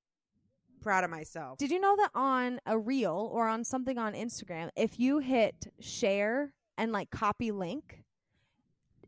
[0.78, 1.58] proud of myself.
[1.58, 5.66] Did you know that on a reel or on something on Instagram, if you hit
[5.80, 8.04] share and like copy link,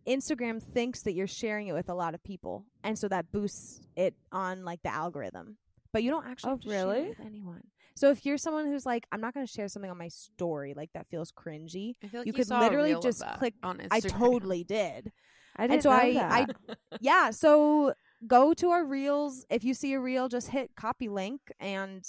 [0.07, 3.81] Instagram thinks that you're sharing it with a lot of people, and so that boosts
[3.97, 5.57] it on like the algorithm.
[5.93, 7.09] But you don't actually Oh, have share really?
[7.11, 7.63] with anyone.
[7.97, 10.73] So if you're someone who's like, I'm not going to share something on my story,
[10.75, 11.97] like that feels cringy.
[12.03, 13.89] I feel like You you, could saw a literally reel just click- on Instagram.
[13.91, 15.13] I totally did.
[15.57, 16.79] I didn't so know I- that.
[17.01, 17.31] Yeah.
[17.31, 17.93] So
[18.27, 19.45] go to our reels.
[19.51, 22.07] If you see a reel, just hit copy link and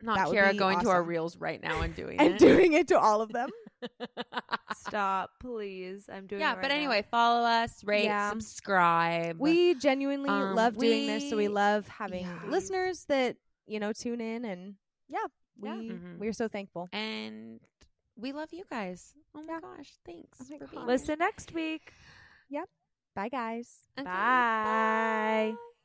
[0.00, 2.38] Not That would Kiara be going to our reels right now and doing and it.
[2.38, 3.48] doing it to all of them.
[4.76, 6.08] Stop, please.
[6.12, 6.40] I'm doing.
[6.40, 6.74] yeah, it right but now.
[6.74, 8.30] anyway, follow us, rate, Yeah.
[8.30, 9.38] subscribe.
[9.38, 12.40] We genuinely Um, love doing this, so we we- love having yeah.
[12.48, 13.36] listeners that
[13.66, 14.76] you know tune in, and
[15.08, 15.18] yeah,
[15.58, 15.74] we Yeah.
[15.76, 16.18] Mhm.
[16.18, 16.88] we're so thankful.
[16.92, 17.60] and
[18.16, 19.14] we love you guys.
[19.34, 19.60] Oh my Yeah.
[19.60, 20.74] gosh, thanks Oh my for gosh.
[20.74, 21.92] being listen next week.
[23.18, 23.66] Bye, guys.
[23.98, 25.56] Okay, Bye.
[25.56, 25.77] bye.